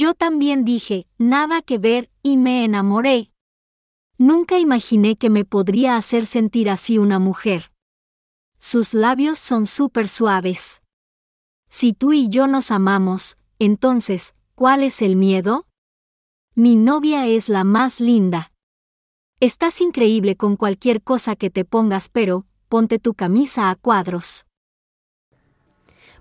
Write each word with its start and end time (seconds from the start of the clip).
Yo 0.00 0.14
también 0.14 0.64
dije, 0.64 1.08
nada 1.18 1.60
que 1.60 1.76
ver, 1.76 2.08
y 2.22 2.36
me 2.36 2.64
enamoré. 2.64 3.32
Nunca 4.16 4.60
imaginé 4.60 5.16
que 5.16 5.28
me 5.28 5.44
podría 5.44 5.96
hacer 5.96 6.24
sentir 6.24 6.70
así 6.70 6.98
una 6.98 7.18
mujer. 7.18 7.72
Sus 8.60 8.94
labios 8.94 9.40
son 9.40 9.66
súper 9.66 10.06
suaves. 10.06 10.82
Si 11.68 11.94
tú 11.94 12.12
y 12.12 12.28
yo 12.28 12.46
nos 12.46 12.70
amamos, 12.70 13.38
entonces, 13.58 14.36
¿cuál 14.54 14.84
es 14.84 15.02
el 15.02 15.16
miedo? 15.16 15.66
Mi 16.54 16.76
novia 16.76 17.26
es 17.26 17.48
la 17.48 17.64
más 17.64 17.98
linda. 17.98 18.52
Estás 19.40 19.80
increíble 19.80 20.36
con 20.36 20.54
cualquier 20.54 21.02
cosa 21.02 21.34
que 21.34 21.50
te 21.50 21.64
pongas, 21.64 22.08
pero, 22.08 22.46
ponte 22.68 23.00
tu 23.00 23.14
camisa 23.14 23.68
a 23.68 23.74
cuadros. 23.74 24.46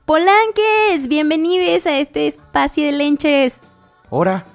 Polanques, 0.07 1.09
bienvenidos 1.09 1.85
a 1.85 1.99
este 1.99 2.25
espacio 2.25 2.85
de 2.85 2.93
lenches. 2.93 3.59
Ora, 4.09 4.45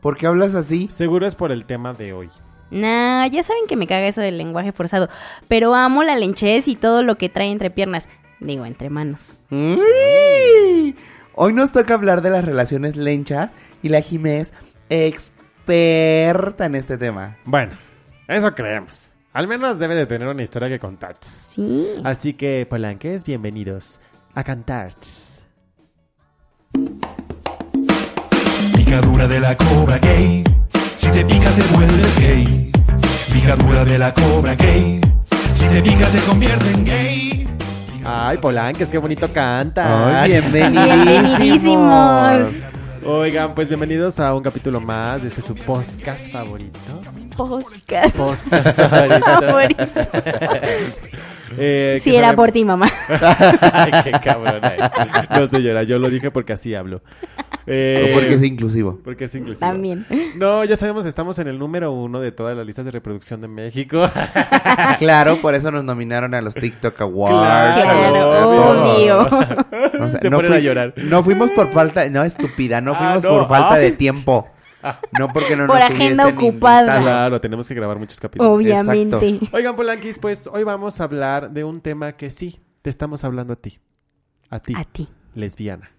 ¿por 0.00 0.16
qué 0.16 0.26
hablas 0.26 0.54
así? 0.54 0.88
Seguro 0.90 1.26
es 1.26 1.34
por 1.34 1.50
el 1.50 1.64
tema 1.64 1.92
de 1.92 2.12
hoy. 2.12 2.30
Nah, 2.70 3.26
ya 3.26 3.42
saben 3.42 3.66
que 3.66 3.74
me 3.76 3.88
caga 3.88 4.06
eso 4.06 4.20
del 4.20 4.38
lenguaje 4.38 4.70
forzado, 4.70 5.08
pero 5.48 5.74
amo 5.74 6.04
la 6.04 6.16
lenchez 6.16 6.68
y 6.68 6.76
todo 6.76 7.02
lo 7.02 7.16
que 7.16 7.28
trae 7.28 7.50
entre 7.50 7.70
piernas. 7.70 8.08
Digo, 8.38 8.64
entre 8.64 8.88
manos. 8.88 9.40
Uy. 9.50 10.94
Hoy 11.34 11.52
nos 11.52 11.72
toca 11.72 11.94
hablar 11.94 12.22
de 12.22 12.30
las 12.30 12.44
relaciones 12.44 12.96
lenchas 12.96 13.52
y 13.82 13.88
la 13.88 14.00
Jimé 14.00 14.40
es 14.40 14.52
experta 14.88 16.66
en 16.66 16.76
este 16.76 16.96
tema. 16.96 17.36
Bueno, 17.44 17.72
eso 18.28 18.54
creemos. 18.54 19.10
Al 19.32 19.48
menos 19.48 19.78
debe 19.78 19.96
de 19.96 20.06
tener 20.06 20.28
una 20.28 20.42
historia 20.42 20.68
que 20.68 20.78
contar. 20.78 21.16
Sí. 21.20 21.88
Así 22.04 22.34
que, 22.34 22.66
Polanques, 22.68 23.24
bienvenidos 23.24 24.00
a 24.34 24.44
cantar. 24.44 24.94
Picadura 28.90 29.28
de 29.28 29.38
la 29.38 29.56
cobra 29.56 29.98
gay. 29.98 30.42
Si 30.96 31.08
te 31.12 31.24
pica 31.24 31.48
te 31.50 31.62
vuelves 31.72 32.18
gay. 32.18 32.72
Picadura 33.32 33.84
de 33.84 33.96
la 34.00 34.12
cobra 34.12 34.56
gay. 34.56 35.00
Si 35.52 35.68
te 35.68 35.80
pica 35.80 36.08
te 36.08 36.18
convierte 36.22 36.72
en 36.72 36.84
gay. 36.84 37.48
Ay, 38.04 38.38
Polanques, 38.38 38.90
qué 38.90 38.98
bonito 38.98 39.28
canta. 39.28 40.22
Ay, 40.22 40.32
Bienvenidísimos. 40.32 41.38
bienvenidísimos. 41.38 43.06
Oigan, 43.06 43.54
pues 43.54 43.68
bienvenidos 43.68 44.18
a 44.18 44.34
un 44.34 44.42
capítulo 44.42 44.80
más 44.80 45.22
de 45.22 45.28
este 45.28 45.40
su 45.40 45.54
podcast 45.54 46.28
favorito. 46.32 46.80
Podcast. 47.36 48.16
Podcast 48.16 48.76
favorito. 48.76 49.86
Eh, 51.58 51.98
Sí, 52.00 52.14
era 52.14 52.28
sabe- 52.28 52.36
por 52.36 52.52
ti, 52.52 52.64
mamá. 52.64 52.90
Ay, 53.72 53.90
qué 54.04 54.12
cabrón. 54.22 54.60
No, 55.30 55.46
señora, 55.46 55.82
yo 55.82 55.98
lo 55.98 56.08
dije 56.10 56.30
porque 56.30 56.52
así 56.52 56.74
hablo. 56.74 57.02
Eh, 57.66 58.08
O 58.10 58.14
porque 58.14 58.34
es 58.34 58.42
inclusivo. 58.42 58.98
porque 59.04 59.24
es 59.26 59.34
inclusivo. 59.34 59.68
También. 59.70 60.06
No, 60.36 60.64
ya 60.64 60.76
sabemos, 60.76 61.06
estamos 61.06 61.38
en 61.38 61.48
el 61.48 61.58
número 61.58 61.92
uno 61.92 62.20
de 62.20 62.32
todas 62.32 62.56
las 62.56 62.66
listas 62.66 62.84
de 62.84 62.90
reproducción 62.90 63.40
de 63.40 63.48
México. 63.48 64.08
Claro, 64.98 65.40
por 65.40 65.54
eso 65.54 65.70
nos 65.70 65.84
nominaron 65.84 66.34
a 66.34 66.40
los 66.40 66.54
TikTok 66.54 67.00
Awards. 67.00 67.82
Claro, 67.82 68.92
obvio. 68.94 69.20
O 70.00 70.08
sea, 70.08 70.20
Se 70.20 70.30
no, 70.30 70.36
ponen 70.38 70.52
a 70.52 70.56
fui- 70.56 70.62
llorar. 70.64 70.94
no 70.96 71.22
fuimos 71.22 71.50
por 71.50 71.70
falta, 71.72 72.08
no 72.08 72.24
estúpida, 72.24 72.80
no 72.80 72.92
Ah, 72.92 72.96
fuimos 72.96 73.24
no, 73.24 73.30
por 73.30 73.48
falta 73.48 73.74
ah. 73.74 73.78
de 73.78 73.92
tiempo. 73.92 74.48
No 75.18 75.28
porque 75.28 75.56
no 75.56 75.66
Por 75.66 75.76
nos 75.78 75.90
agenda 75.90 76.24
hubiesen 76.26 76.48
ocupada. 76.48 76.80
invitado. 76.82 77.02
Claro, 77.02 77.40
tenemos 77.40 77.68
que 77.68 77.74
grabar 77.74 77.98
muchos 77.98 78.18
capítulos. 78.20 78.50
Obviamente. 78.52 79.40
Oigan, 79.52 79.76
Polanquis, 79.76 80.18
pues 80.18 80.46
hoy 80.46 80.64
vamos 80.64 81.00
a 81.00 81.04
hablar 81.04 81.50
de 81.50 81.64
un 81.64 81.80
tema 81.80 82.12
que 82.12 82.30
sí, 82.30 82.60
te 82.82 82.90
estamos 82.90 83.24
hablando 83.24 83.52
a 83.52 83.56
ti. 83.56 83.78
A 84.48 84.58
ti, 84.60 84.72
A 84.76 84.84
ti. 84.84 85.08
lesbiana. 85.34 85.90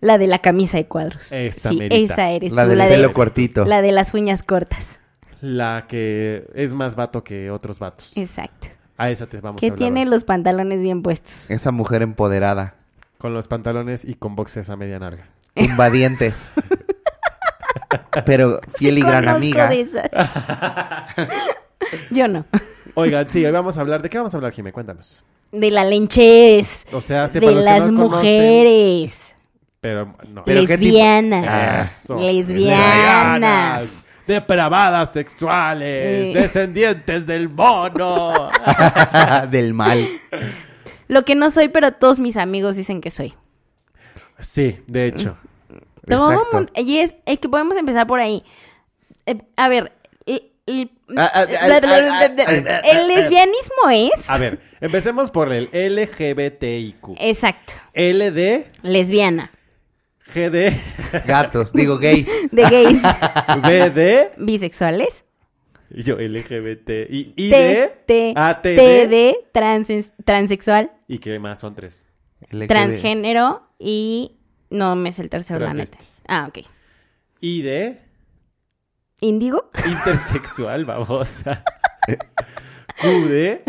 La 0.00 0.16
de 0.18 0.26
la 0.26 0.38
camisa 0.38 0.78
de 0.78 0.86
cuadros. 0.86 1.30
Esa 1.32 1.68
sí, 1.68 1.76
merita. 1.76 1.96
esa 2.14 2.30
eres 2.30 2.52
La 2.52 2.62
tú. 2.62 2.70
del 2.70 2.78
La 2.78 2.86
pelo 2.88 3.08
de, 3.08 3.14
cortito. 3.14 3.64
la 3.66 3.82
de 3.82 3.92
las 3.92 4.14
uñas 4.14 4.42
cortas. 4.42 4.98
La 5.40 5.84
que 5.88 6.48
es 6.54 6.74
más 6.74 6.96
vato 6.96 7.22
que 7.22 7.50
otros 7.50 7.78
vatos. 7.78 8.10
Exacto. 8.16 8.68
A 8.96 9.10
esa 9.10 9.26
te 9.26 9.40
vamos 9.40 9.58
a 9.58 9.60
Que 9.60 9.66
hablar. 9.66 9.78
tiene 9.78 10.00
hoy. 10.04 10.06
los 10.08 10.24
pantalones 10.24 10.80
bien 10.82 11.02
puestos. 11.02 11.50
Esa 11.50 11.70
mujer 11.70 12.02
empoderada. 12.02 12.74
Con 13.18 13.34
los 13.34 13.46
pantalones 13.46 14.04
y 14.04 14.14
con 14.14 14.34
boxes 14.36 14.70
a 14.70 14.76
media 14.76 14.98
narga. 14.98 15.28
Invadientes. 15.54 16.48
Pero 18.24 18.60
fiel 18.76 18.98
y 18.98 19.02
gran 19.02 19.28
amiga. 19.28 19.68
de 19.68 19.80
esas. 19.80 20.10
Yo 22.10 22.28
no. 22.28 22.44
Oigan, 22.94 23.28
sí, 23.28 23.44
hoy 23.44 23.52
vamos 23.52 23.78
a 23.78 23.80
hablar. 23.80 24.02
¿De 24.02 24.10
qué 24.10 24.18
vamos 24.18 24.34
a 24.34 24.36
hablar, 24.36 24.52
Jimé? 24.52 24.72
Cuéntanos. 24.72 25.24
De 25.52 25.70
la 25.70 25.84
lenchez. 25.84 26.84
O 26.92 27.00
sea, 27.00 27.28
sí, 27.28 27.40
de 27.40 27.46
para 27.46 27.60
las 27.60 27.90
no 27.90 28.04
conocen, 28.08 28.18
mujeres. 28.18 29.34
pero 29.80 30.14
no. 30.28 30.44
Pero 30.44 30.60
¿qué 30.62 30.76
tipo? 30.76 30.82
lesbianas. 30.84 32.02
Eso. 32.04 32.18
Lesbianas. 32.18 34.06
Depravadas 34.26 35.12
sexuales. 35.12 36.28
Eh. 36.28 36.32
Descendientes 36.34 37.26
del 37.26 37.48
mono. 37.48 38.50
Del 39.50 39.72
mal. 39.72 40.06
Lo 41.06 41.24
que 41.24 41.34
no 41.34 41.48
soy, 41.50 41.68
pero 41.68 41.92
todos 41.92 42.20
mis 42.20 42.36
amigos 42.36 42.76
dicen 42.76 43.00
que 43.00 43.10
soy. 43.10 43.34
sí, 44.40 44.80
de 44.86 45.06
hecho. 45.06 45.38
Todo 46.08 46.32
Exacto. 46.32 46.56
mundo. 46.56 46.72
Y 46.76 46.98
es, 46.98 47.14
es 47.26 47.38
que 47.38 47.48
podemos 47.48 47.76
empezar 47.76 48.06
por 48.06 48.20
ahí. 48.20 48.42
Eh, 49.26 49.38
a 49.56 49.68
ver. 49.68 49.92
el- 50.26 50.90
el- 51.06 52.66
el 52.84 53.08
lesbianismo 53.08 53.90
es. 53.90 54.28
A 54.28 54.36
ver, 54.38 54.60
empecemos 54.80 55.30
por 55.30 55.52
el 55.52 55.68
LGBTIQ. 55.72 57.16
Exacto. 57.20 57.74
LD, 57.94 58.66
Lesbiana. 58.82 59.50
GD, 60.34 60.76
Gatos, 61.26 61.72
digo 61.72 61.96
gays. 61.98 62.28
De 62.50 62.62
gays. 62.62 63.00
BD, 63.62 64.32
bisexuales. 64.36 65.24
y 65.90 66.02
yo 66.02 66.16
LGBT, 66.18 66.90
y 67.08 67.32
ID, 67.34 67.50
T, 67.50 68.02
T, 68.06 68.32
ATD, 68.36 68.76
TD, 68.76 69.36
transes- 69.54 70.12
transexual, 70.26 70.92
y 71.06 71.16
qué 71.18 71.38
más 71.38 71.60
son 71.60 71.74
tres. 71.74 72.04
Transgénero 72.68 73.62
y. 73.78 74.37
No 74.70 74.96
me 74.96 75.08
es 75.10 75.18
el 75.18 75.28
tercero, 75.30 75.60
la 75.60 75.74
neta. 75.74 75.98
Ah, 76.26 76.46
ok. 76.48 76.66
ID, 77.40 77.94
¿Índigo? 79.20 79.70
intersexual, 79.86 80.84
babosa. 80.84 81.64
QD 83.00 83.60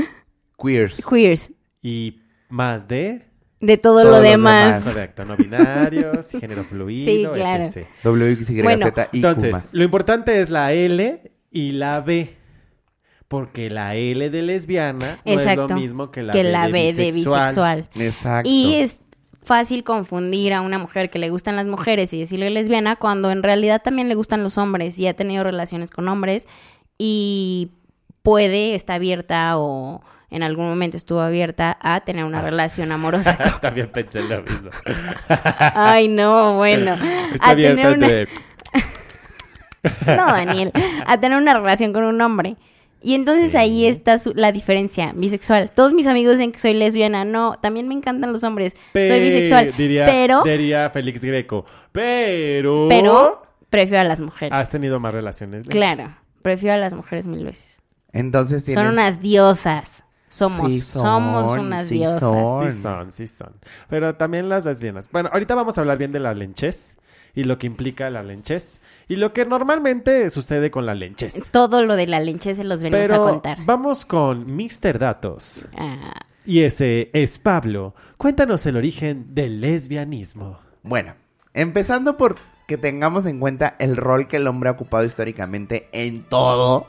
Queers. 0.62 1.06
Queers. 1.06 1.52
y 1.82 2.20
más 2.50 2.88
D, 2.88 3.26
De 3.60 3.78
todo 3.78 4.02
Todos 4.02 4.06
lo 4.06 4.12
los 4.14 4.24
demás. 4.24 4.84
demás. 4.84 4.84
correcto, 4.94 5.26
no 5.26 5.38
binarios, 5.38 6.32
género 6.40 6.64
fluido, 6.64 7.06
Sí, 7.06 7.28
claro. 7.40 7.64
etc. 7.66 7.88
WXYZ 8.04 8.64
Bueno, 8.64 8.92
y 9.12 9.18
Entonces, 9.18 9.74
lo 9.74 9.84
importante 9.84 10.40
es 10.42 10.50
la 10.50 10.74
L 10.74 11.31
y 11.52 11.72
la 11.74 12.02
B. 12.02 12.36
Porque 13.28 13.70
la 13.70 13.94
L 13.96 14.30
de 14.31 14.42
lesbiana 14.42 15.20
no 15.24 15.31
es 15.31 15.56
lo 15.56 15.68
mismo 15.70 16.10
que 16.10 16.24
la 16.24 16.34
que 16.34 16.42
B, 16.42 16.50
la 16.52 16.66
de, 16.66 16.72
B 16.72 16.94
de 16.94 17.06
bisexual. 17.12 17.42
bisexual. 17.44 17.90
Exacto. 17.96 18.50
Y 18.50 18.74
es 18.76 19.02
fácil 19.50 19.84
confundir 19.84 20.54
a 20.54 20.62
una 20.62 20.78
mujer 20.78 21.10
que 21.10 21.18
le 21.18 21.32
gustan 21.32 21.56
las 21.56 21.66
mujeres 21.66 22.14
y 22.14 22.20
decirle 22.20 22.52
lesbiana 22.52 22.98
cuando 22.98 23.32
en 23.32 23.42
realidad 23.42 23.82
también 23.84 24.08
le 24.08 24.14
gustan 24.14 24.44
los 24.44 24.60
hombres 24.60 25.00
y 25.00 25.08
ha 25.08 25.16
tenido 25.16 25.44
relaciones 25.44 25.90
con 25.90 26.08
hombres 26.08 26.48
y 27.00 27.72
puede, 28.22 28.76
está 28.76 28.94
abierta 28.94 29.58
o 29.58 30.04
en 30.30 30.44
algún 30.44 30.70
momento 30.70 30.98
estuvo 30.98 31.22
abierta 31.22 31.80
a 31.82 32.02
tener 32.02 32.26
una 32.26 32.44
relación 32.44 32.92
amorosa 32.92 33.38
con... 33.44 33.60
También 33.62 33.92
pensé 33.92 34.22
lo 34.22 34.44
mismo. 34.44 34.70
Ay, 35.74 36.10
no, 36.10 36.54
bueno. 36.58 36.94
Está 37.34 37.50
a 37.50 37.56
tener 37.56 37.98
una... 37.98 38.08
No, 40.16 40.26
Daniel. 40.28 40.72
A 41.08 41.20
tener 41.20 41.40
una 41.40 41.56
relación 41.56 41.92
con 41.92 42.04
un 42.04 42.22
hombre. 42.22 42.56
Y 43.02 43.16
entonces 43.16 43.52
Sí. 43.52 43.58
ahí 43.58 43.86
está 43.86 44.18
su- 44.18 44.34
la 44.36 44.52
diferencia 44.52 45.14
bisexual. 45.16 45.72
Todos 45.72 45.94
mis 45.94 46.06
amigos 46.08 46.34
dicen 46.38 46.52
que 46.52 46.60
soy 46.60 46.74
lesbiana. 46.74 47.24
No, 47.26 47.58
también 47.62 47.88
me 47.88 47.94
encantan 47.94 48.34
los 48.34 48.44
hombres. 48.44 48.76
soy 48.94 49.20
bisexual. 49.22 49.74
Diría, 49.78 50.06
pero, 50.06 50.44
diría 50.44 50.90
Félix 50.90 51.24
Greco. 51.24 51.66
Pero... 51.92 52.88
pero 52.90 53.44
prefiero 53.69 54.01
a 54.01 54.04
las 54.04 54.19
mujeres. 54.19 54.57
Has 54.57 54.69
tenido 54.69 55.00
más 55.00 55.13
relaciones. 55.13 55.68
Claro, 55.68 56.12
prefiero 56.42 56.75
a 56.75 56.78
las 56.78 56.94
mujeres 56.94 57.28
mil 57.28 57.46
veces. 57.46 57.81
Entonces 58.12 58.63
tienes... 58.66 58.84
Son 58.84 58.94
unas 58.94 59.22
diosas. 59.22 60.04
Somos, 60.28 60.72
Sí 60.72 60.80
somos 60.81 61.57
unas 61.57 61.86
sí 61.88 61.95
diosas. 61.95 62.19
son. 62.19 62.72
Sí 62.72 62.81
son, 62.81 63.12
sí 63.12 63.28
son. 63.28 63.54
Pero 63.90 64.16
también 64.16 64.48
las 64.48 64.63
lesbianas. 64.66 65.10
Bueno, 65.12 65.30
ahorita 65.34 65.56
vamos 65.56 65.78
a 65.78 65.81
hablar 65.81 65.98
bien 65.98 66.12
de 66.12 66.19
la 66.19 66.34
lenchez 66.34 66.98
y 67.36 67.44
lo 67.44 67.58
que 67.58 67.68
implica 67.68 68.10
la 68.10 68.24
lenchez 68.24 68.81
y 69.08 69.16
lo 69.16 69.34
que 69.34 69.46
normalmente 69.46 70.30
sucede 70.30 70.72
con 70.72 70.86
la 70.86 70.96
lenchez. 70.96 71.50
Todo 71.52 71.84
lo 71.86 71.96
de 71.96 72.08
la 72.08 72.20
leche 72.20 72.56
se 72.56 72.64
los 72.64 72.81
venimos 72.81 73.08
Pero 73.08 73.26
a 73.26 73.30
contar. 73.30 73.58
vamos 73.66 74.06
con 74.06 74.46
Mr. 74.56 75.00
Datos. 75.00 75.66
Ah, 75.78 76.14
Y 76.46 76.62
ese 76.62 77.10
es 77.14 77.38
Pablo. 77.38 77.94
Cuéntanos 78.18 78.66
el 78.66 78.78
origen 78.78 79.34
del 79.36 79.62
lesbianismo. 79.62 80.60
Bueno, 80.84 81.16
empezando 81.54 82.18
por 82.18 82.36
que 82.68 82.78
tengamos 82.78 83.26
en 83.26 83.40
cuenta 83.40 83.76
el 83.80 83.98
rol 83.98 84.28
que 84.28 84.38
el 84.38 84.48
hombre 84.48 84.70
ha 84.70 84.74
ocupado 84.74 85.04
históricamente 85.04 85.90
en 85.92 86.24
todo. 86.24 86.88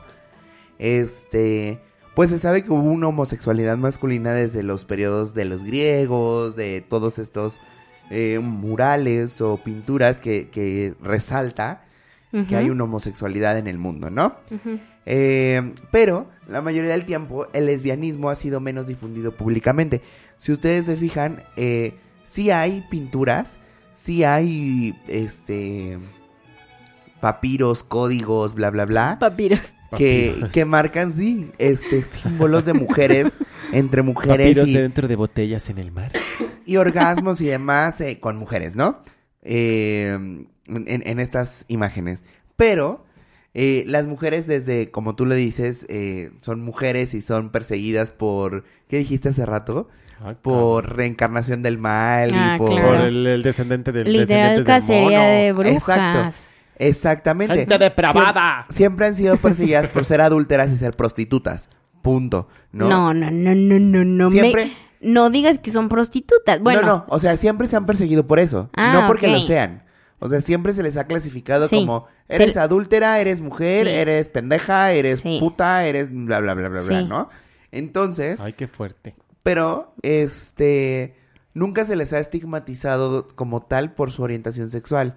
Este, 0.78 1.80
pues 2.14 2.30
se 2.30 2.38
sabe 2.38 2.64
que 2.64 2.70
hubo 2.72 2.90
una 2.90 3.08
homosexualidad 3.08 3.76
masculina 3.76 4.32
desde 4.32 4.62
los 4.62 4.84
periodos 4.84 5.34
de 5.34 5.44
los 5.44 5.64
griegos, 5.64 6.56
de 6.56 6.80
todos 6.80 7.18
estos 7.18 7.60
eh, 8.10 8.38
murales 8.40 9.40
o 9.40 9.56
pinturas 9.62 10.20
que, 10.20 10.48
que 10.50 10.94
resalta 11.00 11.84
que 12.48 12.54
hay 12.54 12.70
una 12.70 12.84
homosexualidad 12.84 13.58
en 13.58 13.66
el 13.66 13.78
mundo, 13.78 14.08
¿no? 14.08 14.36
Eh, 15.04 15.74
pero 15.90 16.28
la 16.46 16.62
mayoría 16.62 16.92
del 16.92 17.04
tiempo 17.04 17.48
el 17.52 17.66
lesbianismo 17.66 18.30
ha 18.30 18.36
sido 18.36 18.60
menos 18.60 18.86
difundido 18.86 19.32
públicamente. 19.36 20.00
Si 20.36 20.52
ustedes 20.52 20.86
se 20.86 20.96
fijan, 20.96 21.42
eh, 21.56 21.94
sí 22.22 22.50
hay 22.52 22.86
pinturas, 22.88 23.58
sí 23.92 24.22
hay 24.22 24.96
este 25.08 25.98
papiros, 27.20 27.82
códigos, 27.82 28.54
bla 28.54 28.70
bla 28.70 28.86
bla, 28.86 29.18
Papiros. 29.18 29.74
que, 29.96 30.30
Papiros. 30.30 30.50
que 30.52 30.64
marcan 30.64 31.12
sí, 31.12 31.50
este 31.58 32.04
símbolos 32.04 32.64
de 32.64 32.74
mujeres 32.74 33.32
entre 33.72 34.02
mujeres 34.02 34.36
Papiros 34.36 34.68
y, 34.68 34.74
dentro 34.74 35.08
de 35.08 35.16
botellas 35.16 35.68
en 35.70 35.78
el 35.78 35.92
mar. 35.92 36.12
y 36.66 36.76
orgasmos 36.76 37.40
y 37.40 37.46
demás 37.46 38.00
eh, 38.00 38.18
con 38.20 38.36
mujeres, 38.36 38.76
¿no? 38.76 39.00
Eh, 39.42 40.12
en, 40.14 40.48
en 40.86 41.20
estas 41.20 41.64
imágenes. 41.68 42.24
Pero 42.56 43.04
eh, 43.54 43.84
las 43.86 44.06
mujeres 44.06 44.46
desde, 44.46 44.90
como 44.90 45.16
tú 45.16 45.26
lo 45.26 45.34
dices, 45.34 45.86
eh, 45.88 46.30
son 46.42 46.60
mujeres 46.62 47.14
y 47.14 47.20
son 47.20 47.50
perseguidas 47.50 48.10
por, 48.10 48.64
¿qué 48.88 48.98
dijiste 48.98 49.30
hace 49.30 49.46
rato? 49.46 49.88
Por 50.42 50.96
reencarnación 50.96 51.62
del 51.62 51.78
mal 51.78 52.30
Ah, 52.34 52.52
y 52.56 52.58
por... 52.58 52.76
cabrón. 52.76 52.96
Por 52.98 53.06
el, 53.06 53.26
el 53.26 53.42
descendente 53.42 53.90
del 53.90 54.04
Literal 54.12 54.56
descendientes 54.56 54.56
del 54.58 54.66
cacería 54.66 55.18
mono. 55.20 55.30
de 55.30 55.52
brujas. 55.52 55.76
Exacto. 55.98 56.50
Exactamente. 56.76 57.54
Gente 57.56 57.78
depravada. 57.78 58.66
Siem- 58.68 58.74
Siempre, 58.76 59.06
han 59.06 59.14
sido 59.16 59.36
perseguidas 59.38 59.88
por 59.88 60.04
ser 60.04 60.20
adúlteras 60.20 60.70
y 60.70 60.76
ser 60.76 60.94
prostitutas. 60.94 61.68
Punto. 62.02 62.48
¿no? 62.72 62.88
No, 62.88 63.14
no, 63.14 63.30
no, 63.30 63.54
no, 63.54 63.78
no, 63.78 64.04
no. 64.04 64.30
me- 64.30 64.40
Siempre- 64.40 64.72
No 65.02 65.30
digas 65.30 65.58
que 65.58 65.70
son 65.70 65.88
prostitutas. 65.88 66.60
Bueno, 66.60 66.82
No, 66.82 66.86
no, 66.86 67.04
o 67.08 67.18
sea, 67.18 67.36
siempre 67.38 67.66
se 67.68 67.76
han 67.76 67.86
perseguido 67.86 68.26
por 68.26 68.38
eso, 68.38 68.68
Ah, 68.76 68.92
no 69.00 69.06
porque 69.06 69.28
lo 69.28 69.40
sean. 69.40 69.82
O 70.18 70.28
sea, 70.28 70.42
siempre 70.42 70.74
se 70.74 70.82
les 70.82 70.98
ha 70.98 71.04
clasificado 71.06 71.66
Sí. 71.68 71.76
como 71.80 72.06
eres 72.28 72.52
Se- 72.52 72.60
adúltera, 72.60 73.18
eres 73.20 73.40
mujer, 73.40 73.86
Sí. 73.86 73.92
eres 73.94 74.28
pendeja, 74.28 74.92
eres 74.92 75.20
Sí. 75.20 75.38
puta, 75.40 75.86
eres 75.86 76.10
bla 76.12 76.40
bla 76.40 76.52
bla 76.54 76.68
bla 76.68 76.82
bla. 76.82 77.02
¿no? 77.02 77.28
Entonces, 77.72 78.40
Ay, 78.42 78.52
qué 78.52 78.68
fuerte. 78.68 79.14
pero 79.42 79.94
este 80.02 81.16
nunca 81.54 81.86
se 81.86 81.96
les 81.96 82.12
ha 82.12 82.18
estigmatizado 82.18 83.26
como 83.34 83.62
tal 83.62 83.94
por 83.94 84.10
su 84.10 84.22
orientación 84.22 84.68
sexual. 84.70 85.16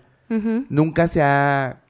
Nunca 0.69 1.07
se 1.09 1.21
ha 1.21 1.81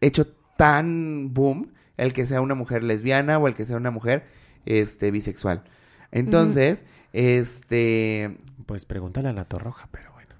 hecho 0.00 0.28
tan 0.56 1.34
boom 1.34 1.72
el 2.00 2.12
que 2.12 2.26
sea 2.26 2.40
una 2.40 2.54
mujer 2.54 2.82
lesbiana 2.82 3.38
o 3.38 3.46
el 3.46 3.54
que 3.54 3.64
sea 3.64 3.76
una 3.76 3.90
mujer 3.90 4.24
este 4.66 5.10
bisexual. 5.10 5.62
Entonces, 6.10 6.84
este 7.12 8.36
Pues 8.66 8.84
pregúntale 8.84 9.28
a 9.28 9.32
la 9.32 9.44
Roja, 9.48 9.88
pero 9.90 10.12
bueno. 10.12 10.34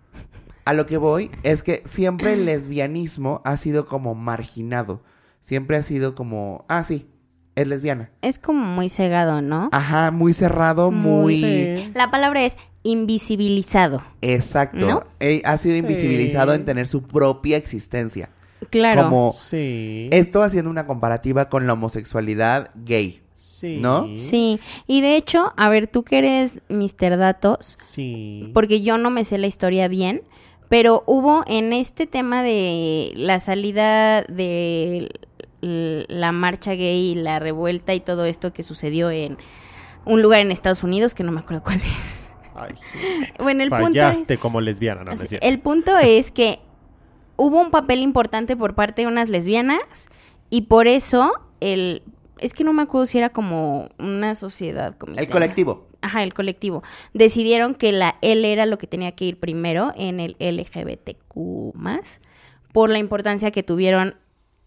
a 0.65 0.73
lo 0.75 0.87
que 0.87 0.97
voy 0.97 1.31
es 1.43 1.63
que 1.63 1.83
siempre 1.85 2.33
el 2.35 2.47
lesbianismo 2.47 3.43
ha 3.45 3.57
sido 3.57 3.87
como 3.87 4.15
marginado. 4.15 5.03
Siempre 5.41 5.77
ha 5.77 5.83
sido 5.83 6.15
como, 6.15 6.65
ah, 6.69 6.85
sí, 6.85 7.09
es 7.57 7.67
lesbiana. 7.67 8.11
Es 8.23 8.39
como 8.39 8.65
muy 8.65 8.89
cegado, 8.89 9.43
¿no? 9.43 9.69
Ajá, 9.73 10.11
muy 10.11 10.33
cerrado, 10.33 10.91
muy... 10.91 11.39
Sí. 11.41 11.93
La 11.95 12.11
palabra 12.11 12.43
es 12.45 12.57
invisibilizado. 12.83 14.03
Exacto. 14.23 14.87
¿No? 14.87 15.05
Eh, 15.19 15.43
ha 15.45 15.57
sido 15.57 15.75
Sí. 15.75 15.81
invisibilizado 15.81 16.55
en 16.55 16.65
tener 16.65 16.87
su 16.89 17.03
propia 17.03 17.57
existencia. 17.57 18.31
Claro. 18.71 19.05
Como 19.05 19.33
Sí. 19.33 20.09
esto 20.13 20.43
haciendo 20.43 20.71
una 20.71 20.87
comparativa 20.87 21.49
con 21.49 21.67
la 21.67 21.73
homosexualidad 21.75 22.71
gay. 22.75 23.21
Sí. 23.37 23.79
¿no? 23.79 24.09
Sí. 24.17 24.59
Y 24.87 25.01
de 25.03 25.17
hecho, 25.17 25.53
a 25.57 25.69
ver, 25.69 25.87
tú 25.87 26.03
que 26.03 26.19
eres 26.19 26.61
Mr. 26.69 27.17
Datos, 27.19 27.77
Sí. 27.83 28.51
porque 28.55 28.83
yo 28.83 28.97
no 28.99 29.11
me 29.11 29.25
sé 29.25 29.39
la 29.39 29.47
historia 29.47 29.89
bien, 29.89 30.23
pero 30.69 31.03
hubo 31.07 31.43
en 31.47 31.73
este 31.73 32.07
tema 32.07 32.43
de 32.43 33.13
la 33.17 33.39
salida 33.39 34.23
de 34.23 35.11
la 35.63 36.33
marcha 36.33 36.73
gay 36.75 37.11
y 37.13 37.15
la 37.17 37.39
revuelta 37.39 37.93
y 37.95 38.01
todo 38.01 38.25
esto 38.25 38.53
que 38.53 38.63
sucedió 38.63 39.11
en 39.11 39.37
un 40.07 40.23
lugar 40.23 40.41
en 40.41 40.51
Estados 40.53 40.83
Unidos 40.83 41.15
que 41.15 41.23
no 41.23 41.33
me 41.33 41.41
acuerdo 41.41 41.63
cuál 41.63 41.77
es. 41.79 42.31
Ay, 42.55 42.75
sí. 42.93 42.99
Bueno, 43.39 43.63
el 43.63 43.71
punto 43.71 44.01
es, 44.09 44.39
como 44.39 44.61
lesbiana, 44.61 45.03
no, 45.05 45.13
es 45.13 45.19
cierto. 45.29 45.47
el 45.47 45.59
punto 45.61 45.99
es 45.99 46.31
que 46.31 46.61
hubo 47.41 47.59
un 47.59 47.71
papel 47.71 48.01
importante 48.01 48.55
por 48.55 48.75
parte 48.75 49.03
de 49.03 49.09
unas 49.09 49.31
lesbianas 49.31 50.11
y 50.51 50.63
por 50.63 50.87
eso 50.87 51.33
el 51.61 52.03
es 52.39 52.53
que 52.55 52.65
no 52.65 52.73
me 52.73 52.83
acuerdo 52.83 53.07
si 53.07 53.19
era 53.19 53.31
como 53.31 53.89
una 53.99 54.35
sociedad 54.35 54.97
comité. 54.97 55.23
El 55.23 55.29
colectivo. 55.29 55.87
Ajá, 56.03 56.23
el 56.23 56.33
colectivo. 56.33 56.83
Decidieron 57.13 57.75
que 57.75 57.93
la 57.93 58.17
L 58.23 58.51
era 58.51 58.65
lo 58.65 58.79
que 58.79 58.87
tenía 58.87 59.13
que 59.13 59.27
ir 59.27 59.39
primero 59.39 59.93
en 59.97 60.21
el 60.21 60.37
LGBTQ 60.39 61.75
por 62.73 62.89
la 62.89 62.99
importancia 62.99 63.51
que 63.51 63.63
tuvieron 63.63 64.15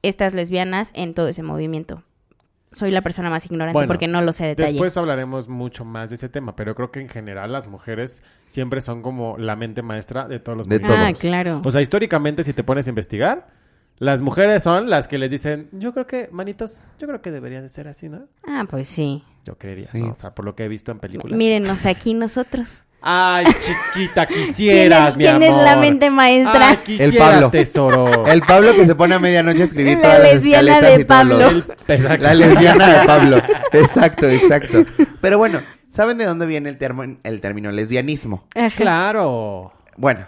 estas 0.04 0.34
lesbianas 0.34 0.92
en 0.96 1.14
todo 1.14 1.28
ese 1.28 1.42
movimiento. 1.42 2.04
Soy 2.74 2.92
la 2.92 3.02
persona 3.02 3.30
más 3.30 3.46
ignorante 3.46 3.74
Bueno, 3.74 3.88
porque 3.88 4.08
no 4.08 4.22
lo 4.22 4.32
sé 4.34 4.44
de 4.44 4.50
detalle. 4.50 4.72
Después 4.74 4.96
hablaremos 4.98 5.48
mucho 5.48 5.86
más 5.86 6.10
de 6.10 6.16
ese 6.16 6.30
tema, 6.30 6.56
pero 6.56 6.76
creo 6.76 6.92
que 6.92 7.00
en 7.00 7.10
general 7.10 7.52
las 7.52 7.68
mujeres 7.68 8.24
siempre 8.48 8.82
son 8.82 9.02
como 9.02 9.38
la 9.38 9.56
mente 9.56 9.82
maestra 9.82 10.28
de 10.28 10.40
todos 10.40 10.58
los 10.58 10.68
De 10.68 10.76
movimientos. 10.80 10.98
ah, 11.06 11.10
todos. 11.10 11.20
claro. 11.22 11.62
O 11.64 11.72
sea, 11.72 11.82
históricamente, 11.82 12.44
si 12.44 12.54
te 12.54 12.64
pones 12.64 12.88
a 12.88 12.90
investigar, 12.90 13.48
las 14.00 14.22
mujeres 14.22 14.64
son 14.64 14.90
las 14.90 15.08
que 15.08 15.18
les 15.18 15.30
dicen, 15.30 15.70
yo 15.72 15.94
creo 15.94 16.08
que, 16.08 16.28
manitos, 16.32 16.88
yo 17.00 17.08
creo 17.08 17.22
que 17.22 17.32
debería 17.32 17.62
de 17.62 17.70
ser 17.70 17.88
así, 17.88 18.10
¿no? 18.10 18.26
ah, 18.48 18.66
pues 18.70 18.90
sí. 18.90 19.24
Yo 19.46 19.58
creería, 19.58 19.86
Sí. 19.86 20.00
¿no? 20.00 20.12
O 20.12 20.16
sea, 20.16 20.34
por 20.34 20.46
lo 20.46 20.56
que 20.56 20.64
he 20.66 20.68
visto 20.68 20.92
en 20.92 21.00
películas. 21.00 21.38
Mírenos 21.38 21.86
aquí 21.86 22.14
nosotros. 22.14 22.86
Ay, 23.06 23.46
chiquita, 23.94 24.26
¿Quién, 24.26 24.46
quisieras, 24.46 25.10
es, 25.12 25.18
mi 25.18 25.24
quién 25.26 25.36
amor. 25.44 25.60
es 25.60 25.66
la 25.66 25.76
mente 25.76 26.10
maestra? 26.10 26.70
Ay, 26.70 26.78
quisieras, 26.78 27.14
El 27.14 27.20
Pablo. 27.20 27.50
tesoro. 27.52 28.26
El 28.28 28.42
Pablo 28.42 28.74
que 28.74 28.86
se 28.86 28.96
pone 28.96 29.16
a 29.16 29.20
medianoche 29.20 29.64
a 29.64 29.66
escribir 29.66 29.98
La 29.98 30.02
todas 30.04 30.20
las 30.24 30.34
lesbiana 30.36 30.72
escaletas 30.78 30.98
de 30.98 31.02
y 31.02 31.06
todos 31.06 31.26
los- 31.26 31.64
Pablo. 31.64 31.76
Exacto. 31.88 32.24
La 32.24 32.34
lesbiana 32.34 32.88
de 33.00 33.06
Pablo. 33.06 33.38
Exacto, 33.74 34.28
exacto. 34.30 34.86
Pero 35.20 35.38
bueno, 35.38 35.60
¿saben 35.90 36.18
de 36.18 36.26
dónde 36.26 36.46
viene 36.46 36.70
el, 36.70 36.78
termo- 36.78 37.18
el 37.24 37.42
término 37.42 37.72
lesbianismo? 37.72 38.48
Ajá. 38.56 38.70
Claro. 38.78 39.74
Bueno, 39.98 40.22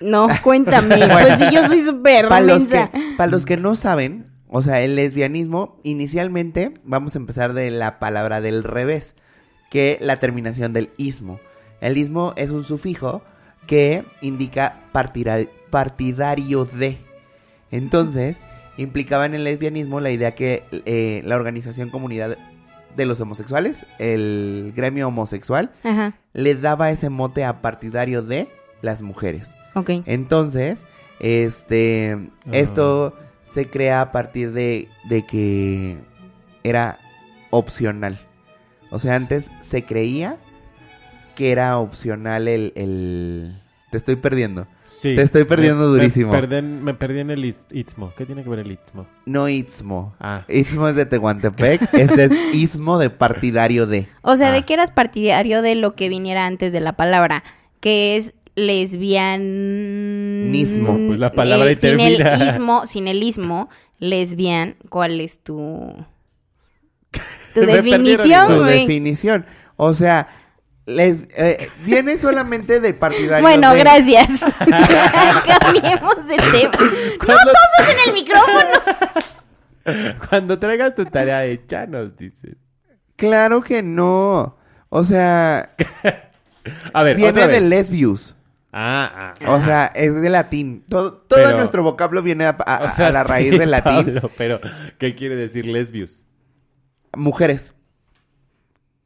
No, 0.00 0.28
cuéntame. 0.42 0.96
Pues 1.08 1.38
si 1.38 1.54
yo 1.54 1.66
soy 1.66 1.84
súper 1.84 2.28
para 2.28 2.40
los, 2.42 2.68
que, 2.68 2.76
mensa. 2.76 2.90
para 3.16 3.30
los 3.30 3.46
que 3.46 3.56
no 3.56 3.74
saben, 3.74 4.26
o 4.48 4.60
sea, 4.62 4.80
el 4.82 4.96
lesbianismo, 4.96 5.80
inicialmente, 5.82 6.74
vamos 6.84 7.14
a 7.14 7.18
empezar 7.18 7.52
de 7.54 7.70
la 7.70 7.98
palabra 7.98 8.40
del 8.40 8.64
revés, 8.64 9.14
que 9.70 9.96
la 10.00 10.16
terminación 10.18 10.72
del 10.72 10.90
ismo. 10.98 11.40
El 11.80 11.96
ismo 11.98 12.32
es 12.36 12.50
un 12.50 12.64
sufijo 12.64 13.22
que 13.66 14.04
indica 14.20 14.80
partidario 15.70 16.64
de. 16.64 16.98
Entonces, 17.70 18.40
implicaba 18.76 19.26
en 19.26 19.34
el 19.34 19.44
lesbianismo 19.44 20.00
la 20.00 20.10
idea 20.10 20.34
que 20.34 20.64
eh, 20.72 21.22
la 21.24 21.36
organización 21.36 21.90
comunidad 21.90 22.38
de 22.96 23.06
los 23.06 23.20
homosexuales, 23.20 23.84
el 23.98 24.72
gremio 24.74 25.08
homosexual, 25.08 25.70
Ajá. 25.84 26.14
le 26.32 26.54
daba 26.54 26.90
ese 26.90 27.10
mote 27.10 27.44
a 27.44 27.60
partidario 27.60 28.22
de 28.22 28.48
las 28.82 29.02
mujeres. 29.02 29.56
Ok. 29.74 29.90
Entonces, 30.06 30.84
este, 31.20 32.30
esto 32.52 33.14
se 33.42 33.68
crea 33.68 34.00
a 34.00 34.12
partir 34.12 34.52
de, 34.52 34.88
de 35.08 35.26
que 35.26 35.98
era 36.64 36.98
opcional. 37.50 38.18
O 38.90 38.98
sea, 38.98 39.14
antes 39.14 39.50
se 39.60 39.84
creía 39.84 40.38
que 41.38 41.52
era 41.52 41.78
opcional 41.78 42.48
el... 42.48 42.72
el... 42.74 43.62
Te 43.92 43.96
estoy 43.96 44.16
perdiendo. 44.16 44.66
Sí. 44.84 45.14
Te 45.14 45.22
estoy 45.22 45.44
perdiendo 45.44 45.84
Me- 45.86 45.92
durísimo. 45.98 46.32
Me, 46.32 46.42
perdí- 46.42 46.62
me 46.62 46.94
perdí 46.94 47.20
en 47.20 47.30
el 47.30 47.44
is- 47.44 47.64
istmo. 47.70 48.12
¿Qué 48.16 48.26
tiene 48.26 48.42
que 48.42 48.50
ver 48.50 48.58
el 48.58 48.72
istmo? 48.72 49.06
No 49.24 49.48
Istmo. 49.48 50.14
Ah. 50.20 50.44
Istmo 50.48 50.88
es 50.88 50.96
de 50.96 51.06
Tehuantepec. 51.06 51.88
este 51.94 52.24
es 52.24 52.32
Istmo 52.52 52.98
de 52.98 53.08
partidario 53.08 53.86
de. 53.86 54.08
O 54.22 54.36
sea, 54.36 54.48
Ah. 54.48 54.52
de 54.52 54.64
que 54.64 54.74
eras 54.74 54.90
partidario 54.90 55.62
de 55.62 55.74
lo 55.76 55.94
que 55.94 56.08
viniera 56.08 56.44
antes 56.44 56.72
de 56.72 56.80
la 56.80 56.96
palabra, 56.96 57.44
que 57.80 58.16
es 58.16 58.34
lesbianismo. 58.56 60.50
Nismo. 60.50 61.06
Pues 61.08 61.18
la 61.18 61.32
palabra 61.32 61.68
ahí 61.68 61.76
sin 61.76 62.00
el 62.00 62.20
ismo, 62.48 62.86
sin 62.86 63.08
el 63.08 63.22
ismo, 63.22 63.68
lesbian, 64.00 64.76
¿cuál 64.88 65.20
es 65.20 65.38
tu 65.38 65.94
tu 67.54 67.60
definición, 67.66 68.46
Su 68.48 68.62
definición. 68.64 69.46
O 69.76 69.94
sea, 69.94 70.28
les, 70.88 71.22
eh, 71.36 71.68
viene 71.84 72.18
solamente 72.18 72.80
de 72.80 72.94
partidario 72.94 73.42
Bueno, 73.46 73.72
de. 73.72 73.78
gracias. 73.78 74.30
Cambiemos 75.60 76.26
de 76.26 76.36
tema. 76.36 76.72
No 76.72 77.26
Cuando, 77.26 77.52
toses 77.52 77.94
en 77.94 78.08
el 78.08 78.14
micrófono. 78.14 80.18
cuando 80.28 80.58
traigas 80.58 80.94
tu 80.94 81.04
tarea 81.06 81.44
hecha, 81.44 81.86
nos 81.86 82.16
dices. 82.16 82.56
Claro 83.16 83.62
que 83.62 83.82
no. 83.82 84.56
O 84.88 85.04
sea, 85.04 85.74
A 86.92 87.02
ver, 87.02 87.16
viene 87.16 87.30
otra 87.42 87.48
de 87.48 87.60
lesbius. 87.60 88.34
Ah, 88.72 89.34
ah. 89.40 89.52
O 89.54 89.62
sea, 89.62 89.86
es 89.86 90.20
de 90.20 90.28
latín. 90.28 90.82
Todo, 90.88 91.12
todo 91.14 91.38
Pero- 91.44 91.56
nuestro 91.56 91.82
vocablo 91.82 92.22
viene 92.22 92.44
a, 92.44 92.50
a- 92.50 92.84
O 92.84 92.88
sea, 92.88 93.08
a 93.08 93.12
la 93.12 93.24
sí, 93.24 93.28
raíz 93.30 93.58
del 93.58 93.70
latín. 93.70 94.04
Pablo, 94.14 94.30
pero, 94.36 94.60
¿qué 94.98 95.14
quiere 95.14 95.36
decir 95.36 95.66
lesbius? 95.66 96.24
Mujeres. 97.16 97.74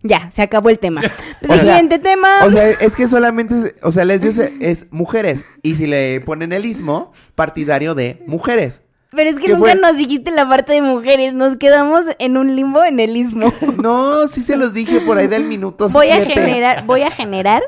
Ya, 0.03 0.31
se 0.31 0.43
acabó 0.43 0.69
el 0.71 0.79
tema. 0.79 1.01
Sea, 1.43 1.59
Siguiente 1.59 1.99
tema. 1.99 2.29
O 2.45 2.51
sea, 2.51 2.69
es 2.71 2.97
que 2.97 3.09
solamente, 3.09 3.75
o 3.83 3.93
sea, 3.93 4.05
lesbios 4.05 4.39
es, 4.39 4.53
es 4.61 4.87
mujeres. 4.91 5.45
Y 5.63 5.77
si 5.77 5.87
le 5.87 6.21
ponen 6.21 6.53
el 6.53 6.67
ismo, 6.67 7.13
partidario 7.35 7.95
de 7.95 8.23
mujeres. 8.27 8.83
Pero 9.15 9.29
es 9.29 9.37
que 9.37 9.47
¿qué 9.47 9.53
nunca 9.53 9.73
fue? 9.73 9.75
nos 9.75 9.97
dijiste 9.97 10.31
la 10.31 10.49
parte 10.49 10.73
de 10.73 10.83
mujeres. 10.83 11.35
Nos 11.35 11.57
quedamos 11.57 12.07
en 12.19 12.37
un 12.39 12.57
limbo 12.57 12.83
en 12.83 12.99
el 12.99 13.17
istmo. 13.17 13.53
No, 13.83 14.29
sí 14.29 14.43
se 14.43 14.57
los 14.57 14.75
dije 14.75 15.01
por 15.01 15.19
ahí 15.19 15.27
del 15.27 15.45
minuto 15.45 15.89
Voy 15.89 16.11
a 16.11 16.25
generar, 16.25 16.87
voy 16.87 17.03
a 17.03 17.11
generar 17.11 17.63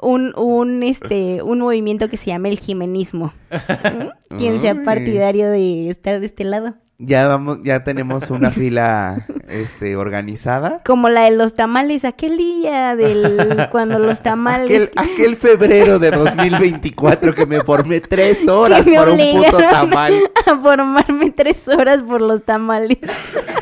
un, 0.00 0.36
un, 0.36 0.82
este, 0.82 1.42
un 1.42 1.60
movimiento 1.60 2.10
que 2.10 2.18
se 2.18 2.26
llama 2.26 2.48
el 2.48 2.58
jimenismo. 2.58 3.32
¿Mm? 3.50 4.36
Quien 4.36 4.60
sea 4.60 4.74
partidario 4.84 5.50
de 5.50 5.88
estar 5.88 6.20
de 6.20 6.26
este 6.26 6.44
lado. 6.44 6.74
Ya 6.98 7.26
vamos, 7.26 7.58
ya 7.64 7.82
tenemos 7.82 8.30
una 8.30 8.50
fila 8.50 9.26
este 9.48 9.96
organizada. 9.96 10.80
Como 10.84 11.08
la 11.08 11.22
de 11.22 11.30
los 11.32 11.54
tamales, 11.54 12.04
aquel 12.04 12.36
día 12.36 12.96
del 12.96 13.68
cuando 13.70 13.98
los 13.98 14.20
tamales 14.22 14.70
Aquel, 14.70 14.90
aquel 14.96 15.36
febrero 15.36 15.98
de 15.98 16.10
2024 16.10 17.34
que 17.34 17.46
me 17.46 17.60
formé 17.60 18.00
tres 18.00 18.46
horas 18.48 18.84
por 18.84 19.08
un 19.08 19.18
puto 19.18 19.58
tamal. 19.58 20.12
a 20.46 20.56
formarme 20.58 21.30
tres 21.30 21.68
horas 21.68 22.02
por 22.02 22.20
los 22.20 22.44
tamales. 22.44 22.98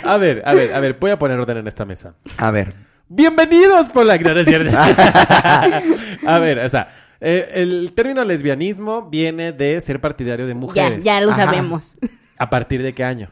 A 0.04 0.16
ver, 0.16 0.42
a 0.44 0.54
ver, 0.54 0.74
a 0.74 0.80
ver, 0.80 0.96
voy 0.98 1.10
a 1.10 1.18
poner 1.18 1.38
orden 1.38 1.58
en 1.58 1.66
esta 1.68 1.84
mesa. 1.84 2.14
A 2.36 2.50
ver. 2.50 2.72
Bienvenidos 3.08 3.90
por 3.90 4.06
la 4.06 4.16
no, 4.16 4.32
no 4.32 4.40
es 4.40 4.46
cierto. 4.46 4.74
A 6.26 6.38
ver, 6.38 6.60
o 6.60 6.68
sea, 6.68 6.88
eh, 7.20 7.50
el 7.54 7.92
término 7.94 8.24
lesbianismo 8.24 9.10
viene 9.10 9.52
de 9.52 9.80
ser 9.80 10.00
partidario 10.00 10.46
de 10.46 10.54
Ya, 10.54 10.58
mujeres. 10.58 11.04
ya 11.04 11.20
lo 11.20 11.30
Ajá. 11.30 11.44
sabemos. 11.44 11.96
¿A 12.38 12.48
partir 12.50 12.82
de 12.82 12.94
qué 12.94 13.04
año? 13.04 13.28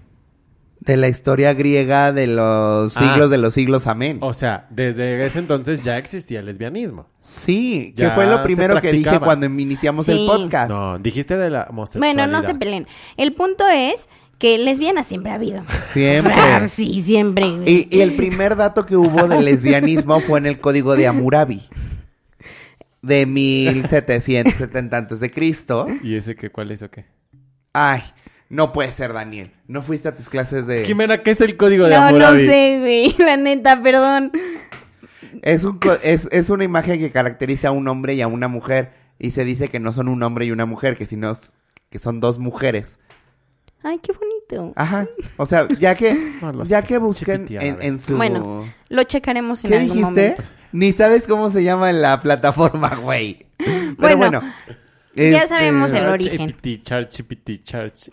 De 0.81 0.97
la 0.97 1.09
historia 1.09 1.53
griega 1.53 2.11
de 2.11 2.27
los 2.27 2.97
Ah. 2.97 3.01
siglos 3.01 3.29
de 3.31 3.37
los 3.39 3.53
siglos, 3.53 3.87
amén. 3.87 4.19
O 4.23 4.33
sea, 4.33 4.67
desde 4.71 5.25
ese 5.27 5.39
entonces 5.39 5.83
ya 5.83 5.99
existía 5.99 6.41
el 6.41 6.47
lesbianismo. 6.47 7.07
Sí, 7.21 7.93
que 7.97 8.09
fue 8.11 8.27
lo 8.27 8.43
primero 8.43 8.81
que 8.81 8.91
dije 8.93 9.21
cuando 9.21 9.45
iniciamos 9.47 10.09
el 10.09 10.27
podcast. 10.27 10.71
No, 10.71 10.99
dijiste 10.99 11.37
de 11.37 11.51
la 11.51 11.67
homosexualidad. 11.69 12.15
Bueno, 12.15 12.33
no 12.33 12.43
se 12.43 12.55
peleen. 12.55 12.87
El 13.19 13.35
punto 13.35 13.69
es 13.69 14.09
que 14.39 14.57
lesbianas 14.57 15.07
siempre 15.07 15.33
ha 15.33 15.35
habido. 15.35 15.63
Siempre. 15.85 16.35
Sí, 16.69 17.03
siempre. 17.03 17.47
y 17.67 18.01
el 18.01 18.13
primer 18.13 18.57
dato 18.57 18.87
que 18.87 18.97
hubo 18.97 19.29
de 19.29 19.43
lesbianismo 19.43 20.19
fue 20.21 20.39
en 20.39 20.47
el 20.47 20.59
código 20.59 20.97
de 20.97 21.07
Hammurabi. 21.07 21.69
De 23.03 23.27
1770 23.27 24.97
antes 24.97 25.21
de 25.21 25.31
Cristo. 25.31 25.87
¿Y 26.03 26.17
ese 26.17 26.37
qué, 26.37 26.51
cuál 26.51 26.71
es 26.71 26.83
o 26.83 26.91
qué? 26.91 27.05
Ay, 27.73 28.03
no 28.51 28.73
puede 28.73 28.93
ser, 28.93 29.13
Daniel. 29.15 29.53
No 29.69 29.81
fuiste 29.81 30.09
a 30.09 30.15
tus 30.15 30.29
clases 30.29 30.67
de... 30.67 30.85
Jimena, 30.85 31.23
¿qué 31.23 31.31
es 31.31 31.41
el 31.41 31.57
código 31.57 31.85
de 31.87 31.93
No, 31.95 32.01
no 32.01 32.07
Hammurabi? 32.09 32.47
sé, 32.47 32.77
güey. 32.81 33.15
La 33.27 33.37
neta, 33.39 33.81
perdón. 33.81 34.33
Es, 35.43 35.65
un 35.65 35.79
co- 35.79 35.97
es, 36.03 36.29
es 36.33 36.51
una 36.51 36.65
imagen 36.65 36.99
que 36.99 37.11
caracteriza 37.11 37.69
a 37.69 37.73
un 37.73 37.89
hombre 37.89 38.15
y 38.15 38.21
a 38.23 38.27
una 38.27 38.49
mujer. 38.49 38.93
Y 39.19 39.31
se 39.31 39.45
dice 39.45 39.69
que 39.69 39.81
no 39.81 39.93
son 39.93 40.09
un 40.09 40.23
hombre 40.23 40.45
y 40.47 40.51
una 40.51 40.67
mujer, 40.67 40.97
que 40.97 41.07
sino 41.07 41.35
que 41.91 41.99
son 41.99 42.21
dos 42.21 42.39
mujeres. 42.39 42.99
Ay, 43.83 43.99
qué 44.03 44.13
bonito. 44.13 44.73
Ajá. 44.77 45.07
O 45.37 45.47
sea, 45.47 45.67
ya 45.79 45.95
que, 45.95 46.13
No 46.43 46.65
ya 46.65 46.81
sé, 46.83 46.87
que 46.89 46.99
busquen 46.99 47.47
en, 47.49 47.79
en 47.81 47.99
su... 47.99 48.17
Bueno, 48.17 48.67
Lo 48.89 49.03
checaremos 49.05 49.65
en 49.65 49.71
¿Qué 49.71 49.77
algún 49.79 49.97
dijiste? 49.97 50.21
momento. 50.21 50.43
Ni 50.73 50.93
sabes 50.93 51.27
cómo 51.27 51.51
se 51.51 51.63
llama 51.65 51.93
la 51.93 52.21
plataforma, 52.21 52.97
güey. 52.97 53.47
Pero 53.59 53.95
Bueno, 53.97 54.17
bueno. 54.17 54.43
Ya 55.15 55.25
este, 55.43 55.49
sabemos 55.49 55.93
el 55.95 56.01
Charch, 56.01 56.13
origen. 56.13 56.83
Chat. 56.83 57.13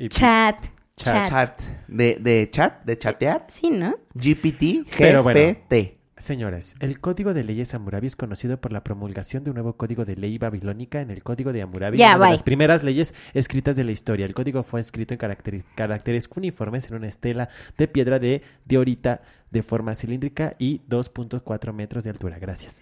Chat. 0.09 0.65
Chat. 0.95 1.29
Chat. 1.29 1.61
De, 1.87 2.17
de 2.19 2.49
chat, 2.49 2.83
de 2.83 2.97
chatear. 2.97 3.45
Sí, 3.49 3.69
¿no? 3.69 3.97
GPT, 4.15 4.87
Pero 4.97 5.23
bueno. 5.23 5.39
GPT. 5.39 5.97
Señores, 6.19 6.73
el 6.79 6.99
Código 6.99 7.35
de 7.35 7.43
Leyes 7.43 7.75
Hammurabi 7.75 8.07
es 8.07 8.15
conocido 8.15 8.59
por 8.59 8.71
la 8.73 8.83
promulgación 8.83 9.43
de 9.43 9.51
un 9.51 9.53
nuevo 9.53 9.73
código 9.77 10.03
de 10.03 10.15
ley 10.15 10.39
babilónica 10.39 10.99
en 10.99 11.11
el 11.11 11.21
Código 11.21 11.53
de 11.53 11.61
Hammurabi, 11.61 11.95
Ya, 11.99 12.15
una 12.15 12.25
de 12.25 12.31
las 12.31 12.41
primeras 12.41 12.83
leyes 12.83 13.13
escritas 13.35 13.75
de 13.75 13.83
la 13.83 13.91
historia. 13.91 14.25
El 14.25 14.33
código 14.33 14.63
fue 14.63 14.81
escrito 14.81 15.13
en 15.13 15.19
caracteri- 15.19 15.63
caracteres 15.75 16.27
cuneiformes 16.27 16.87
en 16.89 16.95
una 16.95 17.07
estela 17.07 17.49
de 17.77 17.87
piedra 17.87 18.17
de 18.17 18.41
diorita 18.65 19.21
de 19.51 19.61
forma 19.61 19.93
cilíndrica 19.93 20.55
y 20.57 20.81
2.4 20.89 21.71
metros 21.71 22.03
de 22.03 22.09
altura. 22.09 22.39
Gracias. 22.39 22.81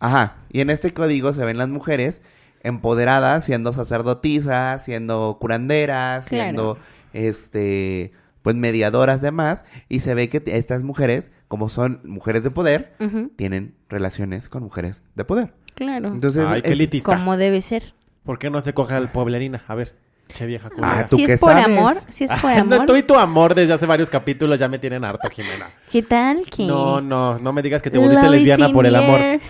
Ajá. 0.00 0.38
Y 0.50 0.60
en 0.60 0.70
este 0.70 0.94
código 0.94 1.34
se 1.34 1.44
ven 1.44 1.58
las 1.58 1.68
mujeres 1.68 2.22
empoderadas, 2.62 3.44
siendo 3.44 3.72
sacerdotisas, 3.72 4.84
siendo 4.84 5.36
curanderas, 5.40 6.26
Claro. 6.26 6.42
siendo 6.44 6.78
este 7.12 8.12
pues 8.42 8.56
mediadoras 8.56 9.20
demás 9.22 9.64
y 9.88 10.00
se 10.00 10.14
ve 10.14 10.28
que 10.28 10.42
estas 10.46 10.82
mujeres, 10.82 11.30
como 11.46 11.68
son 11.68 12.00
mujeres 12.04 12.42
de 12.42 12.50
poder, 12.50 12.92
tienen 13.36 13.76
relaciones 13.88 14.48
con 14.48 14.64
mujeres 14.64 15.02
de 15.14 15.24
poder. 15.24 15.54
Claro. 15.76 16.08
Entonces, 16.08 16.44
Ay, 16.48 16.60
qué 16.62 16.72
es-. 16.72 17.04
Como 17.04 17.36
debe 17.36 17.60
ser. 17.60 17.94
¿Por 18.24 18.38
qué 18.40 18.50
no 18.50 18.60
se 18.60 18.74
coge 18.74 18.94
al 18.94 19.10
poblerina? 19.12 19.62
A 19.68 19.76
ver, 19.76 19.94
che 20.32 20.44
vieja 20.46 20.70
culera. 20.70 20.98
Ah, 21.00 21.06
¿tú 21.06 21.16
Si 21.16 21.26
qué 21.26 21.34
es 21.34 21.40
por 21.40 21.50
sabes? 21.52 21.66
amor, 21.66 21.94
si 22.08 22.24
es 22.24 22.30
por 22.40 22.50
Ah, 22.50 22.64
no, 22.66 22.74
amor. 22.76 22.86
tú 22.86 22.96
y 22.96 23.02
tu 23.04 23.14
amor 23.16 23.54
desde 23.54 23.74
hace 23.74 23.86
varios 23.86 24.10
capítulos 24.10 24.58
ya 24.58 24.66
me 24.68 24.80
tienen 24.80 25.04
harto, 25.04 25.28
Jimena. 25.30 25.66
¿Qué 25.90 26.02
tal 26.02 26.42
que? 26.50 26.66
No, 26.66 27.00
no, 27.00 27.38
no 27.38 27.52
me 27.52 27.62
digas 27.62 27.80
que 27.80 27.90
te 27.92 27.98
volviste 27.98 28.24
Love 28.26 28.32
lesbiana 28.34 28.68
por 28.70 28.86
el 28.86 28.96
amor. 28.96 29.20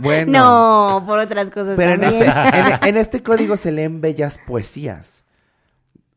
bueno. 0.00 0.32
No, 0.32 1.04
por 1.06 1.18
otras 1.18 1.50
cosas 1.50 1.76
Pero 1.76 1.92
en 1.92 2.04
este, 2.04 2.24
en, 2.26 2.78
en 2.88 2.96
este 2.96 3.22
código 3.22 3.56
se 3.56 3.72
leen 3.72 4.00
bellas 4.00 4.38
poesías. 4.46 5.22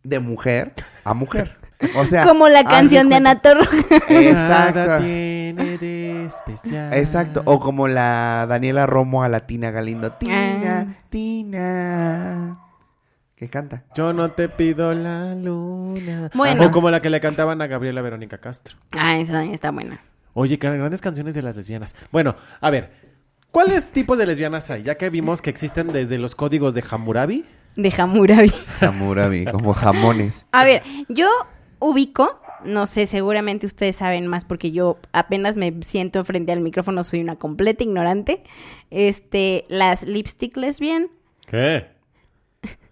De 0.04 0.20
mujer 0.20 0.74
a 1.04 1.14
mujer. 1.14 1.58
O 1.96 2.06
sea. 2.06 2.24
Como 2.26 2.48
la 2.50 2.64
canción 2.64 3.10
de 3.10 3.16
cuenta- 3.16 3.30
Ana 3.32 3.42
Torroja. 3.42 3.78
Nada 4.10 4.70
Exacto. 4.70 5.04
tiene 5.04 5.78
de 5.78 6.26
especial. 6.26 6.94
Exacto. 6.94 7.42
O 7.46 7.60
como 7.60 7.88
la 7.88 8.46
Daniela 8.48 8.86
Romo 8.86 9.24
a 9.24 9.30
la 9.30 9.46
Tina 9.48 9.72
Galindo. 9.72 10.12
Tina, 10.14 10.86
Ah. 10.90 10.94
Tina. 11.10 12.60
¿Qué 13.36 13.50
canta? 13.50 13.84
Yo 13.96 14.12
no 14.14 14.32
te 14.32 14.50
pido 14.50 14.94
la 14.94 15.34
luna. 15.36 16.30
Bueno. 16.34 16.66
O 16.66 16.72
como 16.72 16.90
la 16.90 17.00
que 17.00 17.10
le 17.10 17.20
cantaban 17.22 17.62
a 17.62 17.68
Gabriela 17.68 18.02
Verónica 18.02 18.38
Castro. 18.40 18.76
Ah, 18.98 19.18
esa 19.18 19.34
también 19.34 19.54
está 19.54 19.72
buena. 19.72 20.02
Oye, 20.34 20.58
grandes 20.58 21.02
canciones 21.02 21.36
de 21.36 21.42
las 21.42 21.56
lesbianas. 21.56 21.96
Bueno, 22.12 22.36
a 22.62 22.70
ver. 22.70 23.09
¿Cuáles 23.52 23.92
tipos 23.92 24.18
de 24.18 24.28
lesbianas 24.28 24.70
hay? 24.70 24.84
Ya 24.84 24.96
que 24.96 25.10
vimos 25.10 25.42
que 25.42 25.50
existen 25.50 25.92
desde 25.92 26.20
los 26.20 26.36
códigos 26.36 26.76
de 26.76 26.84
Hammurabi. 26.88 27.46
De 27.76 27.92
Hammurabi. 27.98 28.52
Hammurabi, 28.82 29.46
como 29.46 29.74
jamones. 29.74 30.46
A 30.52 30.64
ver, 30.64 30.84
yo 31.08 31.28
ubico, 31.80 32.40
no 32.64 32.86
sé, 32.86 33.08
seguramente 33.08 33.66
ustedes 33.66 33.96
saben 33.96 34.28
más 34.28 34.46
porque 34.46 34.72
yo 34.72 35.00
apenas 35.14 35.56
me 35.56 35.74
siento 35.82 36.24
frente 36.26 36.52
al 36.52 36.62
micrófono, 36.62 37.04
soy 37.04 37.22
una 37.22 37.38
completa 37.38 37.84
ignorante. 37.84 38.44
Este, 38.92 39.66
las 39.68 40.04
lipstick 40.04 40.56
lesbian. 40.56 41.10
¿Qué? 41.48 41.88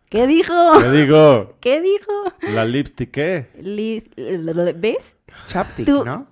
¿Qué 0.10 0.26
dijo? 0.26 0.54
¿Qué 0.82 0.90
digo? 0.90 1.58
¿Qué 1.60 1.82
dijo? 1.82 2.54
¿La 2.54 2.66
lipstick 2.66 3.12
qué? 3.12 3.48
¿Ves? 4.76 5.18
Chapstick, 5.48 5.88
¿no? 5.88 6.28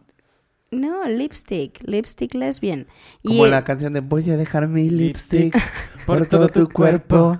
No, 0.75 1.07
lipstick, 1.07 1.79
lipstick 1.87 2.33
lesbian. 2.33 2.87
Y 3.23 3.29
Como 3.29 3.45
es- 3.45 3.51
la 3.51 3.63
canción 3.63 3.93
de 3.93 4.01
Voy 4.01 4.29
a 4.29 4.37
dejar 4.37 4.67
mi 4.67 4.89
Lipstick 4.89 5.53
lipstick 5.55 5.63
por 6.05 6.25
todo 6.27 6.49
tu 6.49 6.67
cuerpo. 6.69 7.39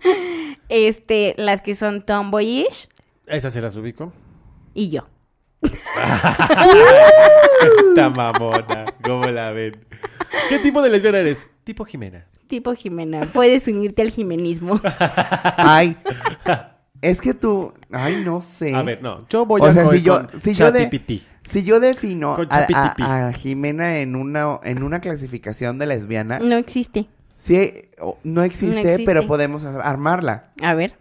este, 0.68 1.34
las 1.38 1.62
que 1.62 1.74
son 1.74 2.02
tomboyish 2.02 2.88
Esas 3.26 3.52
se 3.52 3.60
las 3.60 3.76
ubico. 3.76 4.12
y 4.74 4.90
yo. 4.90 5.08
Esta 7.88 8.10
mamona. 8.10 8.84
¿Cómo 9.02 9.24
la 9.26 9.50
ven? 9.52 9.76
¿Qué 10.48 10.58
tipo 10.58 10.82
de 10.82 10.90
lesbiana 10.90 11.18
eres? 11.18 11.46
Tipo 11.64 11.84
Jimena. 11.84 12.26
Tipo 12.46 12.74
Jimena, 12.74 13.26
puedes 13.32 13.66
unirte 13.66 14.02
al 14.02 14.10
jimenismo. 14.10 14.80
Ay. 15.56 15.96
Es 17.02 17.20
que 17.20 17.34
tú. 17.34 17.72
Ay, 17.90 18.22
no 18.24 18.40
sé. 18.40 18.74
A 18.74 18.82
ver, 18.82 19.02
no. 19.02 19.26
Yo 19.28 19.44
voy 19.46 19.60
O 19.60 19.64
a 19.64 19.72
sea, 19.72 19.88
si 19.88 20.02
yo- 20.02 20.26
con 20.28 20.40
si 20.40 20.54
yo 20.54 20.70
de-. 20.70 20.86
Si 21.48 21.62
yo 21.62 21.80
defino 21.80 22.34
a, 22.34 22.46
chapitipi. 22.48 23.02
a- 23.02 23.28
a 23.28 23.32
Jimena 23.32 23.98
en 23.98 24.16
una, 24.16 24.58
en 24.64 24.82
una 24.82 25.00
clasificación 25.00 25.78
de 25.78 25.86
lesbiana, 25.86 26.38
No 26.40 26.56
existe. 26.56 27.06
sí, 27.36 27.72
no, 28.24 28.42
existe, 28.42 28.74
No 28.82 28.88
existe. 28.88 29.04
pero 29.06 29.26
podemos 29.26 29.64
ar- 29.64 29.80
armarla. 29.82 30.50
A 30.62 30.74
ver. 30.74 30.94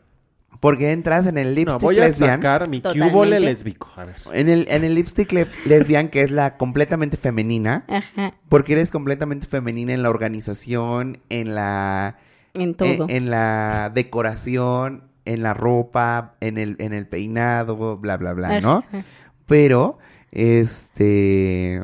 Porque 0.61 0.91
entras 0.93 1.27
en 1.27 1.37
el 1.37 1.49
No, 1.49 1.55
lipstick 1.55 1.81
voy 1.81 1.99
a 1.99 2.05
lesbian. 2.05 2.37
sacar 2.37 2.69
mi 2.69 2.81
cubole 2.81 3.39
lésbico. 3.39 3.89
A 3.97 4.05
ver. 4.05 4.15
En 4.33 4.49
el, 4.49 4.65
en 4.69 4.83
el 4.83 4.95
lipstick 4.95 5.31
le- 5.33 5.47
lesbian, 5.65 6.07
que 6.07 6.21
es 6.21 6.31
la 6.31 6.57
completamente 6.57 7.17
femenina. 7.17 7.83
Ajá. 7.87 8.33
Porque 8.49 8.73
eres 8.73 8.89
completamente 8.89 9.47
femenina 9.47 9.93
en 9.93 10.01
la 10.01 10.09
organización, 10.09 11.19
en 11.29 11.53
la... 11.55 12.15
En 12.53 12.73
todo. 12.73 13.03
En, 13.03 13.09
en 13.09 13.29
la 13.29 13.91
decoración, 13.93 15.03
en 15.25 15.43
la 15.43 15.53
ropa, 15.53 16.35
en 16.39 16.57
el, 16.57 16.77
en 16.79 16.93
el 16.93 17.05
peinado, 17.05 17.97
bla, 17.97 18.15
bla, 18.17 18.33
bla, 18.33 18.61
¿no? 18.61 18.85
Ajá. 18.87 19.03
Pero, 19.45 19.97
este... 20.31 21.81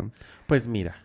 Pues 0.48 0.67
mira. 0.67 0.95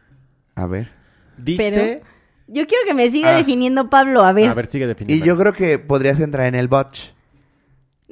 A 0.55 0.67
ver. 0.67 0.91
Dice. 1.39 2.03
Yo 2.49 2.67
quiero 2.67 2.85
que 2.87 2.95
me 2.95 3.11
siga 3.11 3.31
Ah. 3.35 3.37
definiendo 3.37 3.91
Pablo, 3.91 4.23
a 4.25 4.33
ver. 4.33 4.49
A 4.51 4.55
ver, 4.55 4.67
sigue 4.67 4.85
Y 4.85 4.89
definiendo. 4.89 5.25
yo 5.27 5.37
creo 5.37 5.53
que 5.53 5.79
podrías 5.79 6.21
entrar 6.21 6.47
en 6.47 6.55
el 6.55 6.69
botch. 6.69 7.11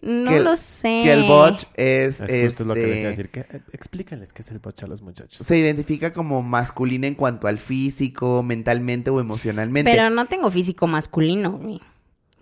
No 0.02 0.30
que 0.30 0.40
lo 0.40 0.54
sé. 0.56 1.00
Que 1.04 1.12
el 1.12 1.22
botch 1.22 1.64
es, 1.74 2.20
Es 2.20 2.48
justo 2.50 2.64
lo 2.64 2.74
que 2.74 2.94
este, 2.96 3.06
decir. 3.08 3.30
Que, 3.30 3.40
eh, 3.40 3.60
explícales 3.72 4.32
qué 4.32 4.42
es 4.42 4.50
el 4.50 4.58
botch 4.58 4.82
a 4.82 4.86
los 4.86 5.00
muchachos. 5.02 5.46
se 5.46 5.56
identifica 5.56 6.12
como 6.12 6.42
masculina 6.42 7.06
en 7.06 7.14
cuanto 7.14 7.46
al 7.46 7.58
físico, 7.58 8.42
mentalmente 8.42 9.08
o 9.10 9.20
emocionalmente. 9.20 9.90
Pero 9.90 10.10
no 10.10 10.26
tengo 10.26 10.50
físico 10.50 10.86
masculino, 10.86 11.52
güey. 11.52 11.80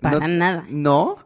Para 0.01 0.19
No- 0.19 0.29
nada. 0.29 0.65
No, 0.71 1.19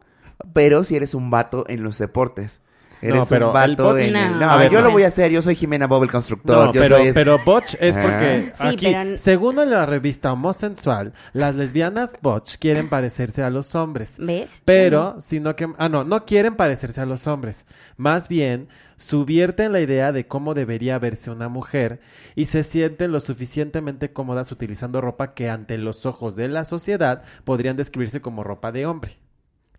pero 0.53 0.83
si 0.83 0.95
eres 0.95 1.15
un 1.15 1.31
vato 1.31 1.65
en 1.69 1.81
los 1.81 1.97
deportes. 1.97 2.61
Eres 3.01 3.27
pero 3.29 3.47
un 3.47 3.53
vato 3.53 3.93
botch- 3.95 4.03
en 4.09 4.15
el... 4.15 4.31
No. 4.33 4.39
No, 4.39 4.49
A 4.51 4.57
ver, 4.57 4.71
yo 4.71 4.79
no. 4.81 4.87
lo 4.87 4.91
voy 4.93 5.03
a 5.03 5.07
hacer. 5.07 5.31
Yo 5.31 5.41
soy 5.41 5.55
Jimena 5.55 5.87
Bob 5.87 6.03
el 6.03 6.11
constructor. 6.11 6.67
No, 6.67 6.73
yo 6.73 6.81
pero, 6.81 6.97
soy... 6.97 7.11
pero 7.13 7.37
botch 7.45 7.75
es 7.79 7.97
porque 7.97 8.51
Sí, 8.53 8.67
aquí, 8.67 8.87
pero- 8.91 9.17
según 9.17 9.55
la 9.69 9.85
revista 9.85 10.31
Homosensual, 10.33 11.13
las 11.33 11.55
lesbianas 11.55 12.15
botch 12.21 12.55
quieren 12.57 12.89
parecerse 12.89 13.43
a 13.43 13.49
los 13.49 13.75
hombres. 13.75 14.15
¿Ves? 14.19 14.61
Pero, 14.65 15.15
sino 15.19 15.55
que, 15.55 15.67
ah, 15.77 15.89
no, 15.89 16.03
no 16.03 16.25
quieren 16.25 16.55
parecerse 16.55 17.01
a 17.01 17.05
los 17.05 17.27
hombres. 17.27 17.65
Más 17.97 18.27
bien, 18.27 18.67
subvierten 18.95 19.71
la 19.71 19.79
idea 19.79 20.11
de 20.11 20.25
cómo 20.27 20.53
debería 20.55 20.97
verse 20.97 21.29
una 21.29 21.49
mujer 21.49 21.99
y 22.35 22.47
se 22.47 22.63
sienten 22.63 23.11
lo 23.11 23.19
suficientemente 23.19 24.11
cómodas 24.11 24.51
utilizando 24.51 25.01
ropa 25.01 25.35
que 25.35 25.49
ante 25.49 25.77
los 25.77 26.05
ojos 26.07 26.35
de 26.35 26.47
la 26.47 26.65
sociedad 26.65 27.21
podrían 27.43 27.77
describirse 27.77 28.21
como 28.21 28.43
ropa 28.43 28.71
de 28.71 28.87
hombre. 28.87 29.17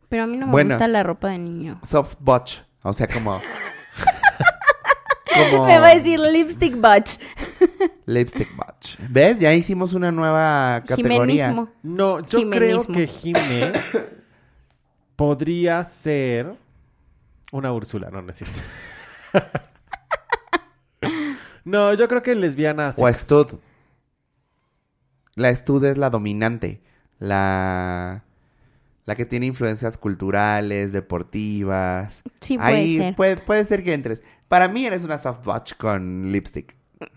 Pero 0.08 0.22
a 0.22 0.26
mí 0.26 0.36
no 0.38 0.46
me 0.46 0.52
Bueno. 0.52 0.74
gusta 0.76 0.88
la 0.88 1.02
ropa 1.02 1.28
de 1.30 1.38
niño. 1.38 1.80
Soft 1.82 2.14
botch. 2.20 2.60
O 2.82 2.92
sea, 2.92 3.06
como... 3.06 3.40
como... 5.34 5.66
Me 5.66 5.78
va 5.78 5.88
a 5.88 5.94
decir 5.94 6.18
lipstick 6.20 6.76
botch. 6.80 7.18
Lipstick 8.06 8.48
botch.¿ 8.56 8.96
Ves? 9.10 9.38
Ya 9.38 9.52
hicimos 9.52 9.94
una 9.94 10.10
nueva 10.10 10.82
categoría. 10.86 11.48
Jimenismo. 11.48 11.70
No, 11.82 12.20
yo 12.26 12.48
creo 12.48 12.84
que 12.84 13.06
Jime 13.06 13.72
podría 15.16 15.82
ser 15.82 16.56
una 17.50 17.72
Úrsula, 17.72 18.08
no, 18.10 18.22
no 18.22 18.30
es 18.30 18.36
cierto. 18.36 18.60
no, 21.64 21.92
yo 21.94 22.06
creo 22.08 22.22
que 22.22 22.34
lesbiana. 22.34 22.90
O. 22.96 23.12
Stud. 23.12 23.58
La 25.34 25.54
Stud 25.54 25.84
es 25.84 25.98
la 25.98 26.10
dominante. 26.10 26.80
La... 27.18 28.24
La 29.08 29.14
que 29.16 29.24
tiene 29.24 29.46
influencias 29.46 29.96
culturales, 29.96 30.92
deportivas. 30.92 32.22
Sí, 32.42 32.58
puede 32.58 32.68
Ahí 32.70 32.96
ser. 32.98 33.14
Puede, 33.14 33.36
puede 33.38 33.64
ser 33.64 33.82
que 33.82 33.94
entres. 33.94 34.20
Para 34.48 34.68
mí 34.68 34.84
eres 34.84 35.02
una 35.06 35.16
soft 35.16 35.46
botch 35.46 35.72
con 35.78 36.30
lipstick. 36.30 36.76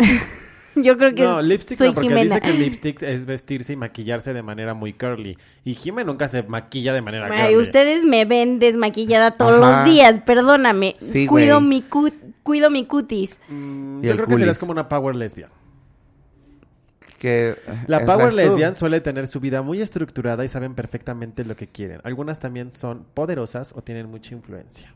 Yo 0.76 0.98
creo 0.98 1.14
que 1.14 1.22
No, 1.24 1.42
lipstick 1.42 1.78
soy 1.78 1.90
no, 1.90 1.94
porque 1.96 2.08
Jimena. 2.08 2.36
dice 2.36 2.40
que 2.40 2.54
lipstick 2.58 3.02
es 3.04 3.26
vestirse 3.26 3.74
y 3.74 3.76
maquillarse 3.76 4.34
de 4.34 4.42
manera 4.42 4.74
muy 4.74 4.94
curly. 4.94 5.38
Y 5.66 5.74
Jime 5.74 6.06
nunca 6.06 6.30
se 6.30 6.44
maquilla 6.44 6.94
de 6.94 7.02
manera 7.02 7.28
Ay, 7.30 7.52
curly. 7.56 7.62
ustedes 7.62 8.06
me 8.06 8.24
ven 8.24 8.60
desmaquillada 8.60 9.32
todos 9.32 9.62
Ajá. 9.62 9.82
los 9.84 9.86
días, 9.94 10.20
perdóname. 10.26 10.96
Sí, 10.98 11.28
cuido 11.28 11.58
güey. 11.58 11.68
mi 11.68 11.82
cu- 11.82 12.14
cuido 12.44 12.70
mi 12.72 12.86
cutis. 12.86 13.38
Mm, 13.50 14.02
yo 14.02 14.14
creo 14.16 14.28
que 14.28 14.38
serías 14.38 14.58
culis. 14.58 14.60
como 14.60 14.72
una 14.72 14.88
power 14.88 15.14
lesbian. 15.18 15.50
Que 17.22 17.56
La 17.86 18.04
power 18.04 18.34
lesbian 18.34 18.76
suele 18.76 19.00
tener 19.00 19.28
su 19.28 19.40
vida 19.40 19.62
muy 19.62 19.80
estructurada 19.80 20.44
y 20.44 20.48
saben 20.48 20.74
perfectamente 20.74 21.46
lo 21.46 21.56
que 21.56 21.68
quieren. 21.68 22.02
Algunas 22.04 22.40
también 22.40 22.72
son 22.72 23.06
poderosas 23.14 23.74
o 23.76 23.84
tienen 23.84 24.10
mucha 24.10 24.34
influencia. 24.34 24.92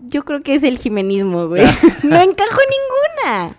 Yo 0.00 0.24
creo 0.24 0.42
que 0.42 0.56
es 0.56 0.64
el 0.64 0.76
jimenismo, 0.78 1.46
güey. 1.46 1.62
no 2.02 2.20
encajo 2.20 2.60
ninguna. 3.22 3.56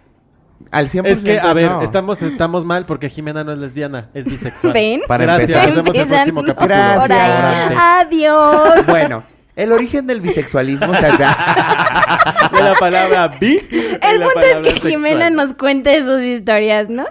Al 0.71 0.89
100% 0.89 1.05
Es 1.05 1.21
que, 1.21 1.39
a 1.39 1.53
ver, 1.53 1.71
no. 1.71 1.81
estamos, 1.83 2.21
estamos 2.21 2.65
mal 2.65 2.85
porque 2.85 3.09
Jimena 3.09 3.45
no 3.45 3.53
es 3.53 3.59
lesbiana, 3.59 4.09
es 4.13 4.25
bisexual. 4.25 4.73
¿Ven? 4.73 5.01
Para 5.07 5.23
Gracias, 5.23 5.49
empezar. 5.51 5.67
nos 5.67 5.75
vemos 5.77 5.95
en 5.95 6.01
el 6.01 6.07
próximo 6.09 6.43
capítulo. 6.43 6.67
Gracias. 6.67 7.79
Adiós. 7.79 8.85
Bueno, 8.87 9.23
el 9.55 9.71
origen 9.71 10.07
del 10.07 10.21
bisexualismo 10.21 10.93
se 10.93 11.17
da... 11.17 12.51
De 12.51 12.63
la 12.63 12.75
palabra 12.75 13.27
bi. 13.27 13.59
El 14.01 14.19
la 14.19 14.25
punto 14.25 14.39
es 14.39 14.55
que 14.57 14.71
sexual. 14.71 14.91
Jimena 14.91 15.29
nos 15.29 15.55
cuente 15.55 16.01
sus 16.03 16.21
historias, 16.21 16.89
¿no? 16.89 17.05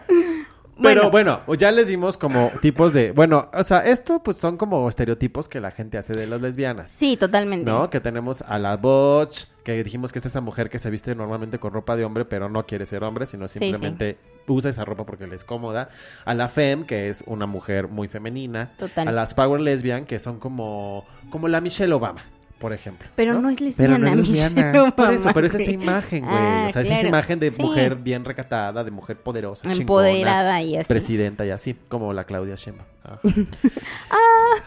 Pero 0.83 1.11
bueno, 1.11 1.41
ya 1.57 1.71
les 1.71 1.89
dimos 1.89 2.19
como 2.19 2.51
tipos 2.61 2.93
de... 2.93 3.13
Bueno, 3.13 3.49
o 3.53 3.63
sea, 3.63 3.79
esto 3.79 4.23
pues 4.23 4.37
son 4.37 4.57
como 4.57 4.89
estereotipos 4.89 5.49
que 5.49 5.61
la 5.61 5.71
gente 5.71 5.99
hace 5.99 6.13
de 6.15 6.27
las 6.27 6.41
lesbianas. 6.41 6.91
Sí, 6.91 7.17
totalmente. 7.17 7.71
¿No? 7.71 7.91
Que 7.91 8.01
tenemos 8.01 8.43
a 8.43 8.59
la 8.59 8.77
botch, 8.77 9.45
que 9.63 9.83
dijimos 9.85 10.13
que 10.13 10.19
esta 10.19 10.29
es 10.29 10.33
esa 10.33 10.41
mujer 10.41 10.71
que 10.71 10.79
se 10.79 10.91
viste 10.91 11.15
normalmente 11.15 11.59
con 11.59 11.73
ropa 11.73 11.97
de 11.97 12.05
hombre, 12.05 12.25
pero 12.25 12.49
no 12.49 12.67
quiere 12.67 12.87
ser 12.87 13.05
hombre, 13.05 13.27
sino 13.27 13.47
Sí, 13.49 13.59
simplemente 13.59 14.19
usa 14.47 14.71
esa 14.71 14.85
ropa 14.85 15.07
porque 15.07 15.27
le 15.27 15.37
es 15.37 15.45
cómoda. 15.45 15.89
A 16.25 16.35
la 16.35 16.49
femme, 16.49 16.87
que 16.87 17.09
es 17.09 17.23
una 17.27 17.47
mujer 17.47 17.89
muy 17.89 18.09
femenina. 18.09 18.73
Total. 18.77 19.09
A 19.09 19.13
las 19.13 19.35
power 19.35 19.61
lesbian, 19.61 20.05
que 20.07 20.19
son 20.19 20.39
como, 20.39 21.05
como 21.31 21.49
la 21.49 21.61
Michelle 21.61 21.93
Obama, 21.93 22.23
por 22.65 22.73
ejemplo. 22.73 23.07
Pero 23.15 23.39
no, 23.43 23.51
es 23.51 23.61
lesbiana, 23.61 23.97
Pero 23.97 24.07
no 24.07 24.23
es 24.23 24.27
Michelle 24.27 24.55
lesbiana. 24.55 24.91
Por 24.97 25.11
eso, 25.11 25.31
pero 25.35 25.47
es 25.47 25.55
esa 25.55 25.71
imagen, 25.71 26.25
güey. 26.25 26.35
Ah, 26.35 26.65
o 26.67 26.73
sea, 26.73 26.81
es 26.81 26.91
esa 26.91 27.07
imagen 27.09 27.39
de 27.39 27.51
Sí. 27.51 27.61
mujer 27.61 27.97
bien 27.97 28.25
recatada, 28.25 28.83
de 28.83 28.91
mujer 28.91 29.19
poderosa, 29.19 29.71
Empoderada 29.71 30.63
y 30.63 30.79
así. 30.79 30.89
presidenta 30.89 31.45
y 31.45 31.51
así, 31.51 31.77
como 31.89 32.15
la 32.15 32.25
Claudia 32.25 32.55
Sheinbaum. 32.55 32.89
Ajá. 33.05 33.21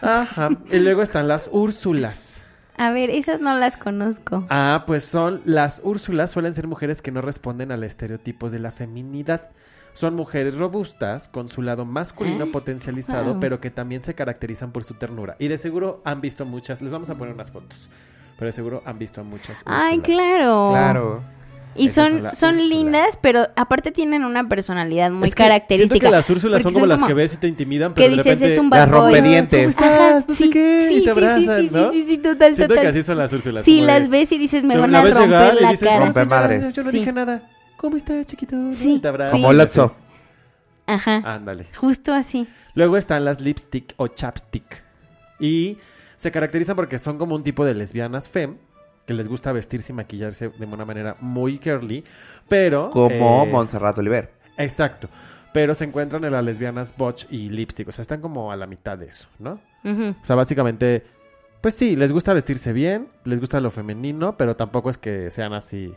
Ajá. 0.00 0.50
Y 0.70 0.78
luego 0.78 1.02
están 1.02 1.26
las 1.26 1.50
Úrsulas. 1.52 2.44
A 2.76 2.92
ver, 2.92 3.10
esas 3.10 3.40
no 3.40 3.52
las 3.56 3.76
conozco. 3.76 4.46
Ah, 4.48 4.84
pues 4.86 5.02
son 5.02 5.40
las 5.44 5.80
Úrsulas 5.82 6.30
suelen 6.30 6.54
ser 6.54 6.68
mujeres 6.68 7.02
que 7.02 7.10
no 7.10 7.20
responden 7.20 7.72
al 7.72 7.82
estereotipos 7.82 8.52
de 8.52 8.60
la 8.60 8.70
feminidad. 8.70 9.48
Son 9.92 10.14
mujeres 10.14 10.56
robustas, 10.56 11.26
con 11.28 11.48
su 11.48 11.60
lado 11.62 11.84
masculino 11.84 12.44
Ah, 12.48 12.52
potencializado, 12.52 13.32
wow. 13.32 13.40
pero 13.40 13.60
que 13.60 13.70
también 13.70 14.02
se 14.02 14.14
caracterizan 14.14 14.70
por 14.70 14.84
su 14.84 14.94
ternura. 14.94 15.34
Y 15.38 15.48
de 15.48 15.58
seguro 15.58 16.00
han 16.04 16.20
visto 16.20 16.44
muchas, 16.44 16.80
les 16.80 16.92
vamos 16.92 17.10
a 17.10 17.16
poner 17.16 17.34
unas 17.34 17.50
fotos, 17.50 17.90
pero 18.36 18.46
de 18.46 18.52
seguro 18.52 18.82
han 18.86 18.98
visto 18.98 19.20
a 19.20 19.24
muchas 19.24 19.62
Ay, 19.66 19.98
Úrsulas. 19.98 20.16
claro. 20.20 20.68
Claro. 20.70 21.22
Y 21.74 21.86
Esas 21.86 22.08
son 22.08 22.22
son, 22.22 22.34
son 22.34 22.56
lindas, 22.68 23.18
pero 23.20 23.46
aparte 23.54 23.92
tienen 23.92 24.24
una 24.24 24.48
personalidad 24.48 25.10
muy 25.12 25.28
Es 25.28 25.34
que 25.36 25.44
característica. 25.44 25.94
Siento 25.94 26.06
que 26.06 26.10
las 26.10 26.30
Úrsulas 26.30 26.62
son 26.62 26.72
como 26.72 26.86
las 26.86 27.02
que 27.02 27.14
ves 27.14 27.34
y 27.34 27.36
te 27.36 27.46
intimidan, 27.46 27.94
pero 27.94 28.06
que 28.06 28.10
de 28.10 28.16
dices 28.16 28.40
repente... 28.40 28.52
es 28.54 28.58
un 28.58 28.70
Las 28.70 28.88
rompedientes. 28.88 29.76
¿Cómo 29.76 29.86
estás? 29.88 30.00
Ah, 30.00 30.24
no 30.28 30.34
sé 30.34 30.50
qué, 30.50 30.90
y 30.92 31.04
te 31.04 31.10
abrazas, 31.10 31.60
sí, 31.60 31.70
¿no? 31.72 31.92
sí, 31.92 32.02
sí, 32.02 32.08
sí, 32.08 32.18
total, 32.18 32.54
Siento 32.56 32.74
total. 32.74 32.82
que 32.84 32.88
así 32.98 33.02
son 33.04 33.18
las 33.18 33.32
Úrsulas. 33.32 33.64
Sí, 33.64 33.80
las 33.80 34.08
ves 34.08 34.32
y 34.32 34.38
dices, 34.38 34.64
me 34.64 34.76
van 34.76 34.92
a 34.94 35.02
romper 35.02 35.22
llegar 35.22 35.54
y 35.58 35.62
la 35.62 35.70
dices, 35.70 35.88
cara. 35.88 36.00
Rompe 36.06 36.14
"Señora, 36.14 36.40
madres". 36.40 36.74
Yo 36.74 36.82
no 36.82 36.90
Sí. 36.90 36.98
dije 36.98 37.12
nada. 37.12 37.42
¿Cómo 37.78 37.96
está, 37.96 38.22
chiquito? 38.24 38.70
Sí, 38.72 38.98
te 38.98 39.08
abraza. 39.08 39.32
sí. 39.36 39.40
Como 39.40 39.52
Lotso. 39.54 39.94
Ajá, 40.86 41.22
Ándale. 41.24 41.66
justo 41.76 42.12
así. 42.12 42.46
Luego 42.74 42.96
están 42.96 43.24
las 43.24 43.40
lipstick 43.40 43.94
o 43.96 44.08
chapstick. 44.08 44.82
Y 45.38 45.78
se 46.16 46.30
caracterizan 46.30 46.76
porque 46.76 46.98
son 46.98 47.18
como 47.18 47.34
un 47.34 47.42
tipo 47.44 47.64
de 47.64 47.74
lesbianas 47.74 48.28
femme 48.28 48.56
que 49.06 49.14
les 49.14 49.28
gusta 49.28 49.52
vestirse 49.52 49.92
y 49.92 49.94
maquillarse 49.94 50.48
de 50.50 50.66
una 50.66 50.84
manera 50.84 51.16
muy 51.20 51.58
curly, 51.58 52.04
pero... 52.48 52.90
Como 52.90 53.44
eh, 53.44 53.48
Montserrat 53.50 53.96
Oliver. 53.98 54.32
Exacto. 54.58 55.08
Pero 55.52 55.74
se 55.74 55.84
encuentran 55.84 56.24
en 56.24 56.32
las 56.32 56.44
lesbianas 56.44 56.94
botch 56.96 57.24
y 57.30 57.48
lipstick. 57.48 57.88
O 57.88 57.92
sea, 57.92 58.02
están 58.02 58.20
como 58.20 58.52
a 58.52 58.56
la 58.56 58.66
mitad 58.66 58.98
de 58.98 59.06
eso, 59.06 59.28
¿no? 59.38 59.60
Ujú. 59.84 60.14
O 60.20 60.24
sea, 60.24 60.36
básicamente, 60.36 61.04
pues 61.62 61.74
sí, 61.74 61.96
les 61.96 62.12
gusta 62.12 62.34
vestirse 62.34 62.72
bien, 62.72 63.08
les 63.24 63.40
gusta 63.40 63.60
lo 63.60 63.70
femenino, 63.70 64.36
pero 64.36 64.56
tampoco 64.56 64.90
es 64.90 64.98
que 64.98 65.30
sean 65.30 65.52
así. 65.54 65.94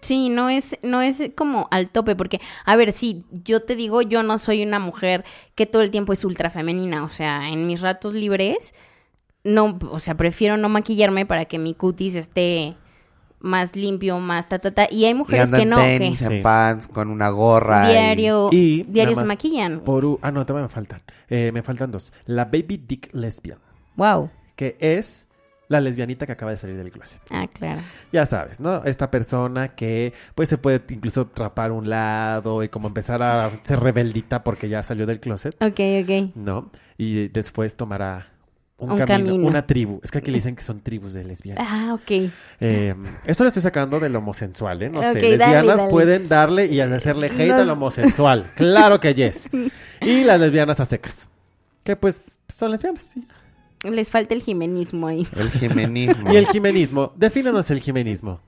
Sí, 0.00 0.28
no 0.30 0.48
es, 0.48 0.78
no 0.82 1.02
es 1.02 1.30
como 1.36 1.68
al 1.70 1.90
tope, 1.90 2.16
porque, 2.16 2.40
a 2.64 2.76
ver, 2.76 2.92
sí, 2.92 3.24
yo 3.44 3.60
te 3.62 3.76
digo, 3.76 4.00
yo 4.02 4.22
no 4.22 4.38
soy 4.38 4.62
una 4.62 4.78
mujer 4.78 5.24
que 5.54 5.66
todo 5.66 5.82
el 5.82 5.90
tiempo 5.90 6.12
es 6.12 6.24
ultra 6.24 6.48
femenina, 6.50 7.04
o 7.04 7.08
sea, 7.08 7.48
en 7.50 7.66
mis 7.66 7.80
ratos 7.82 8.14
libres, 8.14 8.74
no, 9.44 9.78
o 9.90 9.98
sea, 10.00 10.16
prefiero 10.16 10.56
no 10.56 10.68
maquillarme 10.68 11.26
para 11.26 11.44
que 11.46 11.58
mi 11.58 11.74
cutis 11.74 12.14
esté 12.14 12.76
más 13.40 13.74
limpio, 13.74 14.18
más 14.20 14.48
ta, 14.50 14.58
ta, 14.58 14.70
ta, 14.70 14.86
y 14.90 15.04
hay 15.06 15.12
Y 15.12 15.14
mujeres 15.14 15.50
que 15.50 15.64
no, 15.64 15.76
tenis, 15.76 16.26
que 16.26 16.36
en 16.36 16.42
pants, 16.42 16.88
con 16.88 17.08
una 17.08 17.30
gorra. 17.30 17.88
diario, 17.88 18.50
Y 18.52 18.82
diario 18.82 19.16
se 19.16 19.24
maquillan. 19.24 19.80
Por 19.80 20.04
u- 20.04 20.18
ah, 20.22 20.30
no, 20.30 20.44
todavía 20.44 20.64
me 20.66 20.72
faltan. 20.72 21.02
Eh, 21.28 21.50
me 21.52 21.62
faltan 21.62 21.90
dos. 21.90 22.12
La 22.26 22.44
Baby 22.44 22.82
Dick 22.86 23.08
Lesbian, 23.14 23.58
Wow. 23.96 24.30
que 24.56 24.76
es 24.80 25.26
la 25.70 25.80
lesbianita 25.80 26.26
que 26.26 26.32
acaba 26.32 26.50
de 26.50 26.56
salir 26.56 26.76
del 26.76 26.90
closet. 26.90 27.20
Ah, 27.30 27.46
claro. 27.46 27.80
Ya 28.12 28.26
sabes, 28.26 28.58
¿no? 28.60 28.82
Esta 28.84 29.10
persona 29.10 29.68
que 29.68 30.12
pues 30.34 30.48
se 30.48 30.58
puede 30.58 30.82
incluso 30.90 31.26
trapar 31.28 31.70
un 31.72 31.88
lado 31.88 32.62
y 32.64 32.68
como 32.68 32.88
empezar 32.88 33.22
a 33.22 33.50
ser 33.62 33.78
rebeldita 33.80 34.42
porque 34.42 34.68
ya 34.68 34.82
salió 34.82 35.06
del 35.06 35.20
closet, 35.20 35.54
Ok, 35.62 35.80
ok. 36.02 36.34
¿no? 36.34 36.70
Y 36.98 37.28
después 37.28 37.76
tomará 37.76 38.26
un, 38.78 38.90
Un 38.90 38.98
camino, 38.98 39.30
camino. 39.30 39.46
una 39.46 39.64
tribu. 39.64 40.00
Es 40.02 40.10
que 40.10 40.18
aquí 40.18 40.32
le 40.32 40.38
dicen 40.38 40.56
que 40.56 40.62
son 40.62 40.80
tribus 40.80 41.12
de 41.12 41.22
lesbianas. 41.22 41.64
Ah, 41.70 41.94
ok. 41.94 42.30
Eh, 42.60 42.94
esto 43.24 43.44
lo 43.44 43.48
estoy 43.48 43.62
sacando 43.62 44.00
del 44.00 44.16
homosexual, 44.16 44.82
¿eh? 44.82 44.90
No 44.90 45.04
sé. 45.04 45.20
Lesbianas 45.22 45.76
dale. 45.76 45.88
pueden 45.90 46.28
darle 46.28 46.66
y 46.66 46.80
hacerle 46.80 47.26
hate 47.30 47.48
Nos- 47.50 47.60
al 47.60 47.70
homosexual. 47.70 48.46
claro 48.56 48.98
que 48.98 49.14
yes. 49.14 49.48
Y 50.00 50.24
las 50.24 50.40
lesbianas 50.40 50.80
a 50.80 50.84
secas. 50.84 51.28
Que 51.84 51.94
pues 51.94 52.38
son 52.48 52.72
lesbianas, 52.72 53.04
sí. 53.04 53.24
Les 53.82 54.10
falta 54.10 54.34
el 54.34 54.42
jimenismo 54.42 55.06
ahí. 55.06 55.26
El 55.36 55.50
jimenismo. 55.50 56.32
Y 56.32 56.36
el 56.36 56.46
jimenismo. 56.46 57.12
Defínanos 57.16 57.70
el 57.70 57.80
jimenismo. 57.80 58.40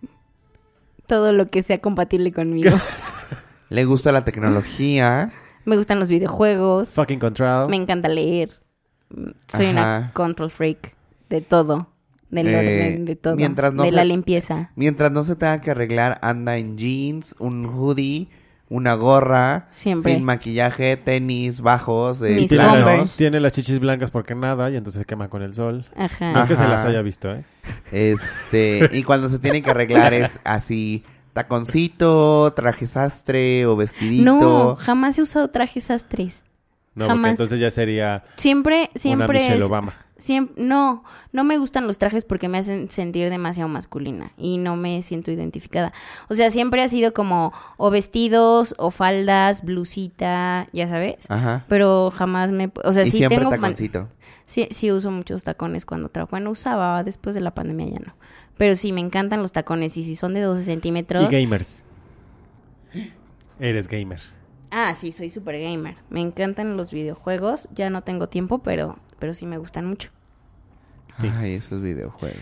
Todo 1.07 1.33
lo 1.33 1.49
que 1.51 1.63
sea 1.63 1.79
compatible 1.81 2.33
conmigo. 2.33 2.71
Le 3.71 3.85
gusta 3.87 4.13
la 4.13 4.25
tecnología. 4.25 5.33
Me 5.65 5.77
gustan 5.77 5.99
los 5.99 6.09
videojuegos. 6.11 6.91
Fucking 6.91 7.19
control. 7.19 7.69
Me 7.71 7.77
encanta 7.77 8.09
leer. 8.09 8.51
Soy 9.49 9.67
una 9.67 10.11
control 10.15 10.51
freak 10.51 10.95
de 11.31 11.41
todo. 11.41 11.89
del 12.31 12.49
Eh, 12.49 12.57
orden, 12.59 13.05
de 13.05 13.17
todo. 13.17 13.37
mientras 13.37 13.75
no 13.75 13.83
de 13.83 13.91
se- 13.91 13.95
la 13.97 14.05
limpieza. 14.05 14.71
Mientras 14.75 15.13
no 15.13 15.23
se 15.23 15.37
tenga 15.37 15.61
que 15.61 15.71
arreglar, 15.71 16.19
anda 16.23 16.57
en 16.57 16.79
jeans, 16.79 17.35
un 17.39 17.67
hoodie, 17.67 18.29
una 18.73 18.95
gorra, 18.95 19.69
Siempre. 19.71 20.15
sin 20.15 20.25
maquillaje, 20.25 20.97
tenis 20.97 21.61
bajos, 21.61 22.23
eh, 22.23 22.47
Tiene 22.49 22.65
las, 22.65 22.83
planos. 22.83 23.17
tiene 23.17 23.41
las 23.41 23.53
chichis 23.53 23.79
blancas 23.79 24.11
porque 24.11 24.35
nada 24.35 24.71
y 24.71 24.77
entonces 24.77 25.01
se 25.01 25.05
quema 25.05 25.29
con 25.29 25.43
el 25.43 25.53
sol. 25.53 25.85
Ajá. 25.95 26.33
No 26.33 26.41
es 26.41 26.47
que 26.49 26.57
se 26.57 26.67
las 26.67 26.83
haya 26.87 27.03
visto, 27.03 27.31
¿eh? 27.35 27.45
Este, 27.93 28.89
y 28.93 29.03
cuando 29.03 29.29
se 29.29 29.39
tiene 29.39 29.63
que 29.63 29.71
arreglar 29.71 30.15
es 30.15 30.41
así, 30.45 31.05
taconcito, 31.35 32.51
traje 32.55 32.87
sastre 32.87 33.67
o 33.67 33.77
vestidito. 33.77 34.25
No, 34.25 34.77
jamás 34.77 35.19
he 35.19 35.23
usado 35.23 35.49
trajes 35.49 35.85
sastres. 35.85 36.43
No, 36.95 37.07
Jamás. 37.07 37.21
porque 37.21 37.31
entonces 37.31 37.61
ya 37.61 37.71
sería 37.71 38.23
Siempre, 38.37 38.91
una 38.95 39.01
siempre 39.01 39.39
Michelle 39.39 39.57
es... 39.59 39.63
Obama. 39.63 39.95
Siem- 40.23 40.51
no, 40.57 41.03
no 41.33 41.43
me 41.43 41.59
gustan 41.59 41.89
los 41.89 41.99
trajes 41.99 42.25
porque 42.25 42.49
me 42.49 42.59
hacen 42.59 42.89
sentir 42.91 43.29
demasiado 43.29 43.69
masculina 43.69 44.31
y 44.37 44.59
no 44.59 44.77
me 44.77 45.03
siento 45.03 45.33
identificada. 45.33 45.93
O 46.29 46.35
sea, 46.35 46.51
siempre 46.51 46.81
ha 46.83 46.89
sido 46.89 47.13
como 47.13 47.53
o 47.77 47.91
vestidos 47.91 48.77
o 48.79 48.93
faldas, 48.93 49.65
blusita, 49.65 50.69
ya 50.73 50.87
sabes. 50.87 51.29
Ajá. 51.29 51.65
Pero 51.69 52.13
jamás 52.15 52.53
me... 52.53 52.71
O 52.85 52.93
sea, 52.93 53.03
y 53.03 53.11
sí 53.11 53.19
siempre 53.19 53.39
tengo... 53.39 53.51
taconcito. 53.51 54.09
Sí, 54.47 54.69
sí 54.71 54.93
uso 54.93 55.11
muchos 55.11 55.43
tacones 55.43 55.85
cuando 55.85 56.09
trabajo. 56.09 56.31
Bueno, 56.31 56.51
usaba 56.51 57.03
después 57.03 57.35
de 57.35 57.41
la 57.41 57.53
pandemia 57.53 57.87
ya 57.89 57.99
no. 57.99 58.15
Pero 58.57 58.77
sí, 58.77 58.93
me 58.93 59.01
encantan 59.01 59.43
los 59.43 59.51
tacones 59.51 59.97
y 59.97 60.05
si 60.05 60.15
son 60.15 60.35
de 60.35 60.43
12 60.43 60.63
centímetros... 60.63 61.33
Y 61.33 61.37
gamers. 61.37 61.83
Eres 63.59 63.89
gamer. 63.89 64.21
Ah, 64.71 64.95
sí, 64.95 65.13
soy 65.13 65.31
super 65.31 65.59
gamer. 65.59 65.97
Me 66.11 66.21
encantan 66.21 66.77
los 66.77 66.93
videojuegos. 66.93 67.69
Ya 67.75 67.91
no 67.91 68.03
tengo 68.03 68.29
tiempo, 68.29 68.59
pero, 68.59 68.97
pero 69.23 69.35
sí 69.35 69.47
me 69.47 69.57
gustan 69.57 69.87
mucho. 69.87 70.11
Sí. 71.07 71.31
Ay, 71.33 71.53
esos 71.55 71.81
videojuegos. 71.81 72.41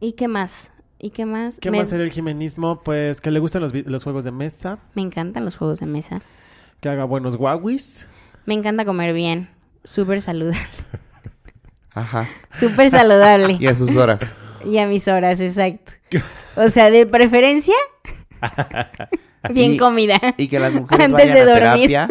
¿Y 0.00 0.14
qué 0.14 0.26
más? 0.26 0.72
¿Y 0.98 1.10
qué 1.10 1.24
más? 1.24 1.60
¿Qué 1.60 1.70
me, 1.70 1.78
más 1.78 1.88
sería 1.88 2.04
el 2.04 2.10
jimenismo? 2.10 2.80
Pues 2.82 3.20
que 3.20 3.30
le 3.30 3.38
gustan 3.38 3.62
los, 3.62 3.72
los 3.72 4.02
juegos 4.02 4.24
de 4.24 4.32
mesa, 4.32 4.80
me 4.94 5.02
encantan 5.02 5.44
los 5.44 5.56
juegos 5.56 5.78
de 5.78 5.86
mesa. 5.86 6.22
que 6.80 6.88
haga 6.88 7.04
buenos 7.04 7.36
guaguis. 7.36 8.08
Me 8.44 8.54
encanta 8.54 8.84
comer 8.84 9.14
bien. 9.14 9.48
Súper 9.84 10.20
saludable. 10.20 10.58
Ajá. 11.94 12.28
Súper 12.52 12.90
saludable. 12.90 13.56
Y 13.60 13.68
a 13.68 13.74
sus 13.74 13.94
horas. 13.94 14.32
y 14.64 14.78
a 14.78 14.86
mis 14.88 15.06
horas, 15.06 15.40
exacto. 15.40 15.92
O 16.56 16.66
sea, 16.68 16.90
de 16.90 17.06
preferencia, 17.06 17.76
bien 19.52 19.74
Y- 19.74 19.76
comida. 19.76 20.20
Y 20.36 20.48
que 20.48 20.58
las 20.58 20.72
mujeres 20.72 21.06
Antes 21.06 21.28
vayan 21.30 21.46
de 21.46 21.52
a 21.52 21.54
dormir. 21.70 21.88
terapia. 21.88 22.08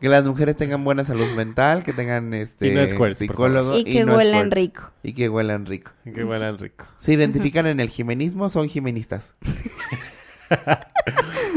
Que 0.00 0.08
las 0.08 0.24
mujeres 0.24 0.56
tengan 0.56 0.82
buena 0.82 1.04
salud 1.04 1.26
mental, 1.36 1.84
que 1.84 1.92
tengan 1.92 2.32
este 2.32 2.68
Y 2.68 2.70
no 2.74 2.86
squirts, 2.86 3.18
psicólogo 3.18 3.76
Y 3.76 3.84
que 3.84 4.04
no 4.04 4.16
huelan 4.16 4.46
squirts. 4.50 4.56
rico. 4.56 4.90
Y 5.02 5.12
que 5.12 5.28
huelan 5.28 5.66
rico. 5.66 5.90
Que 6.04 6.24
huelan 6.24 6.58
rico. 6.58 6.86
Se 6.96 7.12
identifican 7.12 7.66
en 7.66 7.80
el 7.80 7.88
jimenismo, 7.90 8.48
son 8.50 8.68
jimenistas. 8.68 9.34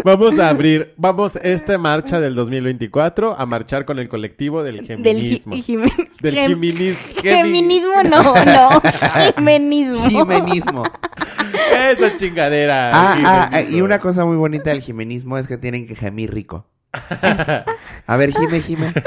Vamos 0.03 0.37
a 0.37 0.49
abrir, 0.49 0.93
vamos 0.97 1.37
esta 1.41 1.77
marcha 1.77 2.19
del 2.19 2.35
2024 2.35 3.39
a 3.39 3.45
marchar 3.45 3.85
con 3.85 3.97
el 3.97 4.07
colectivo 4.07 4.61
del 4.63 4.77
Del 4.77 4.85
feminismo. 4.85 5.55
gi- 5.55 5.61
jime- 5.63 5.91
Del 6.21 6.35
gem- 6.35 8.09
no, 8.09 8.45
no. 8.45 8.81
Jimenismo. 9.35 10.09
Jimenismo. 10.09 10.83
Esa 11.75 12.15
chingadera. 12.17 12.89
Ah, 12.93 13.17
ah, 13.25 13.49
ah, 13.51 13.61
y 13.61 13.81
una 13.81 13.97
cosa 13.99 14.25
muy 14.25 14.35
bonita 14.37 14.69
del 14.69 14.81
jimenismo 14.81 15.37
es 15.37 15.47
que 15.47 15.57
tienen 15.57 15.87
que 15.87 15.95
gemir 15.95 16.31
rico. 16.33 16.67
A 18.07 18.17
ver, 18.17 18.31
Jime, 18.33 18.61
Jime. 18.61 18.93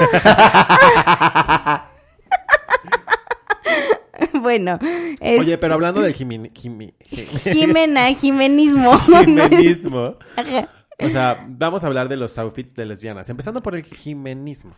bueno, 4.41 4.79
es 5.19 5.39
Oye, 5.39 5.57
pero 5.57 5.73
hablando 5.75 6.01
del 6.01 6.13
jimini- 6.15 6.51
jimi- 6.53 6.93
jim- 7.09 7.53
Jimena, 7.53 8.07
Jimenismo. 8.13 8.97
Jimenismo. 8.99 10.15
Ajá. 10.35 10.67
O 10.99 11.09
sea, 11.09 11.45
vamos 11.47 11.83
a 11.83 11.87
hablar 11.87 12.09
de 12.09 12.17
los 12.17 12.37
outfits 12.39 12.73
de 12.73 12.85
lesbianas. 12.85 13.29
Empezando 13.29 13.61
por 13.61 13.75
el 13.75 13.83
jimenismo. 13.83 14.73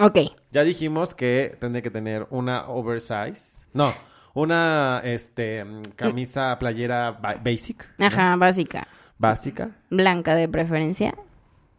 Ok, 0.00 0.18
Ya 0.50 0.64
dijimos 0.64 1.14
que 1.14 1.56
tendría 1.60 1.82
que 1.82 1.90
tener 1.90 2.26
una 2.30 2.66
oversize. 2.68 3.60
No, 3.72 3.94
una 4.34 5.00
este 5.04 5.64
camisa 5.96 6.58
playera 6.58 7.12
ba- 7.12 7.36
basic. 7.42 7.86
¿no? 7.98 8.06
ajá, 8.06 8.34
básica. 8.36 8.86
Básica, 9.18 9.70
Blanca 9.90 10.34
de 10.34 10.48
preferencia, 10.48 11.14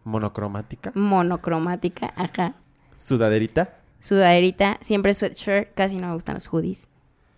monocromática, 0.04 0.92
monocromática, 0.96 2.14
ajá. 2.16 2.56
sudaderita, 2.98 3.78
Sudaderita, 4.00 4.78
siempre 4.82 5.14
sweatshirt, 5.14 5.74
casi 5.76 5.98
no 5.98 6.08
me 6.08 6.14
gustan 6.16 6.34
los 6.36 6.48
hoodies. 6.48 6.88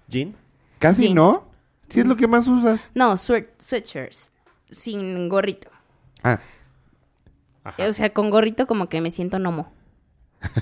jean, 0.08 0.34
Casi 0.80 1.04
Jeans. 1.04 1.16
no. 1.16 1.46
Si 1.90 2.00
es 2.00 2.08
lo 2.08 2.16
que 2.16 2.28
más 2.28 2.48
usas. 2.48 2.88
No, 2.96 3.18
sweat, 3.18 3.48
sweatshirts, 3.60 4.32
sin 4.72 5.28
gorrito. 5.30 5.70
Ah, 6.24 6.40
Ajá. 7.66 7.88
O 7.88 7.94
sea, 7.94 8.12
con 8.14 8.30
gorrito 8.30 8.66
como 8.68 8.88
que 8.90 9.02
me 9.02 9.12
siento 9.12 9.40
nomo. 9.40 9.72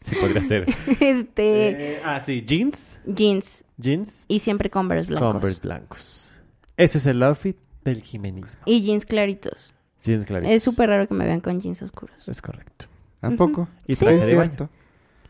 Sí, 0.00 0.16
podría 0.16 0.42
ser. 0.42 0.66
Este, 1.00 1.94
Eh, 1.96 2.02
ah, 2.04 2.20
sí, 2.20 2.42
jeans, 2.42 2.96
jeans 3.04 3.64
jeans, 3.76 4.24
y 4.28 4.38
siempre 4.38 4.70
Converse 4.70 5.08
blancos. 5.10 5.32
Converse 5.32 5.60
blancos. 5.60 6.32
Ese 6.78 6.96
es 6.98 7.06
el 7.06 7.22
outfit 7.22 7.56
del 7.84 8.02
jimenismo. 8.02 8.62
Y 8.64 8.80
jeans 8.82 9.04
claritos. 9.04 9.74
Jeans 10.02 10.24
claritos. 10.26 10.54
Es 10.54 10.62
súper 10.62 10.88
raro 10.88 11.06
que 11.06 11.14
me 11.14 11.24
vean 11.26 11.40
con 11.40 11.60
jeans 11.60 11.82
oscuros. 11.82 12.26
Es 12.28 12.40
correcto. 12.42 12.86
¿a 13.22 13.30
poco? 13.30 13.68
Y 13.86 13.96
traje 13.96 14.14
de 14.26 14.34
baño. 14.34 14.46
cierto. 14.46 14.68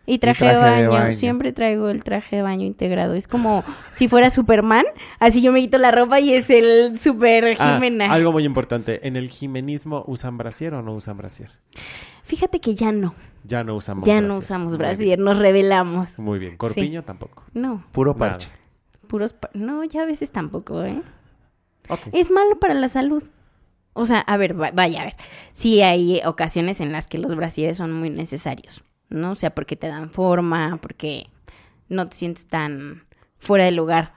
Y 0.07 0.19
traje, 0.19 0.45
traje 0.45 0.77
de, 0.77 0.83
de 0.83 0.89
baño. 0.89 1.13
Siempre 1.13 1.53
traigo 1.53 1.89
el 1.89 2.03
traje 2.05 2.37
de 2.37 2.43
baño 2.43 2.65
integrado. 2.65 3.15
Es 3.15 3.29
como 3.29 3.63
si 3.91 4.09
fuera 4.09 4.31
Superman. 4.31 4.85
Así 5.19 5.43
yo 5.43 5.53
me 5.53 5.61
quito 5.61 5.79
la 5.79 5.91
ropa 5.91 6.21
y 6.21 6.33
es 6.33 6.51
el 6.51 6.99
super 6.99 7.57
Ah, 7.59 7.75
Jimena. 7.75 8.13
algo 8.13 8.33
muy 8.33 8.45
importante. 8.45 9.07
¿En 9.07 9.17
el 9.17 9.29
jimenismo 9.29 10.05
usan 10.07 10.37
brasier 10.39 10.75
o 10.75 10.83
no 10.83 10.95
usan 10.95 11.17
brasier? 11.17 11.51
Fíjate 12.25 12.61
que 12.61 12.75
ya 12.75 12.93
no. 12.93 13.15
Ya 13.45 13.65
no 13.65 13.75
usamos 13.75 14.05
Ya 14.05 14.15
brasier. 14.15 14.29
no 14.33 14.39
usamos 14.39 14.77
brasier. 14.77 15.19
Nos 15.19 15.39
revelamos. 15.39 16.19
Muy 16.19 16.39
bien. 16.39 16.57
Corpiño 16.57 17.03
tampoco. 17.03 17.43
No, 17.55 17.85
Puro 17.93 18.13
Nada. 18.15 18.31
parche. 18.33 18.49
puros... 19.09 19.33
pa- 19.33 19.51
No, 19.55 19.83
ya 19.85 20.03
a 20.03 20.07
veces 20.07 20.31
tampoco, 20.31 20.83
¿eh? 20.85 21.03
Es 22.13 22.31
malo 22.31 22.59
para 22.61 22.75
la 22.75 22.89
salud. 22.89 23.25
O 23.93 24.07
sea, 24.07 24.21
a 24.21 24.37
ver, 24.37 24.61
va- 24.61 24.71
vaya, 24.73 25.03
a 25.03 25.05
ver. 25.05 25.17
Sí 25.53 25.83
hay 25.83 26.21
ocasiones 26.25 26.81
en 26.81 26.93
las 26.93 27.07
que 27.09 27.19
los 27.19 27.35
brasieres 27.35 27.77
son 27.77 27.93
muy 27.93 28.11
necesarios, 28.11 28.83
¿no? 29.09 29.33
O 29.33 29.37
sea, 29.37 29.55
porque 29.55 29.77
te 29.77 29.89
dan 29.89 30.11
forma, 30.11 30.79
porque 30.81 31.27
no 31.89 32.09
te 32.09 32.17
sientes 32.17 32.47
tan 32.47 33.05
fuera 33.39 33.65
de 33.65 33.73
lugar. 33.73 34.15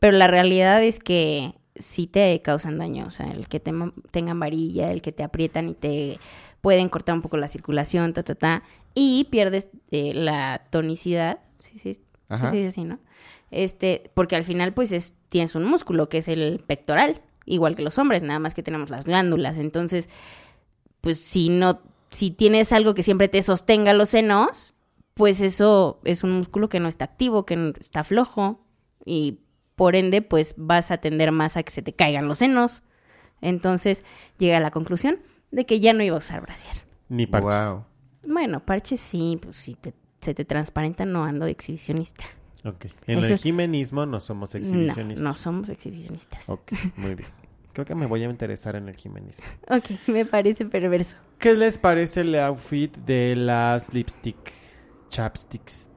Pero 0.00 0.16
la 0.16 0.26
realidad 0.26 0.82
es 0.82 0.98
que 0.98 1.54
sí 1.76 2.06
te 2.06 2.40
causan 2.42 2.78
daño. 2.78 3.06
O 3.06 3.10
sea, 3.10 3.26
el 3.30 3.48
que 3.48 3.60
te 3.60 3.72
tengan 4.10 4.40
varilla, 4.40 4.90
el 4.90 5.02
que 5.02 5.12
te 5.12 5.22
aprietan 5.22 5.68
y 5.68 5.74
te 5.74 6.18
pueden 6.60 6.88
cortar 6.88 7.14
un 7.14 7.22
poco 7.22 7.36
la 7.36 7.48
circulación, 7.48 8.12
ta, 8.14 8.22
ta, 8.22 8.34
ta. 8.34 8.62
Y 8.94 9.24
pierdes 9.30 9.68
eh, 9.90 10.12
la 10.14 10.62
tonicidad. 10.70 11.38
Sí, 11.58 11.78
sí, 11.78 11.94
sí, 11.94 12.00
Ajá. 12.28 12.50
sí, 12.50 12.70
sí, 12.70 12.84
¿no? 12.84 12.98
Este, 13.50 14.10
porque 14.14 14.36
al 14.36 14.44
final, 14.44 14.72
pues, 14.72 14.92
es, 14.92 15.14
tienes 15.28 15.54
un 15.54 15.64
músculo 15.64 16.08
que 16.08 16.18
es 16.18 16.28
el 16.28 16.62
pectoral, 16.66 17.20
igual 17.44 17.74
que 17.74 17.82
los 17.82 17.98
hombres, 17.98 18.22
nada 18.22 18.38
más 18.38 18.54
que 18.54 18.62
tenemos 18.62 18.90
las 18.90 19.04
glándulas. 19.04 19.58
Entonces, 19.58 20.08
pues, 21.00 21.18
si 21.18 21.48
no, 21.48 21.80
si 22.10 22.30
tienes 22.30 22.72
algo 22.72 22.94
que 22.94 23.02
siempre 23.02 23.28
te 23.28 23.42
sostenga 23.42 23.92
los 23.92 24.10
senos, 24.10 24.74
pues 25.14 25.40
eso 25.40 26.00
es 26.04 26.24
un 26.24 26.32
músculo 26.32 26.68
que 26.68 26.80
no 26.80 26.88
está 26.88 27.04
activo, 27.04 27.44
que 27.44 27.74
está 27.80 28.04
flojo, 28.04 28.60
y 29.04 29.40
por 29.76 29.96
ende, 29.96 30.22
pues 30.22 30.54
vas 30.56 30.90
a 30.90 30.98
tender 30.98 31.32
más 31.32 31.56
a 31.56 31.62
que 31.62 31.70
se 31.70 31.82
te 31.82 31.92
caigan 31.92 32.28
los 32.28 32.38
senos. 32.38 32.82
Entonces, 33.40 34.04
llega 34.38 34.58
a 34.58 34.60
la 34.60 34.70
conclusión 34.70 35.18
de 35.50 35.66
que 35.66 35.80
ya 35.80 35.92
no 35.92 36.02
iba 36.02 36.14
a 36.14 36.18
usar 36.18 36.40
brasier. 36.40 36.74
Ni 37.08 37.26
parches. 37.26 37.70
Wow. 37.70 37.84
Bueno, 38.24 38.60
parches 38.60 39.00
sí, 39.00 39.38
pues 39.42 39.56
si 39.56 39.74
te, 39.74 39.92
se 40.20 40.34
te 40.34 40.44
transparenta, 40.44 41.04
no 41.04 41.24
ando 41.24 41.46
de 41.46 41.50
exhibicionista. 41.50 42.24
Ok. 42.64 42.86
En 43.06 43.18
Eso- 43.18 43.34
el 43.34 43.38
jimenismo 43.38 44.06
no 44.06 44.20
somos 44.20 44.54
No, 44.54 44.60
exhibicionistas. 44.60 45.24
no 45.24 45.34
somos 45.34 45.68
exhibicionistas. 45.68 46.48
Ok, 46.48 46.72
muy 46.96 47.14
bien. 47.14 47.28
Creo 47.72 47.86
que 47.86 47.94
me 47.94 48.06
voy 48.06 48.22
a 48.22 48.28
interesar 48.28 48.76
en 48.76 48.88
el 48.88 48.96
jimenismo. 48.96 49.44
Ok, 49.68 49.90
me 50.08 50.24
parece 50.26 50.64
perverso. 50.66 51.16
¿Qué 51.38 51.54
les 51.54 51.78
parece 51.78 52.20
el 52.20 52.34
outfit 52.38 52.96
de 52.98 53.34
las 53.34 53.92
lipstick, 53.94 54.52
chapsticks, 55.08 55.90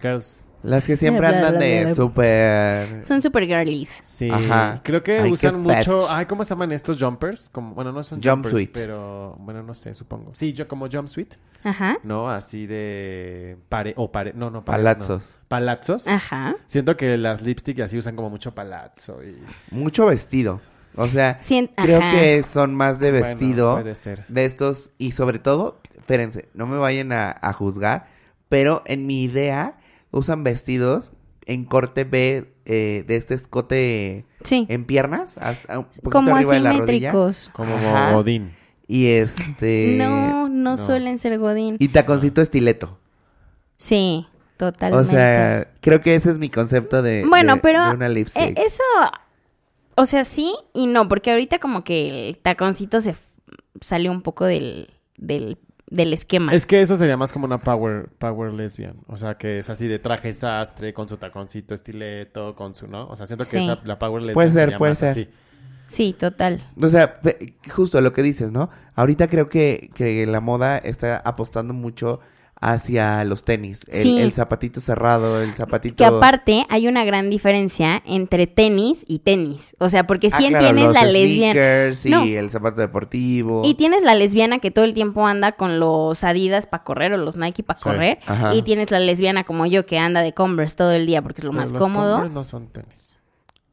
Girls? 0.00 0.46
Las 0.66 0.84
que 0.86 0.96
siempre 0.98 1.28
Bla, 1.28 1.38
andan 1.38 1.50
bla, 1.56 1.60
de 1.66 1.94
súper... 1.94 3.04
Son 3.04 3.22
super 3.22 3.44
girlies. 3.46 3.98
Sí, 4.02 4.28
Ajá. 4.30 4.80
creo 4.82 5.02
que 5.02 5.20
Ay, 5.20 5.32
usan 5.32 5.60
mucho. 5.60 6.00
fetch. 6.00 6.10
Ay, 6.10 6.26
¿cómo 6.26 6.44
se 6.44 6.50
llaman 6.50 6.72
estos 6.72 6.98
jumpers? 7.02 7.48
Como, 7.50 7.74
bueno, 7.74 7.92
no 7.92 8.02
son 8.02 8.20
jumpers, 8.22 8.52
Jumpsuit. 8.52 8.70
pero 8.72 9.36
bueno, 9.38 9.62
no 9.62 9.74
sé, 9.74 9.94
supongo. 9.94 10.32
Sí, 10.34 10.52
yo 10.52 10.66
como 10.68 10.88
jumpsuit, 10.90 11.34
Ajá. 11.64 11.98
¿no? 12.02 12.30
Así 12.30 12.66
de 12.66 13.56
pare 13.68 13.94
o 13.96 14.10
pare, 14.10 14.32
no, 14.34 14.50
no 14.50 14.64
pared, 14.64 14.84
Palazzos. 14.84 15.22
no. 15.22 15.46
Palazzos. 15.48 16.08
Ajá. 16.08 16.56
Siento 16.66 16.96
que 16.96 17.16
las 17.16 17.42
lipstick 17.42 17.80
así 17.80 17.96
usan 17.98 18.16
como 18.16 18.30
mucho 18.30 18.54
palazzo 18.54 19.20
y 19.24 19.36
Mucho 19.74 20.06
vestido. 20.06 20.60
O 20.96 21.06
sea, 21.08 21.38
creo 21.76 21.98
ajá. 22.00 22.10
que 22.12 22.42
son 22.42 22.74
más 22.74 22.98
de 22.98 23.10
Bueno, 23.10 23.26
vestido 23.26 23.74
puede 23.74 23.94
ser. 23.94 24.24
de 24.28 24.44
estos. 24.46 24.90
Y 24.98 25.10
sobre 25.10 25.38
todo, 25.38 25.78
espérense, 25.96 26.48
no 26.54 26.66
me 26.66 26.78
vayan 26.78 27.12
a, 27.12 27.36
a 27.40 27.52
juzgar, 27.52 28.06
pero 28.48 28.82
en 28.86 29.06
mi 29.06 29.22
idea 29.22 29.74
usan 30.16 30.44
vestidos 30.44 31.12
en 31.44 31.64
corte 31.64 32.04
B 32.04 32.52
eh, 32.64 33.04
de 33.06 33.16
este 33.16 33.34
escote 33.34 34.24
Sí. 34.42 34.66
en 34.68 34.84
piernas, 34.84 35.38
hasta 35.38 35.78
un 35.80 35.86
Como 36.10 36.34
arriba 36.34 36.52
de 36.54 36.60
la 36.60 36.72
rodilla. 36.72 37.10
asimétricos. 37.10 37.50
Como 37.52 37.74
Ajá. 37.74 38.12
Godín. 38.12 38.54
Y 38.88 39.06
este... 39.06 39.94
No, 39.98 40.48
no, 40.48 40.48
no. 40.48 40.76
suelen 40.76 41.18
ser 41.18 41.38
godín. 41.38 41.76
Y 41.78 41.88
taconcito 41.88 42.40
estileto. 42.40 42.98
Sí, 43.76 44.26
totalmente. 44.56 45.06
O 45.06 45.10
sea, 45.10 45.68
creo 45.80 46.00
que 46.00 46.14
ese 46.14 46.30
es 46.30 46.38
mi 46.38 46.48
concepto 46.48 47.02
de, 47.02 47.24
Bueno, 47.28 47.56
de- 47.56 47.60
pero 47.60 47.84
de 47.88 47.94
una 47.94 48.08
lipstick. 48.08 48.42
Eh, 48.58 48.62
eso, 48.66 48.82
o 49.96 50.04
sea, 50.04 50.24
sí 50.24 50.54
y 50.72 50.86
no, 50.86 51.08
porque 51.08 51.30
ahorita 51.30 51.58
como 51.58 51.84
que 51.84 52.28
el 52.28 52.38
taconcito 52.38 53.00
se 53.00 53.14
salió 53.80 54.10
un 54.12 54.22
poco 54.22 54.44
del, 54.46 54.90
del, 55.18 55.58
del 55.88 56.12
esquema. 56.12 56.52
Es 56.52 56.66
que 56.66 56.80
eso 56.80 56.96
sería 56.96 57.16
más 57.16 57.32
como 57.32 57.44
una 57.46 57.58
power, 57.58 58.08
power 58.18 58.52
lesbian. 58.52 58.96
O 59.06 59.16
sea, 59.16 59.36
que 59.36 59.58
es 59.60 59.70
así 59.70 59.86
de 59.86 59.98
traje 59.98 60.32
sastre, 60.32 60.92
con 60.92 61.08
su 61.08 61.16
taconcito 61.16 61.74
estileto, 61.74 62.54
con 62.56 62.74
su, 62.74 62.86
¿no? 62.88 63.06
O 63.08 63.16
sea, 63.16 63.26
siento 63.26 63.44
que 63.44 63.58
Sí. 63.58 63.64
esa, 63.64 63.78
la 63.84 63.98
power 63.98 64.22
lesbian 64.22 64.34
Puede 64.34 64.50
ser, 64.50 64.60
sería 64.64 64.78
puede 64.78 64.90
más 64.90 64.98
ser. 64.98 65.08
así. 65.10 65.28
Sí, 65.86 66.12
total. 66.18 66.60
O 66.82 66.88
sea, 66.88 67.20
pe- 67.20 67.54
justo 67.72 68.00
lo 68.00 68.12
que 68.12 68.22
dices, 68.22 68.50
¿no? 68.50 68.70
Ahorita 68.96 69.28
creo 69.28 69.48
que, 69.48 69.90
que 69.94 70.26
la 70.26 70.40
moda 70.40 70.78
está 70.78 71.18
apostando 71.18 71.72
mucho 71.74 72.18
hacia 72.60 73.22
los 73.24 73.44
tenis. 73.44 73.84
El, 73.88 73.94
Sí. 74.02 74.18
el 74.20 74.32
zapatito 74.32 74.80
cerrado, 74.80 75.42
el 75.42 75.54
zapatito... 75.54 75.96
Que 75.96 76.04
aparte 76.06 76.64
hay 76.70 76.88
una 76.88 77.04
gran 77.04 77.28
diferencia 77.28 78.02
entre 78.06 78.46
tenis 78.46 79.04
y 79.06 79.18
tenis. 79.18 79.76
O 79.78 79.88
sea, 79.88 80.06
porque 80.06 80.28
Ah, 80.32 80.36
sí 80.38 80.48
claro, 80.48 80.64
tienes 80.64 80.84
los 80.84 80.94
la 80.94 81.04
lesbiana. 81.04 81.52
sneakers 81.52 82.06
y 82.06 82.10
No. 82.10 82.22
el 82.24 82.50
zapato 82.50 82.80
deportivo. 82.80 83.62
Y 83.64 83.74
tienes 83.74 84.02
la 84.02 84.14
lesbiana 84.14 84.58
que 84.58 84.70
todo 84.70 84.84
el 84.86 84.94
tiempo 84.94 85.26
anda 85.26 85.52
con 85.52 85.78
los 85.78 86.24
Adidas 86.24 86.66
para 86.66 86.82
correr 86.82 87.12
o 87.12 87.18
los 87.18 87.36
Nike 87.36 87.62
para 87.62 87.78
Sí. 87.78 87.84
correr. 87.84 88.18
Ajá. 88.26 88.54
Y 88.54 88.62
tienes 88.62 88.90
la 88.90 89.00
lesbiana 89.00 89.44
como 89.44 89.66
yo 89.66 89.84
que 89.86 89.98
anda 89.98 90.22
de 90.22 90.32
Converse 90.32 90.76
todo 90.76 90.92
el 90.92 91.06
día 91.06 91.22
porque 91.22 91.42
es 91.42 91.44
lo 91.44 91.50
Pero 91.50 91.60
más 91.60 91.72
los 91.72 91.80
cómodo. 91.80 92.12
Converse 92.14 92.34
no 92.34 92.44
son 92.44 92.68
tenis. 92.68 93.05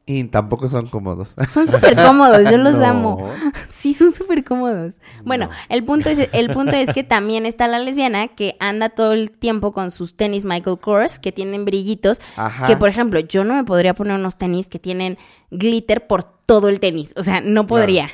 Y 0.06 0.24
tampoco 0.24 0.68
son 0.68 0.88
cómodos. 0.88 1.34
Son 1.48 1.66
súper 1.70 1.96
cómodos, 1.96 2.50
yo 2.50 2.58
los 2.58 2.74
No. 2.74 2.84
amo. 2.86 3.30
Sí, 3.70 3.92
son 3.94 4.12
súper 4.14 4.44
cómodos. 4.44 4.94
Bueno, 5.24 5.50
el 5.68 5.84
punto 5.84 6.08
es 6.08 6.28
el 6.32 6.50
punto 6.54 6.72
es 6.72 6.90
que 6.92 7.04
también 7.04 7.44
está 7.46 7.68
la 7.68 7.78
lesbiana 7.78 8.28
que 8.28 8.56
anda 8.60 8.88
todo 8.88 9.12
el 9.12 9.30
tiempo 9.30 9.72
con 9.72 9.90
sus 9.90 10.16
tenis 10.16 10.44
Michael 10.46 10.78
Kors 10.80 11.18
que 11.18 11.32
tienen 11.32 11.64
brillitos, 11.66 12.20
Ajá. 12.36 12.66
que 12.66 12.76
por 12.78 12.88
ejemplo, 12.88 13.20
yo 13.20 13.44
no 13.44 13.54
me 13.54 13.64
podría 13.64 13.92
poner 13.92 14.18
unos 14.18 14.36
tenis 14.38 14.68
que 14.68 14.78
tienen 14.78 15.18
glitter 15.50 16.06
por 16.06 16.24
todo 16.24 16.68
el 16.70 16.80
tenis, 16.80 17.12
o 17.16 17.22
sea, 17.22 17.40
no 17.42 17.66
podría. 17.66 18.10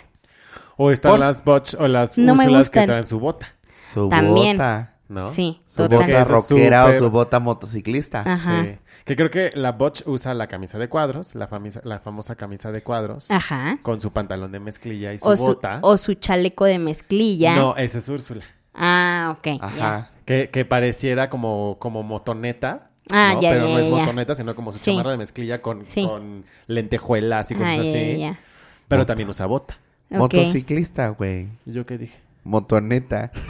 O 0.77 0.91
están 0.91 1.13
Por- 1.13 1.21
las 1.21 1.45
botch 1.45 1.75
o 1.79 1.87
las 1.89 2.17
No 2.19 2.35
me 2.35 2.45
úrsulas 2.45 2.71
que 2.71 2.79
gustan. 2.81 2.87
traen 2.87 3.07
su 3.07 3.21
bota, 3.21 3.55
Su 3.93 4.09
También. 4.09 4.57
bota. 4.57 4.95
¿no? 5.09 5.29
Sí, 5.29 5.61
Su 5.67 5.89
total. 5.89 5.99
Bota 6.07 6.25
rockera 6.25 6.87
o 6.87 6.99
su 6.99 7.11
bota 7.11 7.39
motociclista. 7.41 8.23
Ajá. 8.27 8.63
Sí. 8.65 8.79
Que 9.05 9.17
creo 9.17 9.31
que 9.31 9.51
la 9.55 9.73
botch 9.73 10.03
usa 10.07 10.35
la 10.35 10.47
camisa 10.47 10.79
de 10.79 10.89
cuadros, 10.89 11.35
la, 11.35 11.49
famisa- 11.49 11.81
la 11.85 11.99
famosa 12.01 12.37
camisa 12.37 12.71
de 12.73 12.83
cuadros, 12.83 13.31
Ajá. 13.31 13.79
con 13.83 14.01
su 14.01 14.13
pantalón 14.13 14.53
de 14.53 14.61
mezclilla 14.61 15.13
y 15.13 15.19
su 15.19 15.27
O 15.27 15.37
su, 15.37 15.45
bota. 15.47 15.79
o 15.83 15.97
su 15.97 16.15
chaleco 16.15 16.65
de 16.67 16.79
mezclilla. 16.79 17.57
No, 17.57 17.77
esa 17.77 17.99
es 17.99 18.09
Úrsula. 18.09 18.45
Ah, 18.75 19.35
ok. 19.39 19.59
Ajá. 19.63 20.11
Que, 20.25 20.51
que 20.51 20.65
pareciera 20.65 21.29
como, 21.31 21.77
como 21.81 22.03
motoneta. 22.03 22.91
Ah, 23.11 23.33
¿no? 23.35 23.41
ya, 23.43 23.51
Pero 23.51 23.67
ya, 23.67 23.73
no 23.75 23.79
es 23.81 23.87
ya, 23.87 23.97
motoneta, 23.97 24.35
sino 24.37 24.55
como 24.55 24.71
su 24.73 24.79
Sí. 24.79 24.93
chamarra 24.93 25.11
de 25.13 25.17
mezclilla 25.19 25.61
con, 25.63 25.85
Sí. 25.85 26.07
con 26.07 26.45
lentejuelas 26.69 27.51
y 27.51 27.55
cosas 27.55 27.79
Ah, 27.79 27.81
así. 27.81 27.93
ya, 27.93 28.17
ya. 28.33 28.39
Pero 28.87 29.07
también 29.07 29.29
usa 29.29 29.47
bota. 29.47 29.77
Motociclista, 30.11 31.09
güey. 31.09 31.49
¿Y 31.67 31.73
yo 31.73 31.87
qué 31.87 31.99
dije? 31.99 32.21
Motoneta. 32.45 33.33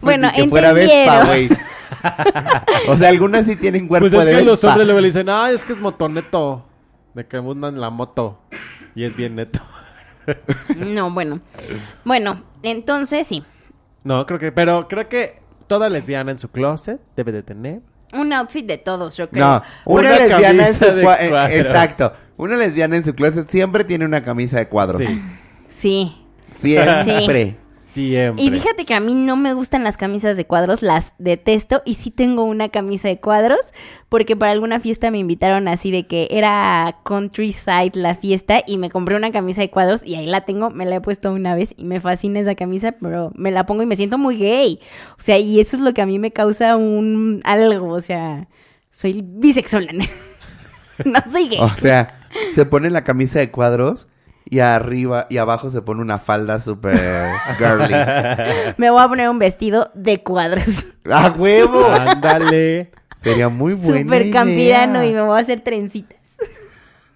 Bueno, 0.00 0.28
Ni 0.34 0.44
que 0.44 0.48
fuera 0.48 0.72
Vespa, 0.72 1.20
entendieron. 1.20 1.26
güey. 1.26 1.48
O 2.88 2.96
sea, 2.96 3.08
algunas 3.08 3.46
sí 3.46 3.56
tienen 3.56 3.88
cuerpo 3.88 4.08
Pues 4.08 4.20
es 4.20 4.26
de 4.26 4.38
que 4.38 4.44
los 4.44 4.62
hombres 4.64 4.86
luego 4.86 5.00
le 5.00 5.08
dicen, 5.08 5.28
ah, 5.28 5.50
es 5.50 5.64
que 5.64 5.72
es 5.72 5.80
motoneto. 5.80 6.64
De 7.14 7.26
que 7.26 7.36
en 7.36 7.80
la 7.80 7.90
moto. 7.90 8.40
Y 8.94 9.04
es 9.04 9.16
bien 9.16 9.36
neto. 9.36 9.60
No, 10.76 11.10
bueno. 11.10 11.40
Bueno, 12.04 12.44
entonces 12.62 13.26
sí. 13.26 13.42
No, 14.04 14.24
creo 14.24 14.38
que, 14.38 14.52
pero 14.52 14.86
creo 14.86 15.08
que 15.08 15.40
toda 15.66 15.90
lesbiana 15.90 16.30
en 16.30 16.38
su 16.38 16.48
closet 16.48 17.00
debe 17.16 17.32
de 17.32 17.42
tener. 17.42 17.80
Un 18.12 18.32
outfit 18.32 18.64
de 18.64 18.78
todos, 18.78 19.16
yo 19.16 19.28
creo. 19.28 19.44
No, 19.44 19.62
una, 19.84 20.10
Una 20.10 20.18
lesbiana 20.18 20.68
en 20.68 20.74
su 20.74 20.84
de 20.84 21.02
eh. 21.02 21.58
Exacto. 21.58 22.12
Una 22.36 22.56
lesbiana 22.56 22.96
en 22.96 23.04
su 23.04 23.14
closet 23.14 23.48
siempre 23.48 23.82
tiene 23.82 24.04
una 24.04 24.22
camisa 24.22 24.58
de 24.58 24.68
cuadros. 24.68 24.98
Sí, 24.98 25.22
Sí. 25.68 26.16
Siempre. 26.50 27.56
Siempre. 27.92 28.42
Y 28.42 28.50
fíjate 28.50 28.84
que 28.84 28.94
a 28.94 29.00
mí 29.00 29.14
no 29.14 29.36
me 29.36 29.54
gustan 29.54 29.84
las 29.84 29.96
camisas 29.96 30.36
de 30.36 30.46
cuadros, 30.46 30.82
las 30.82 31.14
detesto 31.18 31.82
y 31.84 31.94
sí 31.94 32.10
tengo 32.10 32.44
una 32.44 32.70
camisa 32.70 33.08
de 33.08 33.20
cuadros 33.20 33.72
porque 34.08 34.36
para 34.36 34.52
alguna 34.52 34.80
fiesta 34.80 35.10
me 35.10 35.18
invitaron 35.18 35.68
así 35.68 35.90
de 35.90 36.06
que 36.06 36.28
era 36.30 37.00
countryside 37.02 37.92
la 37.94 38.14
fiesta 38.14 38.62
y 38.66 38.78
me 38.78 38.90
compré 38.90 39.16
una 39.16 39.32
camisa 39.32 39.60
de 39.60 39.70
cuadros 39.70 40.04
y 40.06 40.14
ahí 40.14 40.26
la 40.26 40.42
tengo, 40.42 40.70
me 40.70 40.86
la 40.86 40.96
he 40.96 41.00
puesto 41.00 41.32
una 41.32 41.54
vez 41.54 41.74
y 41.76 41.84
me 41.84 42.00
fascina 42.00 42.40
esa 42.40 42.54
camisa, 42.54 42.92
pero 43.00 43.32
me 43.34 43.50
la 43.50 43.66
pongo 43.66 43.82
y 43.82 43.86
me 43.86 43.96
siento 43.96 44.18
muy 44.18 44.36
gay. 44.36 44.80
O 45.18 45.22
sea, 45.22 45.38
y 45.38 45.60
eso 45.60 45.76
es 45.76 45.82
lo 45.82 45.94
que 45.94 46.02
a 46.02 46.06
mí 46.06 46.18
me 46.18 46.32
causa 46.32 46.76
un 46.76 47.40
algo, 47.44 47.88
o 47.88 48.00
sea, 48.00 48.48
soy 48.90 49.22
bisexual. 49.22 49.88
no 51.04 51.18
soy 51.30 51.48
gay. 51.48 51.58
O 51.60 51.74
sea, 51.74 52.20
se 52.54 52.64
pone 52.66 52.90
la 52.90 53.04
camisa 53.04 53.38
de 53.38 53.50
cuadros 53.50 54.08
y 54.52 54.60
arriba 54.60 55.26
y 55.30 55.38
abajo 55.38 55.70
se 55.70 55.80
pone 55.80 56.02
una 56.02 56.18
falda 56.18 56.60
súper 56.60 56.94
girly. 57.56 57.94
Me 58.76 58.90
voy 58.90 59.00
a 59.02 59.08
poner 59.08 59.30
un 59.30 59.38
vestido 59.38 59.90
de 59.94 60.22
cuadros. 60.22 60.94
¡A 61.10 61.30
huevo! 61.30 61.86
Ándale. 61.86 62.90
Sería 63.16 63.48
muy 63.48 63.72
buena 63.72 64.02
Súper 64.02 64.30
campirano 64.30 65.02
y 65.04 65.12
me 65.14 65.22
voy 65.22 65.38
a 65.38 65.40
hacer 65.40 65.60
trencitas. 65.60 66.36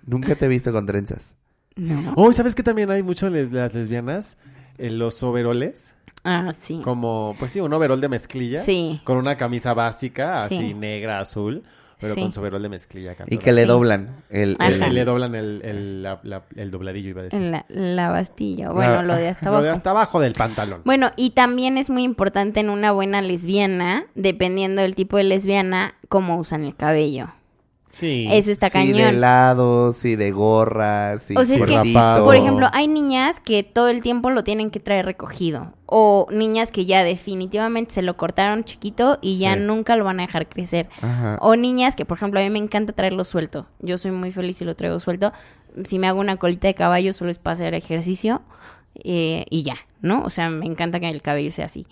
Nunca 0.07 0.35
te 0.35 0.47
he 0.47 0.49
visto 0.49 0.73
con 0.73 0.87
trenzas. 0.87 1.35
No. 1.75 2.15
Oh, 2.17 2.33
¿sabes 2.33 2.55
que 2.55 2.63
también 2.63 2.91
hay 2.91 3.03
mucho 3.03 3.29
les- 3.29 3.53
las 3.53 3.75
lesbianas? 3.75 4.39
En 4.79 4.99
los 4.99 5.23
overoles. 5.23 5.95
Ah, 6.25 6.53
sí. 6.59 6.81
Como, 6.83 7.37
pues 7.39 7.51
sí, 7.51 7.61
un 7.61 7.73
overol 7.73 8.01
de 8.01 8.09
mezclilla. 8.09 8.63
Sí. 8.63 9.01
Con 9.05 9.19
una 9.19 9.37
camisa 9.37 9.75
básica, 9.75 10.49
Sí. 10.49 10.55
así 10.55 10.75
negra, 10.75 11.21
azul. 11.21 11.65
Pero 11.99 12.15
Sí. 12.15 12.21
con 12.21 12.33
su 12.33 12.41
overol 12.41 12.61
de 12.63 12.69
mezclilla. 12.69 13.13
acá 13.13 13.25
Y 13.27 13.39
que 13.39 13.53
le 13.53 13.63
Sí. 13.63 13.69
doblan 13.69 14.23
el... 14.29 14.57
El- 14.61 14.83
Y 14.87 14.91
le 14.91 15.05
doblan 15.07 15.35
el, 15.35 15.63
el, 15.65 16.03
la- 16.03 16.21
la- 16.25 16.43
el 16.55 16.71
dobladillo, 16.71 17.09
iba 17.09 17.21
a 17.23 17.25
decir. 17.25 17.41
En 17.41 17.51
la, 17.53 17.65
la 17.69 18.11
Bastilla. 18.11 18.71
Bueno, 18.71 18.97
La- 18.97 19.03
lo 19.03 19.17
de 19.17 19.29
hasta 19.29 19.47
Lo 19.51 19.53
de 19.63 19.69
abajo. 19.69 19.77
hasta 19.79 19.91
abajo 19.91 20.21
del 20.21 20.33
pantalón. 20.35 20.83
Bueno, 20.85 21.13
y 21.17 21.31
también 21.31 21.79
es 21.79 21.89
muy 21.89 22.03
importante 22.03 22.61
en 22.61 22.69
una 22.69 22.93
buena 22.93 23.23
lesbiana, 23.23 24.05
dependiendo 24.15 24.83
del 24.83 24.95
tipo 24.95 25.17
de 25.17 25.25
lesbiana, 25.25 25.95
cómo 26.11 26.37
usan 26.37 26.65
el 26.65 26.77
cabello. 26.77 27.29
Sí. 27.89 28.29
Eso 28.31 28.51
está 28.51 28.69
sí, 28.69 28.79
de 28.79 28.93
cañón. 28.93 29.21
lados 29.21 30.05
y 30.05 30.17
de 30.17 30.31
gorras 30.33 31.31
y 31.31 31.37
O 31.37 31.45
sea, 31.45 31.57
es 31.57 31.65
que, 31.65 31.93
por 32.21 32.35
ejemplo, 32.37 32.69
hay 32.73 32.89
niñas 32.89 33.41
que 33.41 33.63
todo 33.63 33.89
el 33.89 34.03
tiempo 34.03 34.31
lo 34.31 34.45
tienen 34.45 34.71
que 34.71 34.81
traer 34.81 35.07
recogido. 35.07 35.73
O 35.87 36.27
niñas 36.31 36.73
que 36.73 36.85
ya 36.85 37.05
definitivamente 37.05 37.95
se 37.95 38.03
lo 38.03 38.17
cortaron 38.17 38.65
chiquito 38.65 39.19
y 39.23 39.39
ya 39.39 39.55
Sí. 39.55 39.61
nunca 39.61 39.97
lo 39.97 40.05
van 40.05 40.19
a 40.21 40.27
dejar 40.27 40.49
crecer. 40.49 40.89
Ajá. 41.01 41.39
O 41.41 41.55
niñas 41.57 41.95
que, 41.97 42.05
por 42.05 42.19
ejemplo, 42.19 42.41
a 42.41 42.43
mí 42.43 42.51
me 42.51 42.59
encanta 42.59 42.93
traerlo 42.93 43.25
suelto. 43.25 43.67
Yo 43.81 43.97
soy 43.99 44.11
muy 44.11 44.33
feliz 44.33 44.57
si 44.59 44.65
lo 44.65 44.75
traigo 44.75 44.99
suelto. 44.99 45.33
Si 45.85 45.99
me 45.99 46.09
hago 46.09 46.21
una 46.21 46.37
colita 46.37 46.67
de 46.67 46.75
caballo, 46.75 47.13
solo 47.13 47.31
es 47.31 47.39
para 47.39 47.53
hacer 47.53 47.73
ejercicio 47.75 48.43
eh, 49.05 49.45
y 49.49 49.63
ya, 49.63 49.77
¿no? 50.01 50.23
O 50.25 50.31
sea, 50.31 50.51
me 50.51 50.67
encanta 50.67 51.01
que 51.01 51.09
el 51.09 51.23
cabello 51.23 51.51
sea 51.53 51.67
así. 51.67 51.87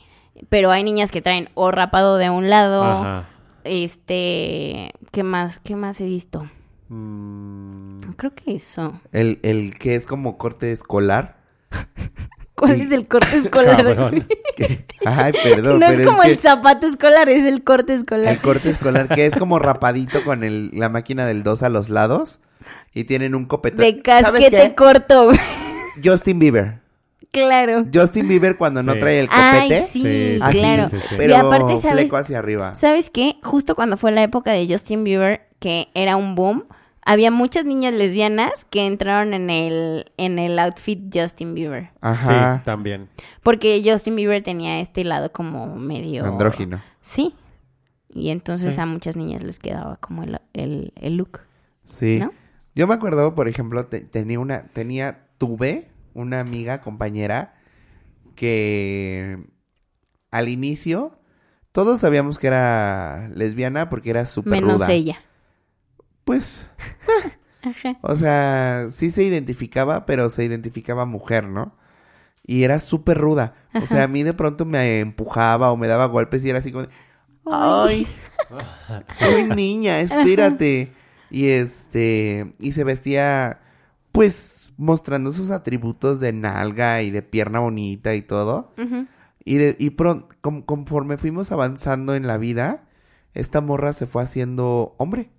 Pero 0.48 0.70
hay 0.72 0.82
niñas 0.82 1.12
que 1.12 1.22
traen 1.22 1.48
o 1.54 1.70
rapado 1.70 2.16
de 2.16 2.30
un 2.30 2.50
lado, 2.50 2.82
Ajá. 2.82 3.28
Este, 3.64 4.92
¿qué 5.10 5.22
más? 5.22 5.58
¿Qué 5.60 5.76
más 5.76 6.00
he 6.00 6.04
visto? 6.04 6.48
Mm, 6.88 7.98
Creo 8.16 8.34
que 8.34 8.54
eso. 8.54 9.00
El, 9.12 9.40
el 9.42 9.78
que 9.78 9.94
es 9.94 10.06
como 10.06 10.38
corte 10.38 10.70
escolar. 10.72 11.36
¿Cuál 12.54 12.80
es 12.80 12.92
el 12.92 13.08
corte 13.08 13.36
escolar? 13.38 14.24
Ay, 15.06 15.32
perdón. 15.42 15.80
no 15.80 15.86
pero 15.86 16.00
es 16.00 16.06
como 16.06 16.22
el 16.22 16.38
zapato 16.38 16.86
escolar, 16.86 17.28
es 17.28 17.44
el 17.44 17.64
corte 17.64 17.94
escolar. 17.94 18.32
el 18.32 18.38
corte 18.40 18.70
escolar 18.70 19.08
que 19.08 19.26
es 19.26 19.34
como 19.34 19.58
rapadito 19.58 20.22
con 20.24 20.44
el, 20.44 20.70
la 20.72 20.88
máquina 20.88 21.26
del 21.26 21.42
2 21.42 21.62
a 21.64 21.68
los 21.68 21.88
lados. 21.88 22.40
Y 22.94 23.04
tienen 23.04 23.34
un 23.34 23.46
copetón. 23.46 23.80
de 23.80 24.00
¿Sabes 24.04 24.30
casquete 24.30 24.74
corto. 24.76 25.30
Justin 26.02 26.38
Bieber. 26.38 26.83
Claro. 27.34 27.84
Justin 27.92 28.26
Bieber 28.28 28.56
cuando 28.56 28.82
no 28.82 28.94
trae 28.98 29.20
el 29.20 29.28
Ay, 29.30 29.68
copete. 29.68 29.86
sí, 29.86 30.00
Sí, 30.02 30.38
así, 30.40 30.58
claro. 30.58 30.88
sí, 30.88 30.96
sí, 31.00 31.06
sí. 31.10 31.14
Pero 31.18 31.32
Y 31.32 31.36
aparte, 31.36 31.76
¿sabes? 31.76 32.10
hacia 32.12 32.38
arriba. 32.38 32.74
¿Sabes 32.74 33.10
qué? 33.10 33.36
Justo 33.42 33.74
cuando 33.74 33.96
fue 33.98 34.10
la 34.12 34.22
época 34.22 34.52
de 34.52 34.66
Justin 34.66 35.04
Bieber, 35.04 35.46
que 35.58 35.88
era 35.94 36.16
un 36.16 36.34
boom, 36.34 36.64
había 37.06 37.30
muchas 37.30 37.66
niñas 37.66 37.92
lesbianas 37.92 38.64
que 38.70 38.86
entraron 38.86 39.34
en 39.34 39.50
el, 39.50 40.06
en 40.16 40.38
el 40.38 40.58
outfit 40.58 40.98
Justin 41.14 41.54
Bieber. 41.54 41.90
Ajá. 42.00 42.58
Sí, 42.58 42.64
también. 42.64 43.10
Porque 43.42 43.82
Justin 43.84 44.16
Bieber 44.16 44.42
tenía 44.42 44.80
este 44.80 45.04
lado 45.04 45.30
como 45.30 45.76
medio... 45.76 46.24
Andrógino. 46.24 46.80
Sí. 47.02 47.34
Y 48.08 48.30
entonces 48.30 48.74
Sí. 48.76 48.80
a 48.80 48.86
muchas 48.86 49.16
niñas 49.16 49.42
les 49.42 49.58
quedaba 49.58 49.96
como 49.96 50.22
el, 50.22 50.38
el, 50.54 50.92
el 50.96 51.16
look. 51.16 51.40
Sí. 51.84 52.18
¿No? 52.20 52.32
Yo 52.76 52.86
me 52.86 52.94
acuerdo, 52.94 53.34
por 53.34 53.48
ejemplo, 53.48 53.86
te- 53.86 54.00
tenía 54.00 54.38
una, 54.40 54.62
tenía, 54.62 55.26
tuve 55.38 55.90
una 56.14 56.40
amiga, 56.40 56.80
compañera, 56.80 57.54
que 58.34 59.38
al 60.30 60.48
inicio 60.48 61.18
todos 61.72 62.00
sabíamos 62.00 62.38
que 62.38 62.46
era 62.48 63.28
lesbiana 63.34 63.90
porque 63.90 64.10
era 64.10 64.26
súper 64.26 64.52
Menos 64.52 64.74
ruda. 64.74 64.92
ella. 64.92 65.18
pues, 66.24 66.68
Ajá. 67.62 67.96
o 68.02 68.14
sea, 68.16 68.86
sí 68.90 69.10
se 69.10 69.22
identificaba, 69.24 70.06
pero 70.06 70.30
se 70.30 70.44
identificaba 70.44 71.04
mujer, 71.06 71.44
¿no? 71.48 71.76
Y 72.46 72.64
era 72.64 72.78
súper 72.78 73.16
ruda. 73.18 73.54
O 73.82 73.86
sea, 73.86 74.04
a 74.04 74.08
mí 74.08 74.22
de 74.22 74.34
pronto 74.34 74.66
me 74.66 75.00
empujaba 75.00 75.72
o 75.72 75.76
me 75.78 75.86
daba 75.88 76.04
golpes 76.06 76.44
y 76.44 76.50
era 76.50 76.58
así 76.58 76.70
como, 76.72 76.84
de, 76.86 76.90
ay, 77.50 78.06
soy 79.14 79.44
niña, 79.44 80.00
espérate. 80.00 80.92
Y 81.30 81.48
este, 81.48 82.54
y 82.60 82.72
se 82.72 82.84
vestía, 82.84 83.60
pues, 84.12 84.63
mostrando 84.76 85.32
sus 85.32 85.50
atributos 85.50 86.20
de 86.20 86.32
nalga 86.32 87.02
y 87.02 87.10
de 87.10 87.22
pierna 87.22 87.60
bonita 87.60 88.14
y 88.14 88.22
todo. 88.22 88.72
Ujú. 88.78 89.06
Y, 89.44 89.56
de, 89.56 89.76
y 89.78 89.90
pron- 89.90 90.26
com- 90.40 90.62
conforme 90.62 91.16
fuimos 91.16 91.52
avanzando 91.52 92.14
en 92.14 92.26
la 92.26 92.38
vida, 92.38 92.84
esta 93.34 93.60
morra 93.60 93.92
se 93.92 94.06
fue 94.06 94.22
haciendo 94.22 94.94
hombre. 94.98 95.30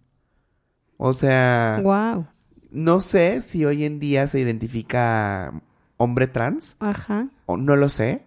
O 0.97 1.13
sea, 1.13 1.79
Wow. 1.83 2.27
no 2.71 2.99
sé 3.01 3.41
si 3.41 3.65
hoy 3.65 3.83
en 3.85 3.99
día 3.99 4.27
se 4.27 4.39
identifica 4.39 5.53
hombre 5.97 6.27
trans, 6.27 6.75
Ajá. 6.79 7.27
o 7.45 7.57
no 7.57 7.75
lo 7.75 7.89
sé, 7.89 8.23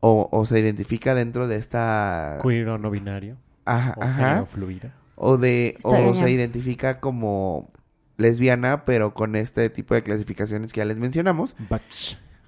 o, 0.00 0.28
o 0.32 0.44
se 0.46 0.58
identifica 0.60 1.14
dentro 1.14 1.48
de 1.48 1.56
esta... 1.56 2.38
Queer 2.42 2.68
o 2.68 2.78
no 2.78 2.90
binario. 2.90 3.36
Ajá, 3.64 3.94
O 3.96 4.02
ajá. 4.02 4.44
fluida. 4.46 4.94
O 5.16 5.36
de 5.38 5.76
Está 5.78 5.88
o 5.88 6.14
se 6.14 6.30
identifica 6.30 6.98
como 7.00 7.70
lesbiana, 8.16 8.84
pero 8.84 9.14
con 9.14 9.36
este 9.36 9.70
tipo 9.70 9.94
de 9.94 10.02
clasificaciones 10.02 10.72
que 10.72 10.78
ya 10.78 10.84
les 10.84 10.98
mencionamos. 10.98 11.56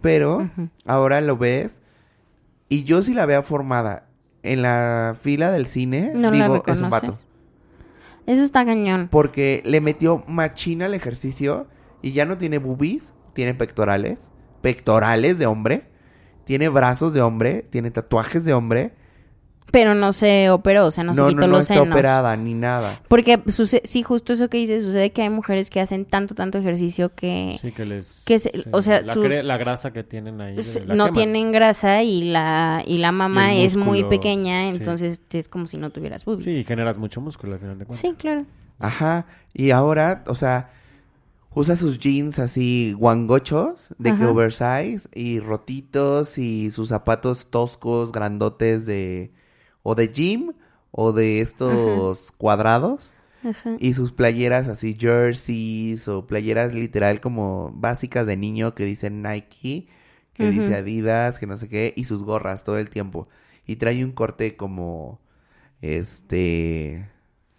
Pero 0.00 0.50
ahora 0.84 1.20
lo 1.20 1.36
ves 1.36 1.82
y 2.68 2.84
yo 2.84 3.02
sí 3.02 3.14
la 3.14 3.26
veo 3.26 3.42
formada 3.42 4.08
en 4.42 4.62
la 4.62 5.16
fila 5.20 5.50
del 5.50 5.66
cine, 5.66 6.12
No 6.14 6.30
la 6.30 6.44
digo, 6.44 6.62
es 6.66 6.80
un 6.80 6.90
vato. 6.90 7.18
Eso 8.26 8.42
está 8.42 8.64
cañón. 8.64 9.08
Porque 9.10 9.62
le 9.64 9.80
metió 9.80 10.24
machina 10.26 10.86
al 10.86 10.94
ejercicio 10.94 11.68
y 12.02 12.12
ya 12.12 12.24
no 12.24 12.38
tiene 12.38 12.58
boobies, 12.58 13.14
tiene 13.34 13.54
pectorales, 13.54 14.32
pectorales 14.62 15.38
de 15.38 15.46
hombre, 15.46 15.88
tiene 16.44 16.68
brazos 16.68 17.12
de 17.12 17.20
hombre, 17.22 17.66
tiene 17.70 17.90
tatuajes 17.90 18.44
de 18.44 18.54
hombre. 18.54 18.94
Pero 19.78 19.94
no 19.94 20.14
se 20.14 20.48
operó, 20.48 20.86
o 20.86 20.90
sea, 20.90 21.04
no, 21.04 21.10
No, 21.12 21.16
se 21.16 21.20
no, 21.22 21.28
quitó 21.28 21.40
no 21.42 21.46
los 21.48 21.60
está 21.60 21.74
senos. 21.74 21.90
operada 21.92 22.34
ni 22.34 22.54
nada. 22.54 23.02
Porque 23.08 23.38
suce- 23.48 23.82
sí, 23.84 24.02
justo 24.02 24.32
eso 24.32 24.48
que 24.48 24.56
dices, 24.56 24.82
sucede 24.84 25.10
que 25.12 25.20
hay 25.20 25.28
mujeres 25.28 25.68
que 25.68 25.80
hacen 25.80 26.06
tanto, 26.06 26.34
tanto 26.34 26.56
ejercicio 26.56 27.14
que 27.14 27.58
Sí, 27.60 27.72
que 27.72 27.84
les... 27.84 28.22
Que 28.24 28.38
se- 28.38 28.52
o 28.72 28.80
sea, 28.80 29.02
la, 29.02 29.12
sus- 29.12 29.28
la 29.44 29.56
grasa 29.58 29.92
que 29.92 30.02
tienen 30.02 30.40
ahí. 30.40 30.56
la 30.56 30.94
no 30.94 31.04
queman. 31.04 31.12
tienen 31.12 31.52
grasa 31.52 32.02
y 32.02 32.30
la, 32.30 32.82
y 32.86 32.96
la 32.96 33.12
mama 33.12 33.52
Y 33.54 33.66
es 33.66 33.76
muy 33.76 34.02
pequeña, 34.04 34.62
sí. 34.70 34.76
entonces 34.78 35.20
es 35.30 35.48
como 35.50 35.66
si 35.66 35.76
no 35.76 35.90
tuvieras 35.90 36.24
boobies. 36.24 36.44
Sí, 36.44 36.52
y 36.60 36.64
generas 36.64 36.96
mucho 36.96 37.20
músculo 37.20 37.52
al 37.52 37.58
final 37.60 37.78
de 37.78 37.84
cuentas. 37.84 38.00
Sí, 38.00 38.14
claro. 38.16 38.46
Ajá. 38.78 39.26
Y 39.52 39.72
ahora, 39.72 40.24
o 40.26 40.34
sea, 40.34 40.70
usa 41.52 41.76
sus 41.76 41.98
jeans 41.98 42.38
así 42.38 42.94
guangochos, 42.96 43.88
de 43.98 44.10
que 44.16 44.22
Ajá. 44.22 44.30
oversize, 44.30 45.06
y 45.14 45.38
rotitos, 45.40 46.38
y 46.38 46.70
sus 46.70 46.88
zapatos 46.88 47.48
toscos, 47.50 48.10
grandotes 48.10 48.86
de... 48.86 49.32
o 49.88 49.94
de 49.94 50.08
gym, 50.08 50.52
o 50.90 51.12
de 51.12 51.40
estos 51.40 52.32
cuadrados. 52.32 53.14
Ajá. 53.44 53.76
Y 53.78 53.92
sus 53.94 54.10
playeras 54.10 54.66
así, 54.66 54.96
jerseys, 54.98 56.08
o 56.08 56.26
playeras 56.26 56.74
literal 56.74 57.20
como 57.20 57.70
básicas 57.72 58.26
de 58.26 58.36
niño 58.36 58.74
que 58.74 58.84
dicen 58.84 59.22
Nike, 59.22 59.86
que 60.32 60.50
dice 60.50 60.74
Adidas, 60.74 61.38
que 61.38 61.46
no 61.46 61.56
sé 61.56 61.68
qué, 61.68 61.92
y 61.96 62.04
sus 62.04 62.24
gorras 62.24 62.64
todo 62.64 62.78
el 62.78 62.90
tiempo. 62.90 63.28
Y 63.66 63.76
trae 63.76 64.04
un 64.04 64.10
corte 64.12 64.56
como... 64.56 65.20
Este... 65.80 67.08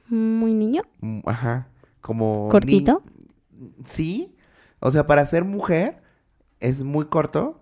Muy 0.09 0.53
niño. 0.53 0.83
Ajá. 1.25 1.67
Como. 2.01 2.49
¿Cortito? 2.49 3.03
ni- 3.57 3.69
Sí. 3.85 4.35
O 4.79 4.91
sea, 4.91 5.07
para 5.07 5.25
ser 5.25 5.43
mujer 5.43 6.01
es 6.59 6.83
muy 6.83 7.05
corto, 7.05 7.61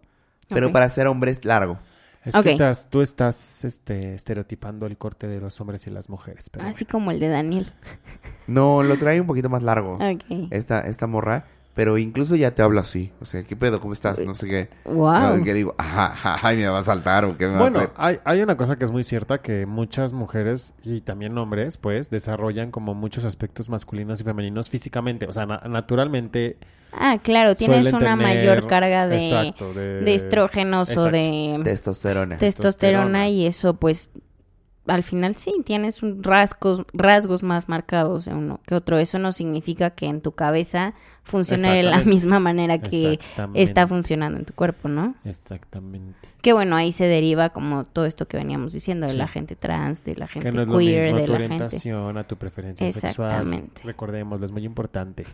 pero 0.50 0.72
para 0.72 0.90
ser 0.90 1.08
hombre 1.08 1.32
es 1.32 1.44
largo. 1.46 1.78
Es 2.26 2.34
Ok. 2.36 2.44
que 2.44 2.52
estás- 2.54 2.90
tú 2.90 3.02
estás 3.02 3.64
este, 3.64 4.16
estereotipando 4.16 4.88
el 4.88 4.98
corte 4.98 5.28
de 5.28 5.40
los 5.40 5.62
hombres 5.62 5.86
y 5.88 5.92
las 5.92 6.10
mujeres. 6.10 6.50
Pero 6.50 6.66
Así 6.66 6.84
como 6.84 7.12
el 7.12 7.20
de 7.20 7.28
Daniel. 7.30 7.72
No, 8.48 8.82
lo 8.84 8.98
trae 8.98 9.22
un 9.22 9.28
poquito 9.28 9.48
más 9.50 9.62
largo. 9.64 10.00
Esta, 10.52 10.80
esta 10.82 11.08
morra. 11.08 11.46
Pero 11.76 11.98
incluso 11.98 12.38
ya 12.38 12.56
te 12.56 12.62
habla 12.62 12.82
así. 12.82 13.12
O 13.20 13.26
sea, 13.26 13.44
¿qué 13.44 13.56
pedo? 13.58 13.82
¿Cómo 13.82 13.92
estás? 13.92 14.20
No 14.26 14.34
sé 14.34 14.48
qué. 14.48 14.70
Wow. 14.86 15.38
No, 15.38 15.44
que 15.44 15.54
digo, 15.54 15.76
ajá, 15.78 16.06
ajá, 16.06 16.40
ay, 16.42 16.56
me 16.56 16.68
va 16.68 16.80
a 16.80 16.84
saltar 16.84 17.26
o 17.26 17.38
qué 17.38 17.48
me 17.48 17.58
Bueno, 17.58 17.80
va 17.80 17.82
a 17.82 17.84
hacer. 17.84 18.22
hay, 18.24 18.38
hay 18.38 18.42
una 18.42 18.56
cosa 18.56 18.78
que 18.78 18.86
es 18.86 18.92
muy 18.92 19.04
cierta, 19.04 19.40
que 19.42 19.66
muchas 19.66 20.14
mujeres 20.14 20.74
y 20.84 21.02
también 21.02 21.38
hombres, 21.38 21.76
pues, 21.76 22.10
desarrollan 22.10 22.72
como 22.72 22.94
muchos 22.94 23.26
aspectos 23.26 23.68
masculinos 23.70 24.22
y 24.22 24.24
femeninos 24.24 24.70
físicamente. 24.70 25.26
O 25.28 25.34
sea, 25.34 25.46
na- 25.46 25.62
naturalmente 25.68 26.58
Ah, 26.98 27.18
claro, 27.22 27.56
tienes 27.56 27.88
una 27.92 28.00
tener- 28.00 28.16
mayor 28.16 28.68
carga 28.68 29.06
de, 29.10 29.28
Exacto, 29.28 29.74
de, 29.74 30.00
de 30.00 30.16
estrógenos 30.16 30.96
o 30.96 31.04
de 31.12 31.60
Testosterona. 31.62 31.64
testosterona 31.66 32.38
testosterona. 32.38 33.28
y 33.28 33.48
eso 33.48 33.74
pues 33.74 34.12
al 34.88 35.04
final 35.04 35.36
sí 35.36 35.52
tienes 35.66 36.04
un 36.04 36.22
rasgos 36.24 36.84
rasgos 36.94 37.44
más 37.44 37.70
marcados 37.70 38.26
de 38.26 38.34
uno 38.34 38.60
que 38.68 38.76
otro. 38.76 38.98
Eso 38.98 39.20
no 39.20 39.32
significa 39.32 39.90
que 39.92 40.06
en 40.06 40.22
tu 40.22 40.34
cabeza 40.34 40.94
funcione 41.24 41.74
de 41.74 41.84
la 41.84 42.00
misma 42.04 42.40
manera 42.40 42.78
que 42.80 43.20
está 43.56 43.88
funcionando 43.88 44.38
en 44.38 44.46
tu 44.46 44.54
cuerpo, 44.54 44.88
¿no? 44.88 45.16
Exactamente. 45.26 46.30
Que 46.42 46.54
bueno, 46.54 46.76
ahí 46.76 46.92
se 46.92 47.06
deriva 47.06 47.50
como 47.50 47.84
todo 47.84 48.06
esto 48.06 48.28
que 48.28 48.38
veníamos 48.38 48.74
diciendo 48.74 49.08
de 49.08 49.14
Sí. 49.14 49.18
la 49.18 49.28
gente 49.28 49.56
trans, 49.56 50.04
de 50.04 50.16
la 50.16 50.28
gente 50.28 50.50
Que 50.50 50.56
no 50.56 50.62
es 50.62 50.68
lo 50.68 50.78
queer, 50.78 51.06
mismo 51.06 51.20
de 51.20 51.26
tu 51.26 51.32
la 51.34 51.40
gente. 51.40 51.54
orientación 51.56 52.18
a 52.18 52.28
tu 52.28 52.38
preferencia 52.38 52.92
sexual. 52.92 53.28
Exactamente. 53.30 53.82
Recordémoslo, 53.84 54.46
es 54.46 54.52
muy 54.52 54.64
importante. 54.66 55.26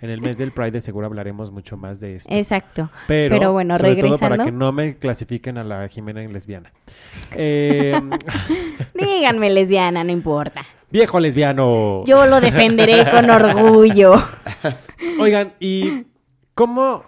En 0.00 0.10
el 0.10 0.20
mes 0.20 0.38
del 0.38 0.52
Pride 0.52 0.70
de 0.70 0.80
seguro 0.80 1.06
hablaremos 1.06 1.50
mucho 1.50 1.76
más 1.76 1.98
de 1.98 2.16
esto. 2.16 2.32
Exacto. 2.32 2.88
Pero, 3.08 3.34
Pero 3.36 3.52
bueno, 3.52 3.76
sobre 3.76 3.96
todo 3.96 4.16
para 4.18 4.36
regresando. 4.36 4.44
que 4.44 4.52
no 4.52 4.70
me 4.72 4.96
clasifiquen 4.96 5.58
a 5.58 5.64
la 5.64 5.88
Jimena 5.88 6.22
en 6.22 6.32
lesbiana. 6.32 6.72
Eh, 7.36 7.92
Díganme 8.94 9.50
lesbiana, 9.50 10.04
no 10.04 10.12
importa. 10.12 10.64
viejo 10.90 11.20
lesbiano. 11.20 12.04
Yo 12.06 12.26
lo 12.26 12.40
defenderé 12.40 13.04
con 13.10 13.28
orgullo. 13.30 14.14
Oigan, 15.20 15.54
¿y 15.60 16.06
cómo, 16.54 17.04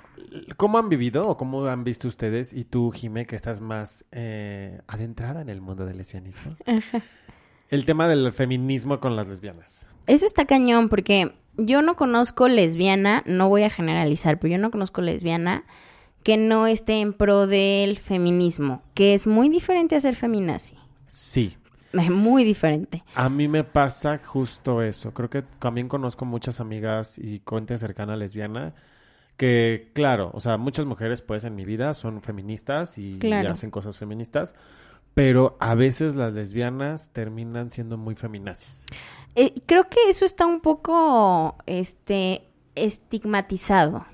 cómo 0.56 0.78
han 0.78 0.88
vivido 0.88 1.28
o 1.28 1.36
cómo 1.36 1.66
han 1.66 1.84
visto 1.84 2.08
ustedes 2.08 2.52
y 2.52 2.64
tú, 2.64 2.90
Jime, 2.90 3.26
que 3.26 3.36
estás 3.36 3.60
más 3.60 4.04
eh, 4.12 4.80
adentrada 4.88 5.40
en 5.40 5.48
el 5.48 5.60
mundo 5.60 5.86
del 5.86 5.96
lesbianismo? 5.98 6.56
El 7.70 7.84
tema 7.84 8.08
del 8.08 8.32
feminismo 8.32 8.98
con 8.98 9.14
las 9.14 9.28
lesbianas. 9.28 9.86
Eso 10.08 10.26
está 10.26 10.44
cañón 10.44 10.88
porque 10.88 11.32
yo 11.66 11.82
no 11.82 11.94
conozco 11.94 12.48
lesbiana, 12.48 13.22
no 13.26 13.48
voy 13.48 13.62
a 13.62 13.70
generalizar, 13.70 14.38
pero 14.38 14.52
yo 14.52 14.58
no 14.58 14.70
conozco 14.70 15.00
lesbiana 15.00 15.64
que 16.22 16.36
no 16.36 16.66
esté 16.66 17.00
en 17.00 17.12
pro 17.12 17.46
del 17.46 17.96
feminismo, 17.98 18.82
que 18.94 19.14
es 19.14 19.26
muy 19.26 19.48
diferente 19.48 19.96
a 19.96 20.00
ser 20.00 20.14
feminazi. 20.14 20.76
Sí. 21.06 21.56
Es 21.92 22.10
muy 22.10 22.44
diferente. 22.44 23.02
A 23.14 23.28
mí 23.28 23.48
me 23.48 23.64
pasa 23.64 24.20
justo 24.24 24.82
eso. 24.82 25.12
Creo 25.12 25.30
que 25.30 25.42
también 25.42 25.88
conozco 25.88 26.24
muchas 26.24 26.60
amigas 26.60 27.18
y 27.18 27.40
cuenta 27.40 27.76
cercana 27.78 28.16
lesbiana 28.16 28.74
que, 29.36 29.90
claro, 29.94 30.30
o 30.34 30.40
sea, 30.40 30.58
muchas 30.58 30.84
mujeres 30.84 31.22
pues 31.22 31.44
en 31.44 31.54
mi 31.54 31.64
vida 31.64 31.94
son 31.94 32.20
feministas 32.20 32.98
y, 32.98 33.18
Claro. 33.18 33.50
hacen 33.52 33.70
cosas 33.70 33.96
feministas, 33.96 34.54
pero 35.14 35.56
a 35.60 35.74
veces 35.74 36.14
las 36.14 36.34
lesbianas 36.34 37.08
terminan 37.14 37.70
siendo 37.70 37.96
muy 37.96 38.14
feminazis. 38.14 38.84
Eh, 39.36 39.54
creo 39.66 39.88
que 39.88 39.98
eso 40.08 40.24
está 40.24 40.46
un 40.46 40.60
poco 40.60 41.56
este 41.66 42.42
estigmatizado. 42.74 44.06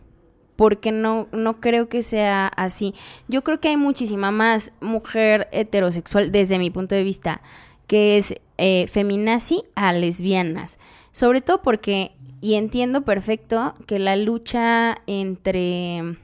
Porque 0.57 0.91
no, 0.91 1.29
no 1.33 1.61
creo 1.61 1.89
que 1.91 2.03
sea 2.03 2.47
así. 2.49 2.95
Yo 3.29 3.45
creo 3.45 3.61
que 3.61 3.69
hay 3.69 3.77
muchísima 3.77 4.31
más 4.31 4.73
mujer 4.81 5.49
heterosexual, 5.53 6.33
desde 6.33 6.59
mi 6.59 6.71
punto 6.71 6.95
de 6.95 7.05
vista, 7.05 7.43
que 7.87 8.17
es 8.17 8.35
eh, 8.57 8.87
feminazi 8.89 9.65
a 9.75 9.93
lesbianas. 9.93 10.79
Sobre 11.13 11.43
todo 11.43 11.61
porque, 11.61 12.13
y 12.41 12.55
entiendo 12.55 13.05
perfecto, 13.05 13.75
que 13.87 13.99
la 13.99 14.17
lucha 14.17 14.97
entre. 15.07 16.17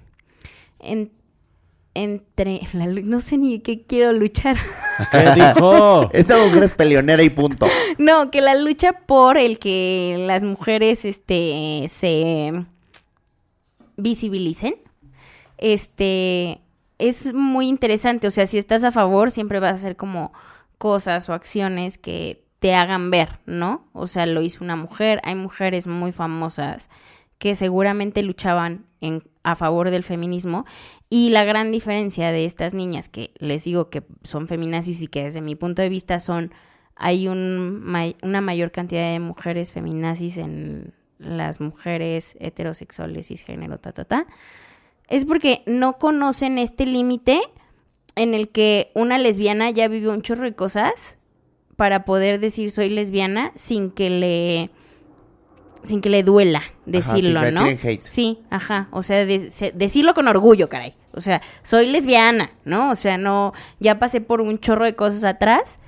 en- 0.81 1.13
entre. 1.95 2.61
la 2.73 2.87
no 2.87 3.21
sé 3.21 3.39
ni 3.39 3.61
qué 3.61 3.83
quiero 3.87 4.13
luchar. 4.13 4.57
¿Qué 5.11 5.33
dijo? 5.35 6.11
Esta 6.13 6.37
mujer 6.39 6.65
es 6.65 6.73
peleonera 6.73 7.23
y 7.23 7.31
punto. 7.31 7.67
No, 7.99 8.31
que 8.31 8.41
la 8.41 8.55
lucha 8.55 8.93
por 9.07 9.39
el 9.39 9.59
que 9.59 10.17
las 10.27 10.45
mujeres 10.45 11.05
este 11.05 11.87
se 11.89 12.65
visibilicen 13.97 14.75
este 15.63 16.61
es 16.99 17.33
muy 17.33 17.69
interesante, 17.69 18.27
o 18.27 18.31
sea, 18.31 18.47
si 18.47 18.59
estás 18.59 18.85
a 18.85 18.91
favor 18.91 19.31
siempre 19.31 19.61
vas 19.61 19.73
a 19.73 19.75
hacer 19.75 19.97
como 19.97 20.33
cosas 20.77 21.29
o 21.29 21.35
acciones 21.35 21.99
que 21.99 22.45
te 22.59 22.75
hagan 22.75 23.11
ver, 23.11 23.39
¿no? 23.47 23.89
O 23.93 24.07
sea, 24.07 24.27
lo 24.27 24.43
hizo 24.43 24.63
una 24.63 24.77
mujer, 24.77 25.21
hay 25.25 25.37
mujeres 25.37 25.87
muy 25.87 26.13
famosas 26.13 26.91
que 27.39 27.55
seguramente 27.55 28.23
luchaban 28.23 28.87
en, 29.01 29.23
a 29.43 29.55
favor 29.55 29.91
del 29.91 30.03
feminismo. 30.03 30.65
Y 31.11 31.31
la 31.31 31.45
gran 31.45 31.73
diferencia 31.73 32.33
de 32.33 32.45
estas 32.45 32.75
niñas 32.75 33.09
que 33.09 33.33
les 33.39 33.65
digo 33.65 33.91
que 33.91 34.03
son 34.23 34.49
feminazis 34.49 35.03
y 35.03 35.09
que 35.09 35.25
desde 35.25 35.41
mi 35.41 35.55
punto 35.55 35.83
de 35.83 35.89
vista 35.89 36.21
son 36.21 36.53
hay 36.97 37.27
un, 37.27 37.85
una 38.23 38.41
mayor 38.41 38.71
cantidad 38.71 39.13
de 39.13 39.19
mujeres 39.19 39.73
feminazis 39.73 40.39
en 40.39 40.95
las 41.19 41.61
mujeres 41.61 42.37
heterosexuales 42.41 43.29
cisgénero, 43.29 43.79
ta, 43.79 43.93
ta, 43.93 44.05
ta, 44.05 44.27
es 45.09 45.25
porque 45.25 45.63
no 45.67 45.99
conocen 45.99 46.59
este 46.59 46.87
límite 46.87 47.41
en 48.15 48.35
el 48.35 48.51
que 48.51 48.91
una 48.95 49.19
lesbiana 49.19 49.71
ya 49.71 49.89
vivió 49.89 50.13
un 50.13 50.23
chorro 50.23 50.45
de 50.45 50.55
cosas 50.55 51.19
para 51.77 52.05
poder 52.05 52.41
decir 52.41 52.71
soy 52.71 52.89
lesbiana 52.89 53.53
sin 53.55 53.91
que 53.91 54.11
le 54.11 54.71
sin 55.83 56.01
que 56.01 56.11
le 56.11 56.23
duela 56.23 56.63
decirlo, 56.87 57.51
¿no? 57.51 57.65
hate. 57.67 58.01
Sí, 58.01 58.41
ajá, 58.51 58.89
o 58.91 59.03
sea, 59.03 59.25
de- 59.25 59.51
se- 59.51 59.73
decirlo 59.73 60.15
con 60.15 60.29
orgullo, 60.29 60.69
caray. 60.69 60.95
O 61.15 61.21
sea, 61.21 61.43
soy 61.63 61.87
lesbiana, 61.87 62.51
¿no? 62.65 62.91
O 62.91 62.95
sea, 62.97 63.19
no, 63.19 63.53
ya 63.81 63.99
pasé 63.99 64.21
por 64.21 64.41
un 64.41 64.59
chorro 64.59 64.85
de 64.85 64.95
cosas 64.95 65.25
atrás 65.25 65.79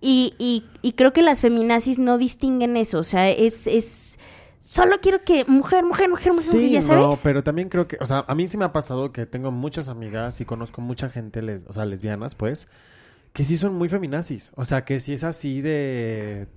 y, 0.00 0.34
y, 0.38 0.64
y 0.82 0.92
creo 0.92 1.12
que 1.12 1.22
las 1.22 1.40
feminazis 1.40 1.98
no 1.98 2.18
distinguen 2.18 2.76
eso, 2.76 2.98
o 2.98 3.02
sea, 3.04 3.28
es, 3.30 3.66
es, 3.68 4.18
solo 4.60 4.96
quiero 5.00 5.22
que 5.24 5.44
mujer, 5.46 5.84
mujer, 5.84 6.08
mujer, 6.08 6.32
mujer, 6.32 6.32
mujer, 6.32 6.60
Sí, 6.60 6.70
ya 6.72 6.82
sabes. 6.82 7.04
no, 7.04 7.18
pero 7.22 7.42
también 7.44 7.68
creo 7.68 7.86
que, 7.86 7.96
o 8.00 8.06
sea, 8.06 8.24
a 8.26 8.34
mí 8.34 8.48
sí 8.48 8.56
me 8.56 8.64
ha 8.64 8.72
pasado 8.72 9.12
que 9.12 9.24
tengo 9.26 9.52
muchas 9.52 9.88
amigas 9.88 10.40
y 10.40 10.44
conozco 10.44 10.80
mucha 10.80 11.08
gente, 11.08 11.40
les- 11.42 11.64
o 11.68 11.72
sea, 11.72 11.84
lesbianas, 11.84 12.34
pues, 12.34 12.66
que 13.32 13.44
sí 13.44 13.56
son 13.56 13.74
muy 13.74 13.88
feminazis. 13.88 14.52
O 14.56 14.64
sea, 14.66 14.84
que 14.84 14.98
sí 15.00 15.14
es 15.14 15.24
así 15.24 15.62
de... 15.62 16.48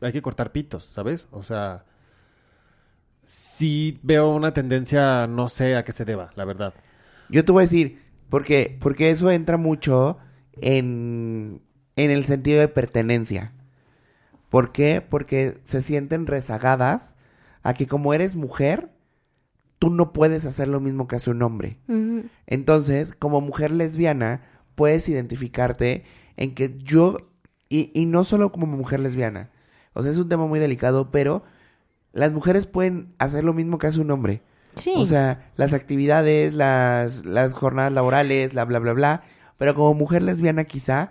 Hay 0.00 0.12
que 0.12 0.20
cortar 0.20 0.52
pitos, 0.52 0.84
¿sabes? 0.84 1.26
O 1.30 1.42
sea, 1.42 1.84
sí 3.28 4.00
veo 4.02 4.34
una 4.34 4.54
tendencia, 4.54 5.26
no 5.26 5.48
sé 5.48 5.76
a 5.76 5.84
qué 5.84 5.92
se 5.92 6.06
deba, 6.06 6.30
la 6.34 6.46
verdad. 6.46 6.72
Yo 7.28 7.44
te 7.44 7.52
voy 7.52 7.60
a 7.60 7.66
decir, 7.66 8.00
porque, 8.30 8.78
porque 8.80 9.10
eso 9.10 9.30
entra 9.30 9.58
mucho 9.58 10.16
en, 10.54 11.60
en 11.96 12.10
el 12.10 12.24
sentido 12.24 12.58
de 12.58 12.68
pertenencia. 12.68 13.52
¿Por 14.48 14.72
qué? 14.72 15.02
Porque 15.02 15.60
se 15.64 15.82
sienten 15.82 16.26
rezagadas 16.26 17.16
a 17.62 17.74
que 17.74 17.86
como 17.86 18.14
eres 18.14 18.34
mujer, 18.34 18.88
tú 19.78 19.90
no 19.90 20.14
puedes 20.14 20.46
hacer 20.46 20.68
lo 20.68 20.80
mismo 20.80 21.06
que 21.06 21.16
hace 21.16 21.30
un 21.30 21.42
hombre. 21.42 21.76
Entonces, 22.46 23.12
como 23.12 23.42
mujer 23.42 23.72
lesbiana, 23.72 24.40
puedes 24.74 25.06
identificarte 25.06 26.04
en 26.38 26.54
que 26.54 26.78
yo, 26.78 27.28
y, 27.68 27.90
y 27.92 28.06
no 28.06 28.24
solo 28.24 28.52
como 28.52 28.66
mujer 28.66 29.00
lesbiana, 29.00 29.50
o 29.92 30.02
sea, 30.02 30.12
es 30.12 30.16
un 30.16 30.30
tema 30.30 30.46
muy 30.46 30.60
delicado, 30.60 31.10
pero 31.10 31.44
las 32.12 32.32
mujeres 32.32 32.66
pueden 32.66 33.14
hacer 33.18 33.44
lo 33.44 33.54
mismo 33.54 33.78
que 33.78 33.86
hace 33.86 34.00
un 34.00 34.10
hombre. 34.10 34.42
Sí. 34.74 34.92
O 34.96 35.06
sea, 35.06 35.50
las 35.56 35.72
actividades, 35.72 36.54
las, 36.54 37.24
las 37.24 37.52
jornadas 37.52 37.92
laborales, 37.92 38.52
bla, 38.52 38.64
bla, 38.64 38.78
bla, 38.78 38.92
bla. 38.92 39.22
Pero 39.56 39.74
como 39.74 39.94
mujer 39.94 40.22
lesbiana 40.22 40.64
quizá 40.64 41.10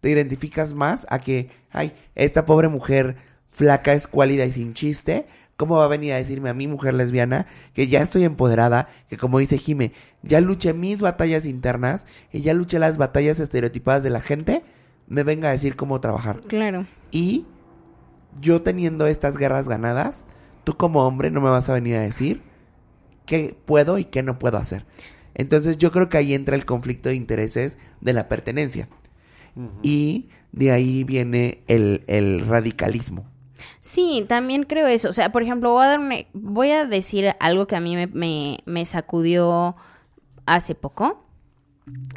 te 0.00 0.10
identificas 0.10 0.74
más 0.74 1.06
a 1.08 1.18
que, 1.18 1.50
ay, 1.70 1.94
esta 2.14 2.44
pobre 2.44 2.68
mujer 2.68 3.16
flaca, 3.50 3.92
escuálida 3.92 4.44
y 4.44 4.52
sin 4.52 4.74
chiste, 4.74 5.26
¿cómo 5.56 5.78
va 5.78 5.84
a 5.84 5.88
venir 5.88 6.12
a 6.12 6.16
decirme 6.16 6.50
a 6.50 6.54
mí, 6.54 6.66
mujer 6.66 6.92
lesbiana, 6.94 7.46
que 7.72 7.86
ya 7.86 8.02
estoy 8.02 8.24
empoderada, 8.24 8.88
que 9.08 9.16
como 9.16 9.38
dice 9.38 9.58
Jime, 9.58 9.92
ya 10.22 10.40
luché 10.40 10.72
mis 10.72 11.00
batallas 11.00 11.46
internas 11.46 12.04
y 12.32 12.40
ya 12.40 12.52
luché 12.52 12.78
las 12.78 12.98
batallas 12.98 13.40
estereotipadas 13.40 14.02
de 14.02 14.10
la 14.10 14.20
gente, 14.20 14.62
me 15.06 15.22
venga 15.22 15.48
a 15.48 15.52
decir 15.52 15.76
cómo 15.76 16.00
trabajar? 16.00 16.40
claro. 16.48 16.86
Y 17.10 17.46
yo 18.40 18.62
teniendo 18.62 19.06
estas 19.06 19.36
guerras 19.36 19.68
ganadas, 19.68 20.26
tú 20.64 20.76
como 20.76 21.02
hombre 21.06 21.30
no 21.30 21.40
me 21.40 21.50
vas 21.50 21.68
a 21.68 21.74
venir 21.74 21.96
a 21.96 22.00
decir 22.00 22.42
qué 23.26 23.56
puedo 23.64 23.98
y 23.98 24.04
qué 24.06 24.22
no 24.22 24.38
puedo 24.38 24.56
hacer. 24.58 24.84
Entonces 25.34 25.78
yo 25.78 25.90
creo 25.92 26.08
que 26.08 26.16
ahí 26.18 26.34
entra 26.34 26.56
el 26.56 26.64
conflicto 26.64 27.08
de 27.08 27.14
intereses 27.16 27.78
de 28.00 28.12
la 28.12 28.28
pertenencia. 28.28 28.88
Y 29.82 30.28
de 30.52 30.72
ahí 30.72 31.04
viene 31.04 31.62
el, 31.68 32.02
el 32.08 32.46
radicalismo. 32.46 33.24
Sí, 33.80 34.24
también 34.28 34.64
creo 34.64 34.86
eso. 34.88 35.08
O 35.08 35.12
sea, 35.12 35.30
por 35.30 35.42
ejemplo, 35.42 35.72
voy 35.72 35.84
a, 35.84 35.88
dar 35.88 35.98
un 36.00 36.12
voy 36.32 36.70
a 36.70 36.84
decir 36.86 37.34
algo 37.40 37.66
que 37.66 37.76
a 37.76 37.80
mí 37.80 37.94
me, 37.96 38.06
me- 38.08 38.58
me 38.64 38.84
sacudió 38.84 39.76
hace 40.46 40.74
poco. 40.74 41.24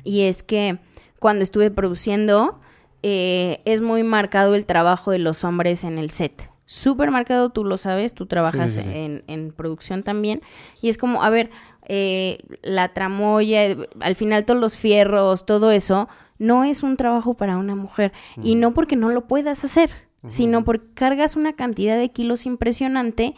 Y 0.04 0.22
es 0.22 0.44
que 0.44 0.80
cuando 1.20 1.44
estuve 1.44 1.70
produciendo, 1.72 2.60
eh, 3.04 3.62
es 3.66 3.82
muy 3.82 4.04
marcado 4.04 4.56
el 4.56 4.66
trabajo 4.66 5.12
de 5.12 5.20
los 5.20 5.44
hombres 5.44 5.84
en 5.84 5.98
el 5.98 6.10
set. 6.10 6.50
Súper 6.70 7.12
marcado, 7.12 7.50
tú 7.50 7.64
lo 7.64 7.78
sabes, 7.78 8.14
tú 8.14 8.26
trabajas 8.26 8.74
Sí, 8.74 8.82
sí, 8.82 8.90
sí. 8.90 8.92
En, 8.94 9.24
en 9.28 9.54
producción 9.54 10.04
también. 10.04 10.42
Y 10.82 10.90
es 10.90 10.98
como, 10.98 11.24
a 11.24 11.30
ver, 11.30 11.50
eh, 11.88 12.40
la 12.62 12.94
tramoya, 12.94 13.66
eh, 13.66 13.90
al 14.02 14.16
final 14.18 14.44
todos 14.44 14.60
los 14.60 14.76
fierros, 14.76 15.46
todo 15.46 15.72
eso, 15.72 16.10
no 16.40 16.66
es 16.66 16.84
un 16.84 16.98
trabajo 16.98 17.36
para 17.36 17.58
una 17.58 17.76
mujer. 17.76 18.12
Y 18.44 18.56
no 18.56 18.74
porque 18.74 18.98
no 18.98 19.08
lo 19.08 19.28
puedas 19.28 19.64
hacer, 19.64 19.92
sino 20.28 20.66
porque 20.66 20.94
cargas 20.94 21.38
una 21.38 21.54
cantidad 21.54 21.98
de 21.98 22.12
kilos 22.12 22.46
impresionante 22.46 23.34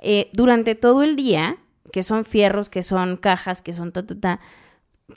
eh, 0.00 0.28
durante 0.32 0.74
todo 0.74 1.04
el 1.04 1.14
día, 1.14 1.58
que 1.92 2.02
son 2.02 2.24
fierros, 2.24 2.68
que 2.68 2.82
son 2.82 3.16
cajas, 3.16 3.62
que 3.62 3.74
son 3.74 3.92
ta, 3.92 4.04
ta, 4.04 4.18
ta. 4.18 4.40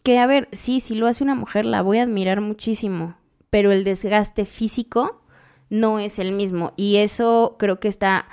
Que, 0.03 0.19
a 0.19 0.27
ver, 0.27 0.49
sí, 0.51 0.81
si 0.81 0.93
lo 0.93 1.07
hace 1.07 1.23
una 1.23 1.33
mujer, 1.33 1.65
la 1.65 1.81
voy 1.81 1.97
a 1.97 2.03
admirar 2.03 2.41
muchísimo, 2.41 3.15
pero 3.49 3.71
el 3.71 3.83
desgaste 3.83 4.45
físico 4.45 5.23
no 5.69 5.99
es 5.99 6.19
el 6.19 6.31
mismo. 6.31 6.73
Y 6.75 6.97
eso 6.97 7.55
creo 7.59 7.79
que 7.79 7.87
está, 7.87 8.27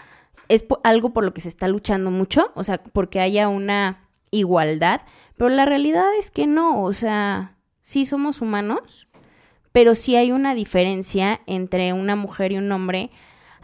es 0.49 0.64
algo 0.85 1.12
por 1.12 1.24
lo 1.24 1.35
que 1.35 1.41
se 1.41 1.49
está 1.49 1.68
luchando 1.68 2.11
mucho, 2.11 2.53
o 2.55 2.64
sea, 2.64 2.83
porque 2.83 3.20
haya 3.20 3.49
una 3.49 4.09
igualdad, 4.30 5.03
pero 5.37 5.51
la 5.51 5.64
realidad 5.64 6.14
es 6.18 6.30
que 6.30 6.47
no, 6.47 6.83
o 6.83 6.93
sea, 6.93 7.57
sí 7.80 8.05
somos 8.07 8.41
humanos, 8.41 9.09
pero 9.72 9.95
sí 9.95 10.16
hay 10.16 10.33
una 10.33 10.55
diferencia 10.55 11.41
entre 11.47 11.93
una 11.93 12.16
mujer 12.16 12.53
y 12.53 12.59
un 12.59 12.70
hombre 12.70 13.11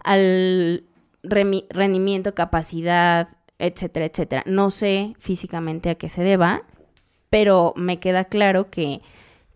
al 0.03 0.85
rendimiento, 1.23 2.35
capacidad, 2.35 3.29
etcétera, 3.59 4.07
etcétera. 4.07 4.43
No 4.47 4.71
sé 4.71 5.15
físicamente 5.19 5.91
a 5.91 5.95
qué 5.97 6.09
se 6.09 6.23
deba, 6.23 6.63
pero 7.31 7.75
me 7.77 8.01
queda 8.01 8.25
claro 8.25 8.71
que, 8.71 9.03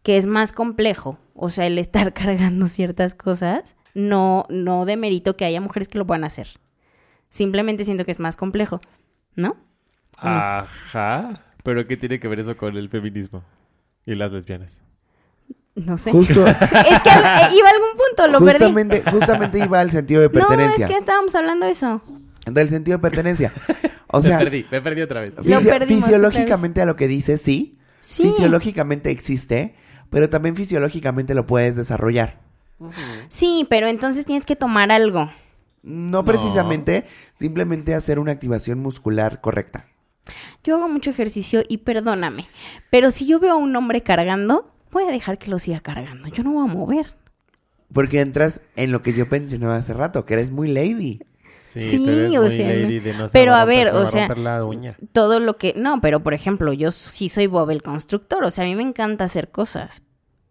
que 0.02 0.16
es 0.16 0.26
más 0.26 0.52
complejo. 0.52 1.18
O 1.34 1.50
sea, 1.50 1.66
el 1.66 1.78
estar 1.78 2.12
cargando 2.14 2.66
ciertas 2.66 3.14
cosas, 3.14 3.76
no, 3.94 4.46
no 4.48 4.84
de 4.84 4.96
mérito 4.96 5.36
que 5.36 5.44
haya 5.44 5.60
mujeres 5.60 5.88
que 5.88 5.98
lo 5.98 6.06
puedan 6.06 6.24
hacer. 6.24 6.48
Simplemente 7.28 7.84
siento 7.84 8.04
que 8.04 8.10
es 8.12 8.20
más 8.20 8.36
complejo, 8.36 8.80
¿no? 9.36 9.56
Ajá. 10.16 11.42
Pero 11.62 11.84
¿qué 11.86 11.96
tiene 11.96 12.18
que 12.20 12.28
ver 12.28 12.40
eso 12.40 12.56
con 12.56 12.76
el 12.76 12.88
feminismo 12.88 13.42
y 14.06 14.14
las 14.14 14.32
lesbianas? 14.32 14.82
No 15.74 15.96
sé. 15.96 16.10
Justo, 16.10 16.46
es 16.46 16.56
que 16.56 17.10
al- 17.10 17.24
eh, 17.24 17.54
iba 17.56 17.68
a 17.68 17.72
algún 17.72 17.96
punto, 17.96 18.26
lo 18.28 18.44
perdí. 18.44 19.00
justamente, 19.10 19.58
iba 19.58 19.80
al 19.80 19.90
sentido 19.90 20.20
de 20.20 20.28
No, 20.32 20.40
es 20.40 20.46
pertenencia. 20.46 20.86
que 20.88 20.96
estábamos 20.98 21.34
hablando 21.34 21.66
de 21.66 21.72
eso. 21.72 22.02
Del 22.46 22.68
sentido 22.68 22.98
de 22.98 23.02
pertenencia. 23.02 23.52
O 24.08 24.20
sea, 24.20 24.38
me 24.38 24.44
perdí, 24.44 24.66
me 24.70 24.82
perdí 24.82 25.00
otra 25.02 25.20
vez. 25.20 25.30
Lo 25.36 25.60
perdimos 25.62 26.04
fisiológicamente 26.04 26.82
a 26.82 26.84
lo 26.86 26.96
que 26.96 27.08
dice 27.08 27.38
sí, 27.38 27.78
Sí. 28.00 28.24
fisiológicamente 28.24 29.10
existe, 29.10 29.76
pero 30.10 30.28
también 30.28 30.56
fisiológicamente 30.56 31.34
lo 31.34 31.46
puedes 31.46 31.76
desarrollar. 31.76 32.41
Sí, 33.28 33.66
pero 33.68 33.86
entonces 33.86 34.26
tienes 34.26 34.46
que 34.46 34.56
tomar 34.56 34.90
algo. 34.90 35.30
No 35.82 36.24
precisamente, 36.24 37.06
simplemente 37.32 37.94
hacer 37.94 38.18
una 38.18 38.32
activación 38.32 38.78
muscular 38.78 39.40
correcta. 39.40 39.86
Yo 40.62 40.76
hago 40.76 40.88
mucho 40.88 41.10
ejercicio 41.10 41.62
y 41.68 41.78
perdóname, 41.78 42.46
pero 42.90 43.10
si 43.10 43.26
yo 43.26 43.40
veo 43.40 43.54
a 43.54 43.56
un 43.56 43.74
hombre 43.74 44.02
cargando, 44.02 44.70
voy 44.92 45.04
a 45.04 45.10
dejar 45.10 45.38
que 45.38 45.50
lo 45.50 45.58
siga 45.58 45.80
cargando. 45.80 46.28
Yo 46.28 46.44
no 46.44 46.52
voy 46.52 46.68
a 46.70 46.72
mover. 46.72 47.14
Porque 47.92 48.20
entras 48.20 48.60
en 48.76 48.92
lo 48.92 49.02
que 49.02 49.12
yo 49.12 49.26
mencionaba 49.28 49.76
hace 49.76 49.92
rato, 49.92 50.24
que 50.24 50.34
eres 50.34 50.50
muy 50.52 50.68
lady. 50.68 51.20
Sí, 51.64 51.82
Sí, 51.82 52.08
eres 52.08 52.36
o 52.36 52.42
muy 52.42 52.50
sea, 52.56 52.68
lady 52.68 52.98
no- 52.98 53.04
de 53.04 53.14
no 53.14 53.28
se 53.28 53.32
pero 53.32 53.54
a 53.54 53.64
ver, 53.64 53.88
o 53.94 54.06
sea, 54.06 54.28
romper 54.28 54.38
la 54.38 54.64
uña. 54.64 54.96
Todo 55.12 55.40
lo 55.40 55.56
que... 55.56 55.74
No, 55.76 56.00
pero 56.00 56.22
por 56.22 56.32
ejemplo, 56.34 56.72
yo 56.72 56.90
sí 56.92 57.28
soy 57.28 57.48
Bob 57.48 57.70
el 57.70 57.82
constructor. 57.82 58.44
O 58.44 58.50
sea, 58.50 58.64
a 58.64 58.66
mí 58.68 58.74
me 58.76 58.82
encanta 58.82 59.24
hacer 59.24 59.50
cosas. 59.50 60.02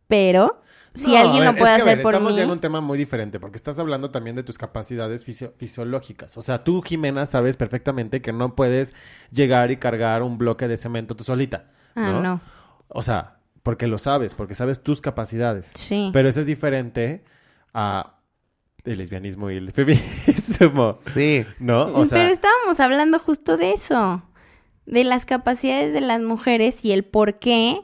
Pero 0.08 0.62
si 0.94 1.12
No, 1.14 1.18
alguien 1.20 1.44
a 1.44 1.46
lo 1.48 1.52
ver, 1.54 1.60
puede 1.60 1.72
es 1.72 1.78
que, 1.78 1.82
a 1.82 1.86
hacer 1.86 1.98
ver, 1.98 2.04
por 2.04 2.14
estamos 2.14 2.32
mí... 2.32 2.36
llegando 2.36 2.54
a 2.54 2.56
un 2.56 2.62
tema 2.62 2.82
muy 2.82 2.98
diferente 2.98 3.40
porque 3.40 3.58
estás 3.58 3.80
hablando 3.80 4.12
también 4.12 4.36
de 4.36 4.44
tus 4.44 4.58
capacidades 4.58 5.26
fisio- 5.26 5.54
fisiológicas. 5.58 6.38
O 6.38 6.42
sea, 6.42 6.64
tú, 6.64 6.82
Jimena, 6.82 7.26
sabes 7.26 7.56
perfectamente 7.58 8.22
que 8.22 8.34
no 8.34 8.56
puedes 8.56 8.96
llegar 9.32 9.72
y 9.72 9.78
cargar 9.78 10.22
un 10.24 10.38
bloque 10.38 10.68
de 10.68 10.78
cemento 10.78 11.16
tú 11.16 11.24
solita. 11.24 11.72
Ah, 11.96 12.12
¿no? 12.12 12.22
no. 12.22 12.42
O 12.90 13.02
sea, 13.04 13.38
porque 13.64 13.88
lo 13.88 13.98
sabes, 14.00 14.36
porque 14.36 14.54
sabes 14.56 14.82
tus 14.84 15.02
capacidades. 15.02 15.72
Sí. 15.76 16.10
Pero 16.12 16.28
eso 16.28 16.42
es 16.42 16.46
diferente 16.46 17.24
a 17.74 18.18
el 18.84 18.98
lesbianismo 18.98 19.50
y 19.52 19.58
el 19.58 19.72
feminismo. 19.72 21.00
Sí. 21.02 21.46
¿No? 21.60 21.86
O 21.94 22.06
sea, 22.06 22.18
Pero 22.20 22.32
estábamos 22.32 22.80
hablando 22.80 23.18
justo 23.20 23.56
de 23.56 23.72
eso. 23.74 24.24
De 24.86 25.04
las 25.04 25.26
capacidades 25.26 25.94
de 25.94 26.02
las 26.02 26.20
mujeres 26.22 26.84
y 26.84 26.92
el 26.92 27.06
por 27.06 27.40
qué 27.40 27.80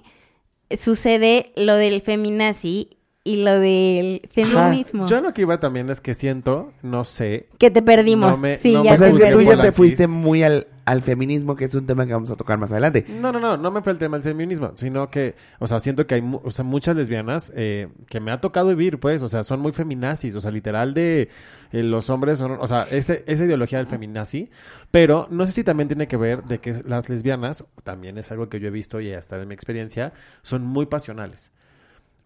sucede 0.78 1.54
lo 1.56 1.76
del 1.76 2.02
feminazi 2.02 2.97
y 3.28 3.44
lo 3.44 3.60
del 3.60 4.22
feminismo. 4.32 5.06
yo 5.08 5.20
lo 5.22 5.34
que 5.34 5.42
iba 5.42 5.60
también 5.60 5.90
es 5.90 6.00
que 6.02 6.14
siento, 6.14 6.72
no 6.82 7.04
sé, 7.04 7.48
Que 7.58 7.70
te 7.72 7.82
perdimos. 7.82 8.32
No 8.32 8.38
me- 8.38 8.58
sí, 8.58 8.74
no 8.74 8.84
ya 8.84 8.94
o 8.94 8.98
sea, 8.98 9.08
es 9.10 9.14
que 9.18 9.32
tú 9.32 9.42
ya 9.42 9.62
te 9.62 9.72
fuiste 9.72 10.08
muy 10.08 10.44
al, 10.44 10.68
al 10.86 11.02
feminismo, 11.02 11.56
que 11.58 11.66
es 11.66 11.76
un 11.76 11.86
tema 11.86 12.06
que 12.06 12.14
vamos 12.14 12.32
a 12.32 12.36
tocar 12.38 12.58
más 12.58 12.72
adelante. 12.72 13.06
No, 13.10 13.32
no, 13.34 13.40
no, 13.42 13.58
no 13.58 13.72
me 13.72 13.82
fue 13.82 13.92
el 13.92 13.98
tema 13.98 14.16
del 14.18 14.24
feminismo, 14.24 14.72
sino 14.76 15.10
que, 15.10 15.36
o 15.60 15.68
sea, 15.68 15.80
siento 15.80 16.08
que 16.08 16.16
hay 16.16 16.22
mu- 16.22 16.40
o 16.44 16.52
sea, 16.52 16.64
muchas 16.64 16.96
lesbianas 16.96 17.52
eh, 17.56 17.90
que 18.08 18.20
me 18.22 18.32
ha 18.32 18.40
tocado 18.40 18.70
vivir, 18.70 19.00
pues, 19.00 19.22
o 19.22 19.28
sea, 19.28 19.44
son 19.44 19.60
muy 19.60 19.74
feminazis, 19.74 20.34
o 20.36 20.40
sea, 20.42 20.52
literal 20.52 20.94
de 20.94 21.28
eh, 21.74 21.84
los 21.84 22.10
hombres 22.10 22.40
son, 22.40 22.54
o 22.62 22.68
sea, 22.68 22.88
ese, 22.90 23.24
esa 23.28 23.44
ideología 23.44 23.80
del 23.80 23.88
feminazi, 23.88 24.50
pero 24.90 25.28
no 25.30 25.46
sé 25.46 25.52
si 25.52 25.64
también 25.66 25.90
tiene 25.90 26.08
que 26.08 26.16
ver 26.16 26.44
de 26.46 26.60
que 26.60 26.80
las 26.86 27.10
lesbianas, 27.10 27.66
también 27.84 28.18
es 28.18 28.32
algo 28.32 28.48
que 28.48 28.60
yo 28.62 28.68
he 28.70 28.72
visto 28.72 29.02
y 29.02 29.12
hasta 29.14 29.38
de 29.38 29.46
mi 29.46 29.54
experiencia, 29.54 30.14
son 30.44 30.64
muy 30.66 30.86
pasionales. 30.86 31.52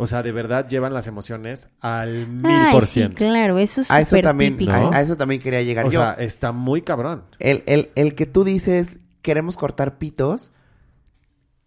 O 0.03 0.07
sea, 0.07 0.23
de 0.23 0.31
verdad 0.31 0.67
llevan 0.67 0.93
las 0.95 1.05
emociones 1.07 1.69
al 1.79 2.27
mil 2.27 2.69
por 2.71 2.85
sí, 2.87 2.93
ciento. 2.93 3.17
claro, 3.17 3.59
eso 3.59 3.81
es 3.81 3.91
A 3.91 4.01
eso 4.01 4.17
también, 4.19 4.57
típico. 4.57 4.71
a, 4.71 4.95
a 4.95 5.01
eso 5.01 5.15
también 5.15 5.41
quería 5.41 5.61
llegar 5.61 5.85
O 5.85 5.91
yo. 5.91 5.99
sea, 5.99 6.13
está 6.13 6.51
muy 6.51 6.81
cabrón. 6.81 7.23
El, 7.37 7.63
el, 7.67 7.91
el 7.95 8.15
que 8.15 8.25
tú 8.25 8.43
dices, 8.43 8.97
queremos 9.21 9.57
cortar 9.57 9.99
pitos, 9.99 10.51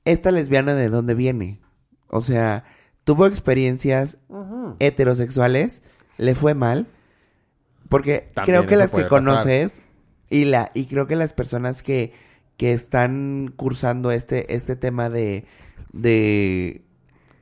esta 0.05 0.33
lesbiana 0.33 0.75
de 0.75 0.89
dónde 0.89 1.15
viene. 1.15 1.61
O 2.09 2.23
sea, 2.25 2.65
tuvo 3.05 3.27
experiencias 3.27 4.19
heterosexuales, 4.81 5.83
le 6.19 6.35
fue 6.35 6.55
mal, 6.55 6.87
porque 7.89 8.27
También 8.35 8.45
creo 8.45 8.67
que 8.67 8.77
las 8.77 8.91
que 8.91 8.97
pasar. 9.05 9.09
conoces 9.09 9.83
y 10.31 10.45
la 10.47 10.71
y 10.75 10.87
creo 10.87 11.07
que 11.07 11.17
las 11.17 11.35
personas 11.35 11.83
que, 11.83 12.13
que 12.57 12.73
están 12.73 13.53
cursando 13.57 14.11
este, 14.11 14.55
este 14.55 14.75
tema 14.77 15.09
de, 15.09 15.45
de 15.93 16.84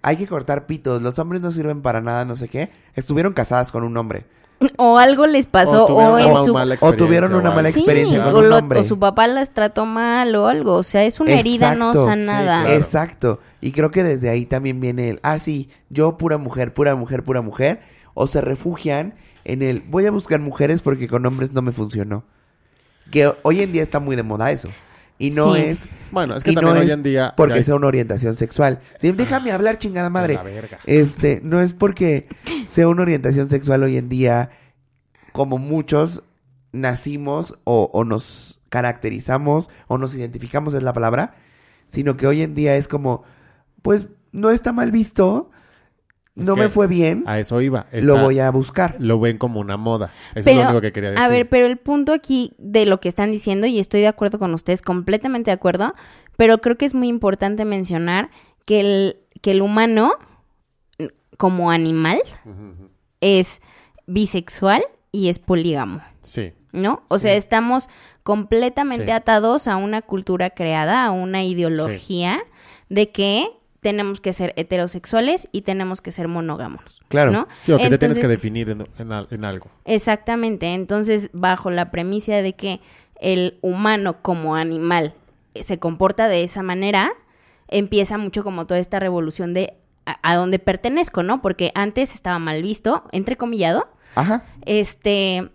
hay 0.03 0.17
que 0.17 0.27
cortar 0.27 0.67
pitos, 0.67 1.01
los 1.03 1.19
hombres 1.19 1.41
no 1.43 1.53
sirven 1.53 1.81
para 1.83 2.01
nada, 2.01 2.25
no 2.25 2.37
sé 2.37 2.49
qué, 2.49 2.71
estuvieron 2.95 3.33
casadas 3.33 3.73
con 3.73 3.85
un 3.85 3.97
hombre. 3.97 4.25
O 4.77 4.97
algo 4.99 5.27
les 5.27 5.47
pasó, 5.47 5.87
tuvieron 5.87 6.31
o, 6.31 6.35
una 6.35 6.45
su... 6.45 6.55
mala 6.55 6.77
o 6.81 6.93
tuvieron 6.93 7.33
experiencia 7.33 7.37
una 7.41 7.51
o 7.51 7.55
mala 7.55 7.69
algo. 7.69 7.79
experiencia 7.81 8.17
Sí, 8.19 8.23
con 8.25 8.35
o, 8.35 8.39
un 8.39 8.49
lo- 8.49 8.57
hombre. 8.59 8.79
o 8.79 8.83
su 8.85 8.99
papá 8.99 9.27
las 9.27 9.51
trató 9.53 9.87
mal 9.87 10.35
o 10.37 10.47
algo. 10.47 10.75
O 10.75 10.83
sea, 10.85 11.03
es 11.03 11.19
una 11.19 11.33
herida 11.33 11.75
no 11.75 11.89
Exacto. 11.91 12.09
sanada. 12.09 12.61
Sí, 12.61 12.65
claro. 12.67 12.79
Exacto. 12.79 13.41
Y 13.61 13.73
creo 13.73 13.91
que 13.91 14.05
desde 14.05 14.29
ahí 14.29 14.47
también 14.47 14.79
viene 14.81 15.11
el, 15.11 15.21
ah, 15.25 15.41
sí, 15.41 15.69
yo 15.91 16.17
pura 16.17 16.39
mujer, 16.39 16.73
pura 16.75 16.95
mujer, 16.95 17.25
pura 17.25 17.41
mujer. 17.43 17.81
O 18.15 18.29
se 18.29 18.41
refugian 18.41 19.15
en 19.45 19.63
el, 19.63 19.81
voy 19.81 20.07
a 20.07 20.13
buscar 20.13 20.39
mujeres 20.39 20.81
porque 20.81 21.09
con 21.09 21.27
hombres 21.27 21.53
no 21.53 21.61
me 21.63 21.73
funcionó. 21.73 22.23
Que 23.11 23.33
hoy 23.43 23.63
en 23.63 23.73
día 23.73 23.83
está 23.83 23.99
muy 23.99 24.15
de 24.15 24.23
moda 24.23 24.53
eso. 24.53 24.69
Y 25.23 25.31
no 25.31 25.55
Sí. 25.55 25.63
es... 25.63 25.89
Bueno, 26.11 26.37
es 26.37 26.43
que 26.45 26.51
y 26.51 26.55
también 26.55 26.75
no 26.75 26.81
hoy 26.81 26.87
es 26.87 26.93
en 26.93 27.03
día... 27.03 27.33
Porque 27.37 27.55
hay- 27.55 27.63
sea 27.65 27.75
una 27.77 27.87
orientación 27.87 28.35
sexual. 28.35 28.81
Sí, 28.99 29.13
déjame 29.13 29.51
hablar, 29.53 29.79
chingada 29.79 30.11
madre. 30.11 30.35
la 30.35 30.43
verga. 30.43 30.79
Este, 30.85 31.41
no 31.43 31.61
es 31.61 31.73
porque 31.75 32.29
sea 32.69 32.89
una 32.89 33.03
orientación 33.03 33.49
sexual 33.49 33.83
hoy 33.83 33.97
en 33.97 34.09
día, 34.09 34.51
como 35.33 35.59
muchos 35.59 36.23
nacimos 36.73 37.55
o, 37.65 37.91
o 37.93 38.05
nos 38.05 38.61
caracterizamos 38.69 39.71
o 39.87 39.99
nos 39.99 40.15
identificamos 40.15 40.75
es 40.75 40.83
la 40.83 40.93
palabra, 40.93 41.35
sino 41.87 42.17
que 42.17 42.27
hoy 42.27 42.43
en 42.43 42.55
día 42.55 42.77
es 42.77 42.89
como, 42.89 43.23
pues 43.83 44.09
no 44.33 44.51
está 44.51 44.73
mal 44.73 44.91
visto, 44.91 45.51
Es 46.35 46.47
no 46.47 46.57
me 46.57 46.69
fue 46.69 46.87
bien, 46.87 47.25
A 47.27 47.39
eso 47.39 47.61
iba. 47.61 47.87
lo 47.93 48.19
voy 48.19 48.39
a 48.39 48.51
buscar. 48.51 48.97
Lo 48.99 49.21
ven 49.21 49.37
como 49.37 49.61
una 49.61 49.77
moda. 49.77 50.11
Eso 50.35 50.45
Pero, 50.47 50.51
es 50.51 50.57
lo 50.57 50.63
único 50.71 50.81
que 50.81 50.93
quería 50.93 51.11
decir. 51.11 51.23
A 51.25 51.29
ver, 51.29 51.49
pero 51.49 51.67
el 51.67 51.77
punto 51.77 52.13
aquí 52.15 52.55
de 52.59 52.87
lo 52.87 53.01
que 53.01 53.09
están 53.09 53.31
diciendo, 53.31 53.67
y 53.67 53.79
estoy 53.79 54.01
de 54.01 54.07
acuerdo 54.09 54.39
con 54.39 54.55
ustedes, 54.55 54.81
completamente 54.81 55.51
de 55.51 55.55
acuerdo, 55.55 55.95
pero 56.39 56.59
creo 56.63 56.77
que 56.79 56.87
es 56.87 56.95
muy 56.95 57.09
importante 57.09 57.65
mencionar 57.67 58.31
que 58.65 58.81
el, 58.81 59.17
que 59.43 59.51
el 59.51 59.61
humano, 59.61 60.13
como 61.37 61.71
animal, 61.71 62.19
es 63.21 63.61
bisexual 64.07 64.83
y 65.11 65.29
es 65.29 65.39
polígamo. 65.39 66.01
Sí. 66.23 66.53
¿no? 66.73 67.03
O 67.09 67.19
sea, 67.19 67.35
estamos 67.35 67.91
completamente 68.23 69.05
Sí. 69.07 69.11
atados 69.11 69.69
a 69.69 69.77
una 69.77 70.01
cultura 70.01 70.49
creada, 70.51 71.05
a 71.05 71.11
una 71.11 71.45
ideología 71.45 72.39
de 72.89 73.11
que 73.11 73.47
tenemos 73.83 74.21
que 74.21 74.33
ser 74.33 74.55
heterosexuales 74.57 75.49
y 75.51 75.63
tenemos 75.63 76.01
que 76.01 76.13
ser 76.13 76.29
monógamos. 76.29 77.03
Claro. 77.09 77.33
¿no? 77.33 77.49
Sí, 77.61 77.73
o 77.73 77.79
que 77.79 77.91
te 77.91 77.99
tienes 77.99 78.19
que 78.19 78.29
definir 78.29 78.71
en, 78.71 78.87
en 78.99 79.13
en 79.29 79.45
algo. 79.45 79.71
Exactamente. 79.85 80.73
Entonces, 80.73 81.31
bajo 81.33 81.71
la 81.71 81.91
premisa 81.91 82.37
de 82.37 82.55
que 82.55 82.81
el 83.21 83.59
humano 83.61 84.23
como 84.23 84.55
animal 84.55 85.15
eh, 85.55 85.65
se 85.65 85.79
comporta 85.79 86.29
de 86.29 86.45
esa 86.45 86.63
manera, 86.63 87.11
empieza 87.67 88.19
mucho 88.19 88.45
como 88.45 88.67
toda 88.67 88.79
esta 88.79 89.01
revolución 89.01 89.53
de 89.53 89.75
a, 90.07 90.19
a 90.23 90.37
dónde 90.37 90.61
pertenezco, 90.61 91.25
¿no? 91.25 91.43
Porque 91.43 91.73
antes 91.75 92.15
estaba 92.15 92.39
mal 92.39 92.63
visto, 92.63 93.05
entrecomillado, 93.11 93.89
Ajá. 94.15 94.45
este, 94.65 95.51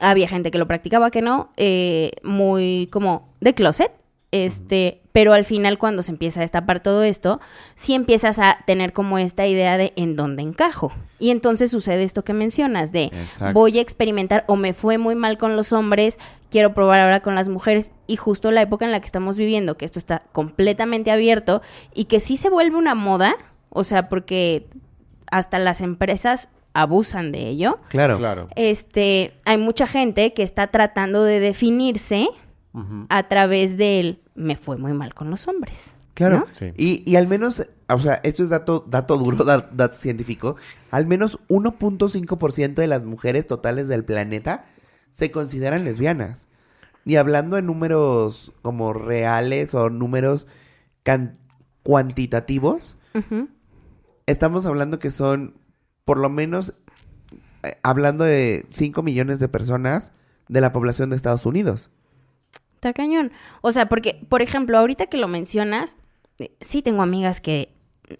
había 0.00 0.28
gente 0.28 0.50
que 0.50 0.58
lo 0.58 0.66
practicaba, 0.66 1.10
que 1.10 1.20
no, 1.20 1.50
eh, 1.58 2.12
muy 2.22 2.88
como 2.90 3.34
de 3.40 3.54
closet, 3.54 3.92
este, 4.34 5.00
pero 5.12 5.32
al 5.32 5.44
final 5.44 5.78
cuando 5.78 6.02
se 6.02 6.10
empieza 6.10 6.40
a 6.40 6.42
destapar 6.42 6.80
todo 6.80 7.04
esto, 7.04 7.40
sí 7.76 7.94
empiezas 7.94 8.40
a 8.40 8.58
tener 8.66 8.92
como 8.92 9.16
esta 9.18 9.46
idea 9.46 9.78
de 9.78 9.92
en 9.94 10.16
dónde 10.16 10.42
encajo. 10.42 10.92
Y 11.20 11.30
entonces 11.30 11.70
sucede 11.70 12.02
esto 12.02 12.24
que 12.24 12.32
mencionas, 12.32 12.90
de 12.90 13.04
Exacto. 13.04 13.52
voy 13.54 13.78
a 13.78 13.80
experimentar 13.80 14.44
o 14.48 14.56
me 14.56 14.74
fue 14.74 14.98
muy 14.98 15.14
mal 15.14 15.38
con 15.38 15.54
los 15.54 15.72
hombres, 15.72 16.18
quiero 16.50 16.74
probar 16.74 16.98
ahora 16.98 17.20
con 17.20 17.36
las 17.36 17.48
mujeres. 17.48 17.92
Y 18.08 18.16
justo 18.16 18.50
la 18.50 18.62
época 18.62 18.84
en 18.84 18.90
la 18.90 18.98
que 18.98 19.06
estamos 19.06 19.38
viviendo, 19.38 19.76
que 19.76 19.84
esto 19.84 20.00
está 20.00 20.24
completamente 20.32 21.12
abierto 21.12 21.62
y 21.94 22.06
que 22.06 22.18
sí 22.18 22.36
se 22.36 22.50
vuelve 22.50 22.76
una 22.76 22.96
moda, 22.96 23.36
o 23.68 23.84
sea, 23.84 24.08
porque 24.08 24.66
hasta 25.30 25.60
las 25.60 25.80
empresas 25.80 26.48
abusan 26.72 27.30
de 27.30 27.46
ello 27.46 27.78
Claro. 27.88 28.18
Claro. 28.18 28.48
este, 28.56 29.32
hay 29.44 29.58
mucha 29.58 29.86
gente 29.86 30.32
que 30.34 30.42
está 30.42 30.66
tratando 30.66 31.22
de 31.22 31.38
definirse 31.38 32.26
A 33.08 33.28
través 33.28 33.76
del 33.76 34.20
me 34.34 34.56
fue 34.56 34.76
muy 34.76 34.92
mal 34.94 35.14
con 35.14 35.30
los 35.30 35.46
hombres. 35.46 35.94
Claro. 36.14 36.38
¿no? 36.40 36.46
Sí. 36.52 36.72
Y, 36.76 37.08
y 37.10 37.16
al 37.16 37.26
menos, 37.28 37.64
o 37.88 37.98
sea, 38.00 38.20
esto 38.24 38.42
es 38.42 38.48
dato, 38.48 38.84
dato 38.88 39.16
duro, 39.16 39.44
da- 39.44 39.68
dato 39.72 39.94
científico, 39.96 40.56
al 40.90 41.06
menos 41.06 41.38
1.5% 41.48 42.74
de 42.74 42.86
las 42.86 43.04
mujeres 43.04 43.46
totales 43.46 43.86
del 43.88 44.04
planeta 44.04 44.64
se 45.12 45.30
consideran 45.30 45.84
lesbianas. 45.84 46.48
Y 47.04 47.16
hablando 47.16 47.58
en 47.58 47.66
números 47.66 48.52
como 48.62 48.92
reales 48.92 49.74
o 49.74 49.90
números 49.90 50.46
cuantitativos, 51.82 52.96
estamos 54.26 54.66
hablando 54.66 54.98
que 54.98 55.10
son 55.10 55.54
por 56.04 56.18
lo 56.18 56.28
menos, 56.28 56.74
eh, 57.62 57.76
hablando 57.82 58.24
de 58.24 58.66
5 58.70 59.02
millones 59.02 59.38
de 59.38 59.48
personas 59.48 60.12
de 60.48 60.60
la 60.60 60.72
población 60.72 61.10
de 61.10 61.16
Estados 61.16 61.46
Unidos. 61.46 61.90
Cañón. 62.92 63.32
O 63.62 63.72
sea, 63.72 63.88
porque, 63.88 64.20
por 64.28 64.42
ejemplo, 64.42 64.78
ahorita 64.78 65.06
que 65.06 65.16
lo 65.16 65.28
mencionas, 65.28 65.96
eh, 66.38 66.52
sí 66.60 66.82
tengo 66.82 67.02
amigas 67.02 67.40
que 67.40 67.72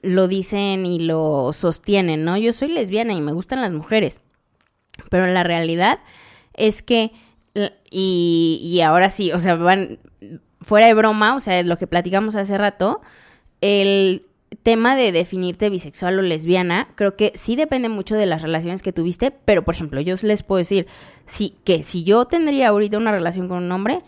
lo 0.03 0.29
dicen 0.29 0.87
y 0.87 1.01
lo 1.01 1.53
sostienen, 1.53 2.25
¿no? 2.25 2.37
Yo 2.37 2.53
soy 2.53 2.69
lesbiana 2.69 3.13
y 3.13 3.21
me 3.21 3.33
gustan 3.33 3.61
las 3.61 3.73
mujeres. 3.73 4.21
Pero 5.11 5.27
la 5.27 5.43
realidad 5.43 6.01
es 6.55 6.83
que, 6.83 7.13
y, 7.91 8.61
y 8.63 8.81
ahora 8.81 9.11
sí, 9.11 9.33
o 9.33 9.39
sea, 9.39 9.57
van 9.57 9.99
fuera 10.61 10.87
de 10.87 10.95
broma, 10.95 11.37
o 11.37 11.41
sea, 11.41 11.63
lo 11.63 11.77
que 11.77 11.87
platicamos 11.87 12.37
hace 12.37 12.57
rato, 12.57 13.03
el 13.61 14.25
tema 14.63 14.97
de 14.97 15.13
definirte 15.13 15.71
bisexual 15.71 16.19
o 16.19 16.23
lesbiana, 16.23 16.89
creo 16.95 17.17
que 17.17 17.33
sí 17.35 17.57
depende 17.57 17.89
mucho 17.89 18.15
de 18.15 18.27
las 18.27 18.43
relaciones 18.43 18.83
que 18.83 18.93
tuviste, 18.93 19.31
pero 19.31 19.65
por 19.65 19.75
ejemplo, 19.75 20.01
yo 20.01 20.15
les 20.23 20.43
puedo 20.43 20.59
decir, 20.59 20.87
sí, 21.27 21.57
que 21.65 21.83
si 21.83 22.05
yo 22.05 22.25
tendría 22.27 22.69
ahorita 22.69 22.99
una 22.99 23.13
relación 23.13 23.49
con 23.49 23.63
un 23.63 23.73
hombre, 23.73 24.01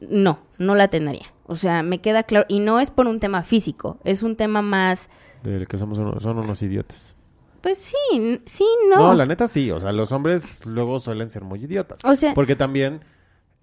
no, 0.00 0.38
no 0.58 0.74
la 0.74 0.88
tendría. 0.88 1.26
O 1.46 1.56
sea, 1.56 1.82
me 1.82 2.00
queda 2.00 2.22
claro, 2.22 2.46
y 2.48 2.60
no 2.60 2.80
es 2.80 2.90
por 2.90 3.06
un 3.06 3.20
tema 3.20 3.42
físico, 3.42 3.98
es 4.04 4.22
un 4.22 4.34
tema 4.36 4.62
más, 4.62 5.10
De 5.42 5.66
que 5.66 5.76
somos 5.78 5.98
unos, 5.98 6.22
son 6.22 6.38
unos 6.38 6.62
idiotas. 6.62 7.14
pues 7.60 7.78
sí, 7.78 8.40
sí, 8.46 8.64
no. 8.90 8.96
No. 9.08 9.14
la 9.14 9.26
neta 9.26 9.46
sí. 9.48 9.70
O 9.70 9.78
sea, 9.80 9.92
los 9.92 10.10
hombres 10.12 10.64
luego 10.66 10.98
suelen 11.00 11.30
ser 11.30 11.42
muy 11.44 11.62
idiotas. 11.64 12.00
O 12.04 12.14
sea- 12.16 12.34
Porque 12.34 12.56
también, 12.56 13.00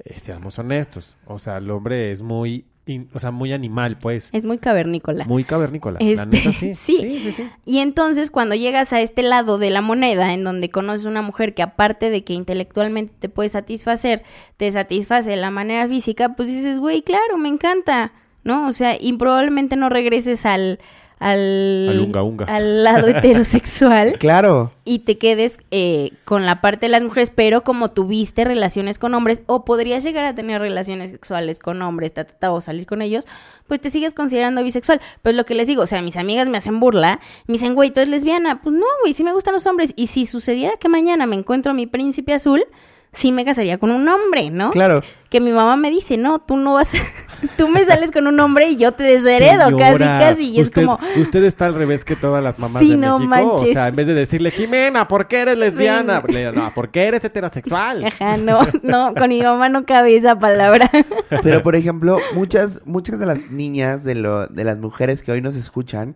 eh, 0.03 0.19
seamos 0.19 0.57
honestos. 0.59 1.17
O 1.25 1.39
sea, 1.39 1.57
el 1.57 1.69
hombre 1.71 2.11
es 2.11 2.21
muy... 2.21 2.65
in- 2.91 3.09
o 3.13 3.19
sea, 3.19 3.31
muy 3.31 3.51
animal, 3.53 3.97
pues. 3.97 4.29
Es 4.33 4.43
muy 4.43 4.57
cavernícola. 4.57 5.25
Muy 5.25 5.43
cavernícola. 5.43 5.97
Este, 5.99 6.15
La 6.15 6.25
neta 6.25 6.51
sí. 6.51 6.73
sí. 6.73 6.97
Sí, 6.99 7.19
sí, 7.23 7.31
sí. 7.31 7.49
Y 7.65 7.79
entonces 7.79 8.29
cuando 8.31 8.55
llegas 8.55 8.93
a 8.93 9.01
este 9.01 9.23
lado 9.23 9.57
de 9.57 9.69
la 9.69 9.81
moneda, 9.81 10.33
en 10.33 10.43
donde 10.43 10.69
conoces 10.69 11.05
una 11.05 11.21
mujer 11.21 11.53
que 11.53 11.63
aparte 11.63 12.09
de 12.09 12.23
que 12.23 12.33
intelectualmente 12.33 13.13
te 13.17 13.29
puede 13.29 13.49
satisfacer, 13.49 14.23
te 14.57 14.71
satisface 14.71 15.29
de 15.29 15.37
la 15.37 15.51
manera 15.51 15.87
física, 15.87 16.35
pues 16.35 16.47
dices, 16.49 16.77
güey, 16.79 17.01
claro, 17.01 17.37
me 17.37 17.49
encanta, 17.49 18.13
¿no? 18.43 18.67
O 18.67 18.73
sea, 18.73 18.95
y 18.99 19.13
probablemente 19.13 19.75
no 19.75 19.89
regreses 19.89 20.45
al... 20.45 20.79
Al, 21.22 21.88
Al 21.89 21.99
unga 21.99 22.24
unga. 22.24 22.45
al 22.45 22.84
lado 22.84 23.07
heterosexual 23.45 24.17
Claro. 24.19 24.72
y 24.86 24.99
te 24.99 25.17
quedes 25.17 25.59
eh, 25.72 26.11
con 26.26 26.45
la 26.45 26.61
parte 26.61 26.88
de 26.88 26.91
las 26.91 27.03
mujeres, 27.03 27.32
pero 27.34 27.63
como 27.63 27.89
tuviste 27.91 28.43
relaciones 28.43 28.97
con 28.99 29.13
hombres 29.13 29.43
o 29.45 29.63
podrías 29.63 30.03
llegar 30.03 30.26
a 30.26 30.36
tener 30.36 30.59
relaciones 30.59 31.11
sexuales 31.11 31.59
con 31.59 31.82
hombres, 31.82 32.13
ta, 32.13 32.24
ta, 32.26 32.34
ta, 32.38 32.51
o 32.51 32.59
salir 32.59 32.86
con 32.88 33.01
ellos, 33.01 33.26
pues 33.67 33.80
te 33.80 33.89
sigues 33.91 34.13
considerando 34.13 34.63
bisexual. 34.63 34.99
Pues 35.22 35.36
lo 35.36 35.45
que 35.45 35.55
les 35.55 35.67
digo, 35.67 35.84
o 35.84 35.88
sea, 35.88 36.01
mis 36.01 36.17
amigas 36.17 36.47
me 36.47 36.57
hacen 36.57 36.80
burla, 36.80 37.19
me 37.47 37.53
dicen, 37.53 37.76
güey, 37.76 37.91
tú 37.91 37.99
eres 37.99 38.09
lesbiana. 38.09 38.61
Pues 38.61 38.76
no, 38.76 38.86
güey, 39.03 39.13
sí 39.13 39.24
me 39.24 39.32
gustan 39.32 39.53
los 39.53 39.65
hombres. 39.67 39.93
Y 39.95 40.07
si 40.07 40.26
sucediera 40.26 40.74
que 40.80 40.89
mañana 40.89 41.26
me 41.28 41.36
encuentro 41.36 41.72
a 41.72 41.76
mi 41.76 41.86
príncipe 41.86 42.34
azul, 42.34 42.65
sí 43.14 43.32
me 43.32 43.43
casaría 43.43 43.78
con 43.78 43.91
un 43.91 44.07
hombre, 44.07 44.49
¿no? 44.51 44.72
Claro. 44.72 45.01
Que 45.30 45.41
mi 45.41 45.51
mamá 45.51 45.76
me 45.76 45.89
dice, 45.91 46.18
no, 46.18 46.39
tú 46.39 46.55
no 46.55 46.74
vas, 46.76 46.93
a- 46.93 46.97
tú 47.57 47.68
me 47.68 47.84
sales 47.86 48.12
con 48.12 48.26
un 48.28 48.39
hombre 48.39 48.70
y 48.70 48.78
yo 48.78 48.93
te 48.93 49.03
desheredo, 49.03 49.78
casi, 49.78 49.97
Señora, 49.97 50.20
casi. 50.20 50.49
Y 50.51 50.59
es 50.62 50.72
como, 50.72 50.97
Usted 51.18 51.43
está 51.43 51.66
al 51.66 51.76
revés 51.76 52.05
que 52.05 52.16
todas 52.16 52.41
las 52.43 52.59
mamás 52.59 52.82
Sí, 52.82 52.91
de 52.91 52.97
no 52.97 53.20
México. 53.20 53.47
O 53.49 53.57
manches. 53.57 53.74
sea, 53.74 53.88
en 53.89 53.95
vez 53.95 54.07
de 54.07 54.14
decirle, 54.14 54.51
Jimena, 54.51 55.07
¿por 55.07 55.28
qué 55.28 55.41
eres 55.41 55.57
lesbiana? 55.57 56.24
Le 56.28 56.51
no, 56.53 56.72
¿por 56.74 56.89
qué 56.89 57.05
eres 57.07 57.24
heterosexual? 57.26 58.05
ajá, 58.05 58.38
no, 58.38 58.59
no, 58.84 59.14
con 59.14 59.30
mi 59.30 59.41
mamá 59.41 59.68
no 59.70 59.86
cabe 59.86 60.16
esa 60.16 60.38
palabra. 60.38 60.89
Pero, 61.43 61.62
por 61.64 61.76
ejemplo, 61.76 62.18
muchas, 62.34 62.82
muchas 62.86 63.20
de 63.20 63.26
las 63.26 63.51
niñas, 63.51 64.03
de, 64.03 64.16
lo, 64.16 64.47
de 64.47 64.64
las 64.64 64.78
mujeres 64.78 65.22
que 65.22 65.32
hoy 65.34 65.41
nos 65.41 65.55
escuchan, 65.55 66.16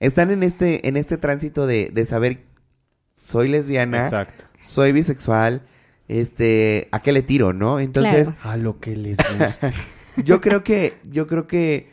están 0.00 0.30
en 0.30 0.42
este, 0.42 0.88
en 0.88 0.96
este 0.96 1.16
tránsito 1.18 1.66
de, 1.66 1.90
de 1.92 2.06
saber, 2.06 2.44
soy 3.14 3.48
lesbiana, 3.48 4.04
Exacto. 4.04 4.44
soy 4.60 4.92
bisexual, 4.92 5.62
este, 6.20 6.88
¿a 6.92 7.00
qué 7.00 7.12
le 7.12 7.22
tiro, 7.22 7.52
no? 7.52 7.80
Entonces, 7.80 8.28
Claro. 8.30 8.50
A 8.50 8.56
lo 8.56 8.78
que 8.80 8.96
les 8.96 9.16
gusta. 9.18 9.72
yo 10.24 10.40
creo 10.40 10.62
que, 10.64 10.98
yo 11.10 11.26
creo 11.26 11.46
que 11.46 11.90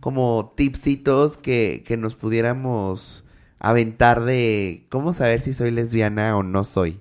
como 0.00 0.52
tipsitos 0.56 1.36
que, 1.36 1.82
que 1.86 1.96
nos 1.96 2.14
pudiéramos 2.14 3.24
aventar 3.58 4.24
de 4.24 4.86
cómo 4.88 5.12
saber 5.12 5.40
si 5.40 5.52
soy 5.52 5.70
lesbiana 5.70 6.36
o 6.36 6.42
no 6.42 6.64
soy. 6.64 7.00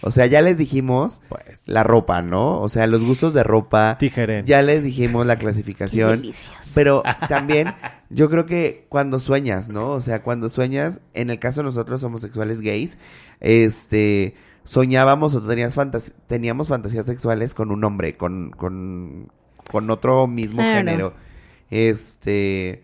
O 0.00 0.12
sea, 0.12 0.26
ya 0.26 0.42
les 0.42 0.56
dijimos 0.56 1.20
Pues, 1.28 1.64
la 1.66 1.82
ropa, 1.82 2.22
¿no? 2.22 2.60
O 2.60 2.68
sea, 2.68 2.86
los 2.86 3.02
gustos 3.02 3.34
de 3.34 3.42
ropa. 3.42 3.96
tijeren. 3.98 4.46
Ya 4.46 4.62
les 4.62 4.84
dijimos 4.84 5.26
la 5.26 5.36
Qué 5.36 5.44
clasificación. 5.46 6.22
delicioso. 6.22 6.70
Pero 6.76 7.02
también 7.28 7.74
yo 8.08 8.30
creo 8.30 8.46
que 8.46 8.86
cuando 8.88 9.18
sueñas, 9.18 9.68
¿no? 9.68 9.88
O 9.90 10.00
sea, 10.00 10.22
cuando 10.22 10.48
sueñas, 10.50 11.00
en 11.14 11.30
el 11.30 11.40
caso 11.40 11.62
de 11.62 11.64
nosotros 11.66 12.04
homosexuales 12.04 12.60
gays, 12.60 12.96
este, 13.40 14.34
soñábamos 14.68 15.34
o 15.34 15.40
tenías 15.42 15.74
fantas- 15.74 16.12
teníamos 16.26 16.68
fantasías 16.68 17.06
sexuales 17.06 17.54
con 17.54 17.70
un 17.70 17.82
hombre, 17.84 18.18
con, 18.18 18.50
con, 18.50 19.32
con 19.70 19.88
otro 19.88 20.26
mismo 20.26 20.58
Claro. 20.58 20.76
género. 20.76 21.14
Este, 21.70 22.82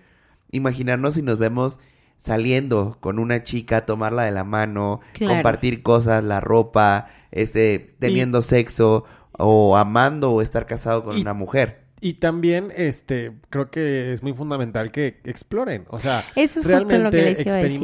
imaginarnos 0.51 1.14
si 1.14 1.22
nos 1.22 1.39
vemos 1.39 1.78
saliendo 2.18 2.97
con 3.01 3.18
una 3.18 3.43
chica, 3.43 3.85
tomarla 3.85 4.22
de 4.22 4.30
la 4.32 4.45
mano, 4.45 5.01
Claro. 5.12 5.35
compartir 5.35 5.82
cosas, 5.82 6.24
la 6.24 6.41
ropa, 6.41 7.09
este, 7.32 7.95
teniendo 7.99 8.41
sexo 8.41 9.05
o 9.32 9.76
amando 9.76 10.32
o 10.32 10.41
estar 10.41 10.64
casado 10.64 11.05
con 11.05 11.18
Y- 11.18 11.20
una 11.20 11.35
mujer. 11.35 11.85
Y 12.01 12.14
también, 12.14 12.70
este, 12.76 13.32
creo 13.51 13.70
que 13.70 14.12
es 14.12 14.22
muy 14.22 14.32
fundamental 14.35 14.91
que 14.91 15.20
exploren. 15.24 15.85
O 15.89 15.99
sea, 15.99 16.20
Eso 16.37 16.61
es 16.61 16.66
justo 16.66 16.68
realmente 16.68 16.99
lo 16.99 17.11
que 17.11 17.16
les 17.22 17.41
iba 17.47 17.53
a 17.55 17.57
decir. 17.57 17.80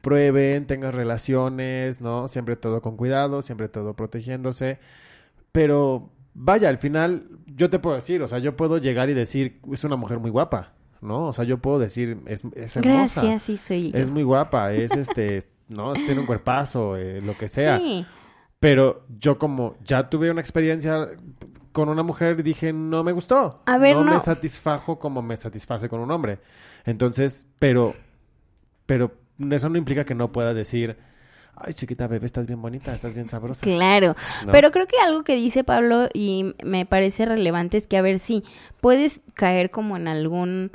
Prueben, 0.00 0.66
tengan 0.66 0.92
relaciones, 0.92 2.00
¿no? 2.00 2.28
Siempre 2.28 2.56
todo 2.56 2.80
con 2.80 2.96
cuidado, 2.96 3.42
siempre 3.42 3.68
todo 3.68 3.94
protegiéndose. 3.94 4.78
Pero 5.52 6.10
vaya, 6.34 6.68
al 6.68 6.78
final, 6.78 7.28
yo 7.46 7.70
te 7.70 7.78
puedo 7.78 7.96
decir, 7.96 8.22
o 8.22 8.28
sea, 8.28 8.38
yo 8.38 8.56
puedo 8.56 8.78
llegar 8.78 9.10
y 9.10 9.14
decir, 9.14 9.60
es 9.72 9.84
una 9.84 9.96
mujer 9.96 10.18
muy 10.18 10.30
guapa, 10.30 10.72
¿no? 11.00 11.26
O 11.26 11.32
sea, 11.32 11.44
yo 11.44 11.58
puedo 11.58 11.78
decir, 11.78 12.18
es, 12.26 12.44
es 12.54 12.76
hermosa. 12.76 13.22
Gracias, 13.22 13.42
sí 13.42 13.56
soy 13.56 13.92
yo. 13.92 13.98
Es 13.98 14.10
muy 14.10 14.22
guapa, 14.22 14.72
es 14.72 14.92
este, 14.92 15.40
¿no? 15.68 15.92
Tiene 15.92 16.20
un 16.20 16.26
cuerpazo, 16.26 16.96
eh, 16.96 17.20
lo 17.20 17.36
que 17.36 17.48
sea. 17.48 17.78
Sí. 17.78 18.04
Pero 18.58 19.04
yo 19.18 19.38
como 19.38 19.76
ya 19.84 20.10
tuve 20.10 20.30
una 20.30 20.40
experiencia 20.40 21.08
con 21.72 21.88
una 21.88 22.02
mujer, 22.02 22.42
dije, 22.42 22.72
no 22.72 23.02
me 23.02 23.12
gustó. 23.12 23.62
A 23.66 23.78
ver, 23.78 23.96
no, 23.96 24.04
me 24.04 24.12
no. 24.12 24.20
satisfajo 24.20 24.98
como 24.98 25.22
me 25.22 25.36
satisface 25.36 25.88
con 25.88 26.00
un 26.00 26.10
hombre. 26.10 26.38
Entonces, 26.84 27.46
pero, 27.58 27.94
pero 28.86 29.12
eso 29.50 29.68
no 29.68 29.78
implica 29.78 30.04
que 30.04 30.14
no 30.14 30.32
pueda 30.32 30.54
decir, 30.54 30.96
ay, 31.56 31.72
chiquita 31.74 32.06
bebé, 32.06 32.26
estás 32.26 32.46
bien 32.46 32.60
bonita, 32.62 32.92
estás 32.92 33.14
bien 33.14 33.28
sabrosa. 33.28 33.60
Claro, 33.62 34.14
¿No? 34.46 34.52
pero 34.52 34.70
creo 34.70 34.86
que 34.86 34.96
algo 35.04 35.24
que 35.24 35.36
dice 35.36 35.64
Pablo 35.64 36.08
y 36.14 36.54
me 36.64 36.86
parece 36.86 37.26
relevante 37.26 37.76
es 37.76 37.86
que, 37.86 37.96
a 37.96 38.02
ver, 38.02 38.18
sí, 38.18 38.44
puedes 38.80 39.22
caer 39.34 39.70
como 39.70 39.96
en 39.96 40.08
algún 40.08 40.70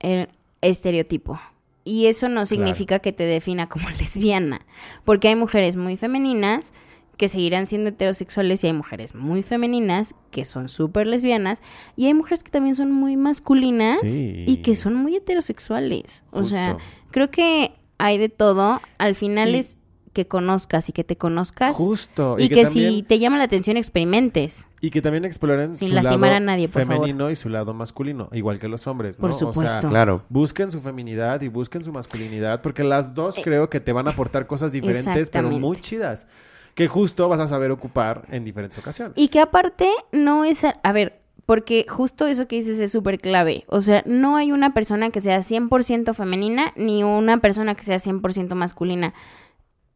eh, 0.00 0.26
estereotipo. 0.60 1.40
Y 1.84 2.06
eso 2.06 2.28
no 2.28 2.44
significa 2.44 2.98
que 2.98 3.12
te 3.12 3.24
defina 3.24 3.68
como 3.68 3.88
lesbiana, 3.98 4.60
porque 5.04 5.28
hay 5.28 5.36
mujeres 5.36 5.76
muy 5.76 5.96
femeninas 5.96 6.72
que 7.16 7.26
seguirán 7.26 7.66
siendo 7.66 7.88
heterosexuales 7.88 8.62
y 8.62 8.68
hay 8.68 8.72
mujeres 8.74 9.12
muy 9.16 9.42
femeninas 9.42 10.14
que 10.30 10.44
son 10.44 10.68
súper 10.68 11.08
lesbianas 11.08 11.62
y 11.96 12.06
hay 12.06 12.14
mujeres 12.14 12.44
que 12.44 12.50
también 12.52 12.76
son 12.76 12.92
muy 12.92 13.16
masculinas 13.16 13.98
Sí. 14.02 14.44
y 14.46 14.58
que 14.58 14.76
son 14.76 14.94
muy 14.94 15.16
heterosexuales. 15.16 16.22
O 16.30 16.44
sea, 16.44 16.76
creo 17.10 17.28
que 17.32 17.72
hay 17.98 18.18
de 18.18 18.28
todo. 18.28 18.80
Al 18.98 19.14
final 19.14 19.50
Y- 19.50 19.56
es 19.58 19.78
que 20.14 20.26
conozcas 20.26 20.88
y 20.88 20.92
que 20.92 21.04
te 21.04 21.16
conozcas. 21.16 21.76
Justo. 21.76 22.36
Y, 22.38 22.48
que, 22.48 22.64
también, 22.64 22.92
si 22.94 23.02
te 23.04 23.18
llama 23.20 23.38
la 23.38 23.44
atención, 23.44 23.76
experimentes. 23.76 24.66
y 24.80 24.90
que 24.90 25.00
también 25.02 25.24
exploren 25.24 25.74
Sin 25.76 25.88
su 25.88 25.94
lastimar 25.94 26.30
lado 26.30 26.36
a 26.36 26.40
nadie, 26.40 26.68
por 26.68 26.82
favor. 26.82 26.96
femenino 26.96 27.30
y 27.30 27.36
su 27.36 27.48
lado 27.48 27.72
masculino, 27.74 28.28
igual 28.32 28.58
que 28.58 28.66
los 28.68 28.86
hombres, 28.88 29.18
¿no? 29.18 29.22
Por 29.22 29.30
O 29.30 29.34
sea, 29.34 29.48
supuesto. 29.48 29.88
Claro. 29.88 30.24
Busquen 30.28 30.72
su 30.72 30.80
feminidad 30.80 31.40
y 31.42 31.48
busquen 31.48 31.84
su 31.84 31.92
masculinidad, 31.92 32.62
porque 32.62 32.82
las 32.82 33.14
dos 33.14 33.36
creo 33.44 33.68
que 33.70 33.78
te 33.80 33.92
van 33.92 34.08
a 34.08 34.10
aportar 34.10 34.46
cosas 34.48 34.72
diferentes, 34.72 35.30
pero 35.30 35.50
Eh, 35.50 35.58
muy 35.60 35.76
chidas, 35.80 36.26
que 36.74 36.88
justo 36.88 37.28
vas 37.28 37.40
a 37.40 37.46
saber 37.46 37.70
ocupar 37.70 38.24
en 38.30 38.44
diferentes 38.44 38.78
ocasiones. 38.78 39.12
Y 39.16 39.28
que 39.28 39.40
aparte 39.40 39.88
no 40.12 40.44
es... 40.44 40.64
A, 40.64 40.80
a 40.82 40.92
ver, 40.92 41.20
porque 41.48 41.86
justo 41.88 42.26
eso 42.26 42.46
que 42.46 42.56
dices 42.56 42.78
es 42.78 42.92
súper 42.92 43.18
clave. 43.18 43.64
O 43.68 43.80
sea, 43.80 44.02
no 44.04 44.36
hay 44.36 44.52
una 44.52 44.74
persona 44.74 45.08
que 45.08 45.22
sea 45.22 45.38
100% 45.38 46.12
femenina 46.12 46.74
ni 46.76 47.02
una 47.02 47.38
persona 47.38 47.74
que 47.74 47.84
sea 47.84 47.96
100% 47.96 48.54
masculina. 48.54 49.14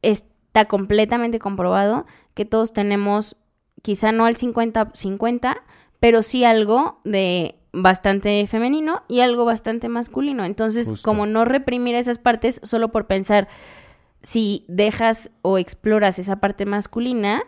Está 0.00 0.64
completamente 0.64 1.38
comprobado 1.38 2.06
que 2.32 2.46
todos 2.46 2.72
tenemos, 2.72 3.36
quizá 3.82 4.12
no 4.12 4.24
al 4.24 4.36
50-50, 4.36 5.60
pero 6.00 6.22
sí 6.22 6.42
algo 6.42 7.02
de 7.04 7.56
bastante 7.70 8.46
femenino 8.46 9.02
y 9.06 9.20
algo 9.20 9.44
bastante 9.44 9.90
masculino. 9.90 10.46
Entonces, 10.46 10.88
Justo. 10.88 11.06
como 11.06 11.26
no 11.26 11.44
reprimir 11.44 11.96
esas 11.96 12.16
partes 12.16 12.62
solo 12.62 12.92
por 12.92 13.06
pensar 13.06 13.46
si 14.22 14.64
dejas 14.68 15.30
o 15.42 15.58
exploras 15.58 16.18
esa 16.18 16.36
parte 16.36 16.64
masculina, 16.64 17.42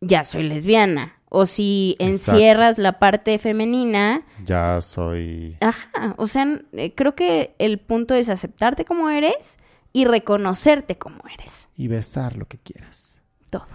ya 0.00 0.22
soy 0.22 0.44
lesbiana. 0.44 1.15
O 1.28 1.44
si 1.44 1.96
Exacto. 1.98 2.32
encierras 2.36 2.78
la 2.78 2.98
parte 3.00 3.38
femenina, 3.38 4.22
Ya 4.44 4.80
soy... 4.80 5.56
ajá, 5.60 6.14
o 6.18 6.26
sea, 6.28 6.60
eh, 6.72 6.94
creo 6.94 7.14
que 7.16 7.54
el 7.58 7.78
punto 7.78 8.14
es 8.14 8.28
aceptarte 8.30 8.84
como 8.84 9.10
eres 9.10 9.58
y 9.92 10.04
reconocerte 10.04 10.96
como 10.98 11.18
eres. 11.38 11.68
Y 11.76 11.88
besar 11.88 12.36
lo 12.36 12.46
que 12.46 12.58
quieras. 12.58 13.20
Todo. 13.50 13.66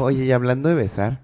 Oye, 0.00 0.24
y 0.26 0.32
hablando 0.32 0.68
de 0.68 0.74
besar, 0.76 1.20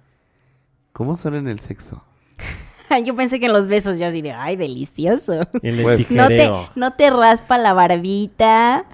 ¿cómo 0.92 1.16
son 1.16 1.34
en 1.36 1.46
el 1.48 1.60
sexo? 1.60 2.02
Yo 3.04 3.14
pensé 3.14 3.38
que 3.40 3.46
en 3.46 3.52
los 3.52 3.68
besos 3.68 3.98
ya 3.98 4.08
así 4.08 4.20
de, 4.20 4.32
ay, 4.32 4.56
delicioso. 4.56 5.48
El 5.62 5.82
Pues- 5.82 6.10
No 6.10 6.26
te, 6.28 6.50
no 6.74 6.92
te 6.94 7.08
raspa 7.10 7.56
la 7.56 7.72
barbita, 7.72 8.84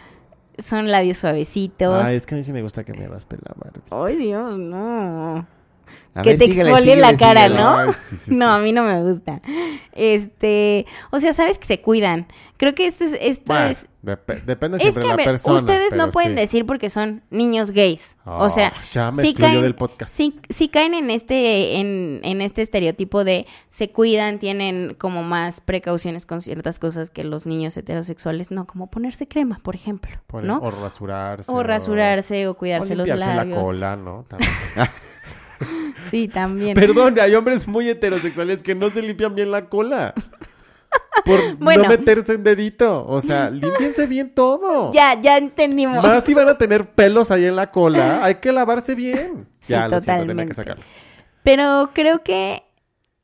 son 0.59 0.91
labios 0.91 1.17
suavecitos. 1.19 2.05
Ay, 2.05 2.17
es 2.17 2.27
que 2.27 2.35
a 2.35 2.39
mí 2.39 2.45
sí 2.45 2.53
me 2.53 2.63
gusta 2.63 2.85
que 2.85 2.93
me 2.93 3.09
raspe 3.09 3.37
la 3.37 3.55
barba. 3.57 4.07
Ay, 4.07 4.17
Dios, 4.17 4.59
no. 4.59 5.47
A 6.15 6.23
que 6.23 6.31
ver, 6.31 6.39
te 6.39 6.45
síguele, 6.47 6.71
exfolie 6.71 6.97
la 6.97 7.17
cara, 7.17 7.45
síguele. 7.47 7.63
¿no? 7.63 7.77
Ay, 7.79 7.89
sí, 8.09 8.17
sí, 8.17 8.31
no, 8.35 8.47
sí. 8.55 8.61
a 8.61 8.63
mí 8.63 8.73
no 8.73 8.83
me 8.85 9.03
gusta. 9.03 9.41
Este, 9.93 10.87
o 11.11 11.21
sea, 11.21 11.33
sabes 11.33 11.59
que 11.59 11.67
se 11.67 11.81
cuidan. 11.81 12.27
Creo 12.57 12.75
que 12.75 12.87
esto 12.87 13.05
es, 13.05 13.13
esto 13.21 13.53
Bueno, 13.53 13.67
es, 13.67 13.87
dep- 14.03 14.43
depende 14.45 14.79
es 14.79 14.95
que 14.95 15.01
de 15.01 15.07
a 15.07 15.11
la 15.11 15.17
ver, 15.17 15.27
persona. 15.27 15.57
ustedes 15.57 15.93
no 15.93 16.11
pueden 16.11 16.35
decir 16.35 16.67
porque 16.67 16.91
son 16.91 17.23
niños 17.31 17.71
gays. 17.71 18.17
o 18.25 18.45
Oh, 18.47 18.51
sea, 18.51 18.73
ya 18.93 19.13
me 19.13 19.23
excluyó 19.23 19.39
caen, 19.53 19.63
del 19.63 19.75
podcast. 19.77 20.13
sí, 20.13 20.41
sí 20.49 20.69
caen 20.69 20.95
en 20.95 21.11
este, 21.11 21.77
en, 21.79 22.21
en 22.25 22.41
este 22.41 22.63
estereotipo 22.63 23.23
de 23.23 23.47
se 23.71 23.91
cuidan, 23.91 24.39
tienen 24.41 24.95
como 24.95 25.23
más 25.23 25.61
precauciones 25.61 26.27
con 26.27 26.41
ciertas 26.41 26.81
cosas 26.81 27.11
que 27.11 27.23
los 27.23 27.47
niños 27.47 27.77
heterosexuales, 27.77 28.51
no, 28.51 28.67
como 28.67 28.89
ponerse 28.91 29.29
crema, 29.29 29.61
por 29.63 29.77
ejemplo. 29.77 30.11
O 30.33 30.71
rasurarse. 30.73 31.51
O 31.53 31.63
rasurarse 31.63 32.49
o 32.49 32.53
O 32.53 32.55
cuidarse 32.55 32.97
los 32.97 33.07
limpiarse 33.07 33.35
la 33.37 33.45
labios. 33.45 33.65
cola, 33.65 33.95
¿no? 33.97 34.25
También. 34.29 34.51
Sí, 36.11 36.29
también. 36.29 36.75
Perdón, 36.75 37.19
hay 37.21 37.35
hombres 37.35 37.67
muy 37.67 37.89
heterosexuales 37.89 38.63
que 38.63 38.75
no 38.75 38.91
se 38.91 39.03
limpian 39.03 39.35
bien 39.35 39.51
la 39.51 39.69
cola. 39.69 40.15
Por 41.25 41.57
Bueno. 41.57 41.83
no 41.83 41.89
meterse 41.89 42.35
en 42.35 42.45
dedito. 42.45 43.05
O 43.07 43.21
sea, 43.21 43.51
límpiense 43.51 44.07
bien 44.07 44.35
todo. 44.35 44.93
Ya, 44.93 45.21
ya 45.21 45.37
entendimos. 45.37 46.03
Más 46.03 46.25
si 46.25 46.35
van 46.35 46.49
a 46.49 46.57
tener 46.57 46.91
pelos 46.91 47.31
ahí 47.31 47.45
en 47.45 47.57
la 47.57 47.71
cola, 47.71 48.25
hay 48.25 48.37
que 48.37 48.53
lavarse 48.53 48.95
bien. 48.95 49.47
Sí, 49.61 49.73
ya, 49.73 49.89
lo 49.89 50.01
siento, 50.01 50.13
totalmente. 50.13 50.47
que 50.47 50.55
sacarlo. 50.55 50.85
Pero 51.43 51.91
creo 51.93 52.23
que 52.23 52.63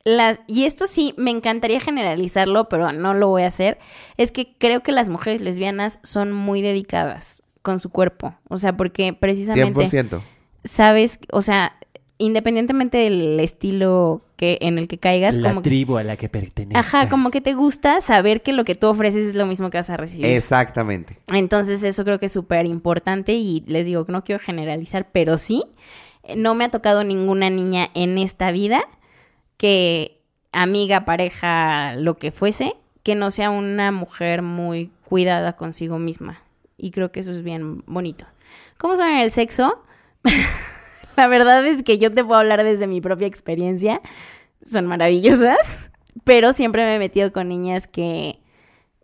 las 0.05 0.41
y 0.47 0.64
esto 0.64 0.87
sí 0.87 1.14
me 1.16 1.30
encantaría 1.30 1.80
generalizarlo, 1.80 2.68
pero 2.68 2.93
no 2.93 3.14
lo 3.14 3.28
voy 3.28 3.43
a 3.43 3.49
hacer, 3.49 3.78
es 4.16 4.32
que 4.32 4.55
creo 4.59 4.82
que 4.82 4.93
las 4.93 5.09
mujeres 5.09 5.41
lesbianas 5.41 5.99
son 6.03 6.32
muy 6.32 6.61
dedicadas 6.61 7.43
con 7.62 7.80
su 7.80 7.89
cuerpo, 7.89 8.35
o 8.49 8.59
sea, 8.59 8.76
porque 8.76 9.14
precisamente 9.14 9.87
100%. 9.89 10.20
sabes, 10.64 11.18
o 11.32 11.41
sea, 11.41 11.78
independientemente 12.19 12.99
del 12.99 13.41
estilo 13.41 14.23
que 14.37 14.59
en 14.61 14.79
el 14.79 14.89
que 14.89 14.99
caigas, 14.99 15.39
como 15.39 15.62
que- 15.62 15.71
tribu 15.71 15.97
a 15.97 16.05
la 16.05 16.17
que 16.17 16.29
pertenece. 16.29 16.79
Ajá, 16.79 17.09
como 17.09 17.31
que 17.31 17.41
te 17.41 17.55
gusta 17.55 18.01
saber 18.01 18.43
que 18.43 18.53
lo 18.53 18.65
que 18.65 18.75
tú 18.75 18.87
ofreces 18.89 19.27
es 19.29 19.35
lo 19.35 19.47
mismo 19.47 19.71
que 19.71 19.79
vas 19.79 19.91
a 19.91 19.97
recibir. 19.97 20.27
Exactamente. 20.27 21.19
Entonces 21.33 21.83
eso 21.83 22.05
creo 22.05 22.19
que 22.19 22.27
es 22.27 22.33
súper 22.33 22.67
importante 22.67 23.33
y 23.33 23.65
les 23.67 23.87
digo 23.87 24.05
que 24.05 24.12
no 24.12 24.25
quiero 24.25 24.41
generalizar, 24.43 25.09
pero 25.12 25.39
sí. 25.39 25.65
no 26.37 26.55
me 26.55 26.65
ha 26.65 26.71
tocado 26.71 27.05
ninguna 27.05 27.51
niña 27.51 27.91
en 27.95 28.17
esta 28.17 28.51
vida 28.51 28.81
que 29.59 30.23
amiga, 30.53 31.05
pareja, 31.05 31.95
lo 31.97 32.17
que 32.17 32.33
fuese, 32.33 32.77
que 33.03 33.15
no 33.15 33.31
sea 33.31 33.51
una 33.51 33.93
mujer 33.93 34.41
muy 34.41 34.91
cuidada 35.05 35.55
consigo 35.57 35.99
misma. 35.99 36.43
Y 36.79 36.93
creo 36.93 37.12
que 37.12 37.21
eso 37.21 37.31
es 37.33 37.43
bien 37.43 37.83
bonito. 37.87 38.25
¿Cómo 38.79 38.97
son 38.97 39.09
en 39.09 39.19
el 39.19 39.31
sexo? 39.31 39.83
La 41.17 41.27
verdad 41.27 41.67
es 41.67 41.83
que 41.83 41.99
yo 41.99 42.12
te 42.12 42.25
puedo 42.25 42.41
hablar 42.41 42.65
desde 42.65 42.87
mi 42.87 43.01
propia 43.01 43.27
experiencia. 43.27 44.01
Son 44.65 44.87
maravillosas, 44.87 45.91
pero 46.25 46.53
siempre 46.53 46.85
me 46.85 46.97
he 46.97 46.99
metido 46.99 47.33
con 47.33 47.49
niñas 47.49 47.87
que 47.87 48.41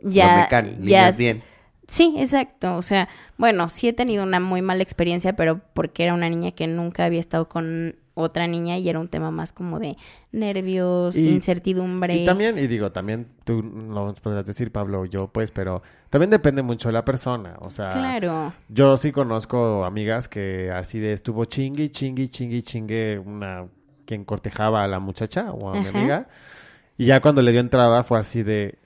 ya... 0.01 0.37
No 0.37 0.43
me 0.43 0.49
can, 0.49 0.71
ya 0.71 0.79
niñas 0.79 1.17
bien. 1.17 1.43
Sí, 1.91 2.15
exacto. 2.19 2.77
O 2.77 2.83
sea, 2.83 3.09
bueno, 3.37 3.69
sí 3.69 3.89
he 3.89 3.93
tenido 3.93 4.23
una 4.23 4.39
muy 4.41 4.63
mala 4.63 4.83
experiencia, 4.83 5.35
pero 5.35 5.61
porque 5.75 6.05
era 6.05 6.15
una 6.15 6.29
niña 6.31 6.53
que 6.53 6.67
nunca 6.69 7.05
había 7.05 7.19
estado 7.21 7.49
con 7.49 7.97
otra 8.15 8.47
niña 8.47 8.77
y 8.79 8.89
era 8.89 9.01
un 9.01 9.09
tema 9.09 9.31
más 9.31 9.53
como 9.53 9.79
de 9.81 9.97
nervios, 10.31 11.17
Y- 11.17 11.29
incertidumbre. 11.31 12.15
Y 12.17 12.27
también, 12.27 12.59
y 12.59 12.67
digo, 12.67 12.93
también 12.93 13.27
tú 13.45 13.63
lo 13.63 14.13
podrás 14.15 14.45
decir, 14.47 14.71
Pablo, 14.71 15.05
yo 15.07 15.29
pues, 15.29 15.51
pero 15.51 15.83
también 16.11 16.31
depende 16.31 16.63
mucho 16.63 16.89
de 16.91 16.93
la 16.93 17.05
persona. 17.05 17.57
O 17.61 17.71
sea, 17.71 17.91
Claro. 17.91 18.53
yo 18.69 18.97
sí 18.97 19.11
conozco 19.11 19.85
amigas 19.85 20.29
que 20.29 20.71
así 20.71 21.01
de 21.01 21.13
estuvo 21.13 21.45
chingue, 21.47 21.91
chingue, 21.91 22.29
chingue, 22.29 22.63
chingue 22.63 23.19
una 23.19 23.67
quien 24.05 24.25
cortejaba 24.25 24.85
a 24.85 24.89
la 24.89 24.99
muchacha 25.01 25.51
o 25.53 25.71
a 25.71 25.81
mi 25.81 25.87
Ajá. 25.89 25.99
amiga. 25.99 26.29
Y 26.99 27.07
ya 27.07 27.21
cuando 27.21 27.43
le 27.43 27.51
dio 27.53 27.61
entrada 27.61 28.05
fue 28.05 28.19
así 28.19 28.43
de, 28.43 28.79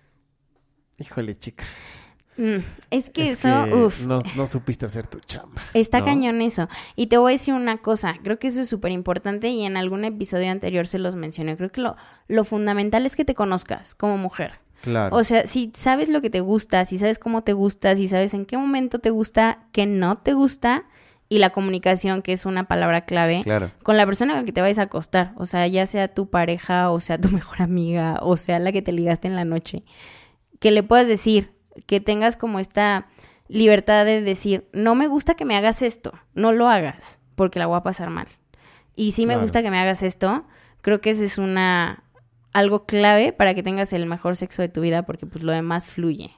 híjole, 0.99 1.35
chica. 1.35 1.65
Mm, 2.37 2.57
es 2.91 3.11
que 3.11 3.31
es 3.31 3.45
eso, 3.45 3.65
que 3.65 3.75
uff, 3.75 4.07
no, 4.07 4.19
no 4.37 4.47
supiste 4.47 4.87
hacer 4.87 5.07
tu 5.07 5.21
chamba. 5.21 5.63
está 5.73 6.01
¿no? 6.01 6.07
cañón 6.07 6.43
eso. 6.43 6.69
Y 6.97 7.07
te 7.07 7.17
voy 7.17 7.33
a 7.33 7.35
decir 7.37 7.55
una 7.55 7.79
cosa, 7.79 8.15
creo 8.23 8.39
que 8.39 8.49
eso 8.49 8.61
es 8.63 8.69
súper 8.69 8.91
importante 8.93 9.49
y 9.49 9.65
en 9.65 9.77
algún 9.77 10.05
episodio 10.05 10.51
anterior 10.51 10.87
se 10.87 10.99
los 10.99 11.15
mencioné. 11.15 11.57
Creo 11.57 11.71
que 11.71 11.81
lo, 11.81 11.97
lo 12.27 12.45
fundamental 12.45 13.07
es 13.07 13.15
que 13.17 13.25
te 13.25 13.35
conozcas 13.35 13.95
como 13.95 14.17
mujer. 14.19 14.61
Claro. 14.83 15.17
O 15.17 15.25
sea, 15.25 15.47
si 15.47 15.73
sabes 15.75 16.09
lo 16.09 16.21
que 16.21 16.29
te 16.29 16.41
gusta, 16.41 16.85
si 16.85 16.99
sabes 16.99 17.19
cómo 17.19 17.43
te 17.43 17.53
gusta, 17.55 17.95
si 17.97 18.09
sabes 18.09 18.35
en 18.35 18.45
qué 18.47 18.59
momento 18.59 18.99
te 18.99 19.11
gusta, 19.11 19.61
qué 19.73 19.87
no 19.87 20.17
te 20.17 20.35
gusta, 20.35 20.85
y 21.29 21.39
la 21.39 21.51
comunicación, 21.51 22.21
que 22.21 22.35
es 22.35 22.45
una 22.45 22.65
palabra 22.69 23.07
clave, 23.07 23.41
Claro. 23.45 23.71
con 23.83 23.97
la 23.97 24.05
persona 24.05 24.35
con 24.35 24.43
la 24.43 24.45
que 24.45 24.53
te 24.53 24.61
vayas 24.61 24.79
a 24.79 24.83
acostar. 24.83 25.33
O 25.37 25.47
sea, 25.47 25.67
ya 25.69 25.87
sea 25.87 26.09
tu 26.09 26.29
pareja, 26.29 26.91
o 26.91 27.01
sea 27.01 27.19
tu 27.19 27.29
mejor 27.31 27.63
amiga, 27.63 28.19
o 28.21 28.37
sea 28.37 28.59
la 28.59 28.73
que 28.73 28.83
te 28.83 28.93
ligaste 28.93 29.27
en 29.29 29.37
la 29.37 29.45
noche. 29.47 29.85
Que 30.61 30.71
le 30.71 30.83
puedas 30.83 31.09
decir, 31.09 31.53
que 31.87 32.01
tengas 32.01 32.37
como 32.37 32.59
esta 32.59 33.07
libertad 33.49 34.05
de 34.05 34.23
decir, 34.23 34.69
no 34.73 34.95
me 34.95 35.07
gusta 35.07 35.35
que 35.35 35.45
me 35.45 35.57
hagas 35.57 35.83
esto, 35.83 36.13
no 36.35 36.53
lo 36.53 36.69
hagas, 36.69 37.19
porque 37.35 37.59
la 37.59 37.67
voy 37.67 37.77
a 37.77 37.83
pasar 37.83 38.11
mal. 38.11 38.27
Y 38.97 39.13
si 39.13 39.27
me 39.27 39.35
Claro. 39.35 39.43
gusta 39.43 39.63
que 39.63 39.71
me 39.71 39.79
hagas 39.79 40.03
esto, 40.03 40.45
creo 40.81 41.01
que 41.01 41.11
ese 41.11 41.25
es 41.25 41.39
una 41.39 42.03
algo 42.53 42.87
clave 42.87 43.33
para 43.33 43.53
que 43.55 43.63
tengas 43.65 43.93
el 43.93 44.07
mejor 44.07 44.37
sexo 44.37 44.63
de 44.63 44.69
tu 44.69 44.81
vida, 44.81 45.03
porque 45.05 45.27
pues 45.27 45.43
lo 45.43 45.51
demás 45.53 45.87
fluye. 45.87 46.31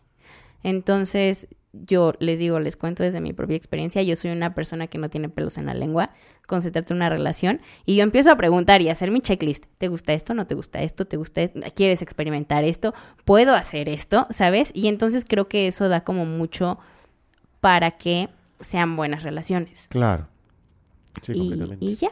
Entonces, 0.62 1.48
yo 1.72 2.14
les 2.18 2.38
digo, 2.38 2.58
les 2.58 2.76
cuento 2.76 3.02
desde 3.02 3.20
mi 3.20 3.32
propia 3.32 3.56
experiencia, 3.56 4.02
yo 4.02 4.16
soy 4.16 4.30
una 4.30 4.54
persona 4.54 4.86
que 4.86 4.98
no 4.98 5.10
tiene 5.10 5.28
pelos 5.28 5.58
en 5.58 5.66
la 5.66 5.74
lengua, 5.74 6.10
concentrarte 6.46 6.92
en 6.92 6.98
una 6.98 7.08
relación, 7.08 7.60
y 7.84 7.96
yo 7.96 8.02
empiezo 8.02 8.30
a 8.30 8.36
preguntar 8.36 8.82
y 8.82 8.88
a 8.88 8.92
hacer 8.92 9.10
mi 9.10 9.20
checklist. 9.20 9.64
¿Te 9.78 9.88
gusta 9.88 10.12
esto? 10.12 10.34
¿No 10.34 10.46
te 10.46 10.54
gusta 10.54 10.80
esto? 10.82 11.06
¿Te 11.06 11.16
gusta 11.16 11.42
esto? 11.42 11.60
¿Quieres 11.74 12.02
experimentar 12.02 12.64
esto? 12.64 12.94
¿Puedo 13.24 13.54
hacer 13.54 13.88
esto? 13.88 14.26
¿Sabes? 14.30 14.70
Y 14.74 14.88
entonces 14.88 15.24
creo 15.26 15.48
que 15.48 15.66
eso 15.66 15.88
da 15.88 16.02
como 16.04 16.24
mucho 16.26 16.78
para 17.60 17.92
que 17.92 18.28
sean 18.60 18.96
buenas 18.96 19.22
relaciones. 19.22 19.88
Claro. 19.88 20.28
Sí, 21.22 21.32
y, 21.34 21.38
completamente. 21.38 21.84
y 21.84 21.96
ya. 21.96 22.10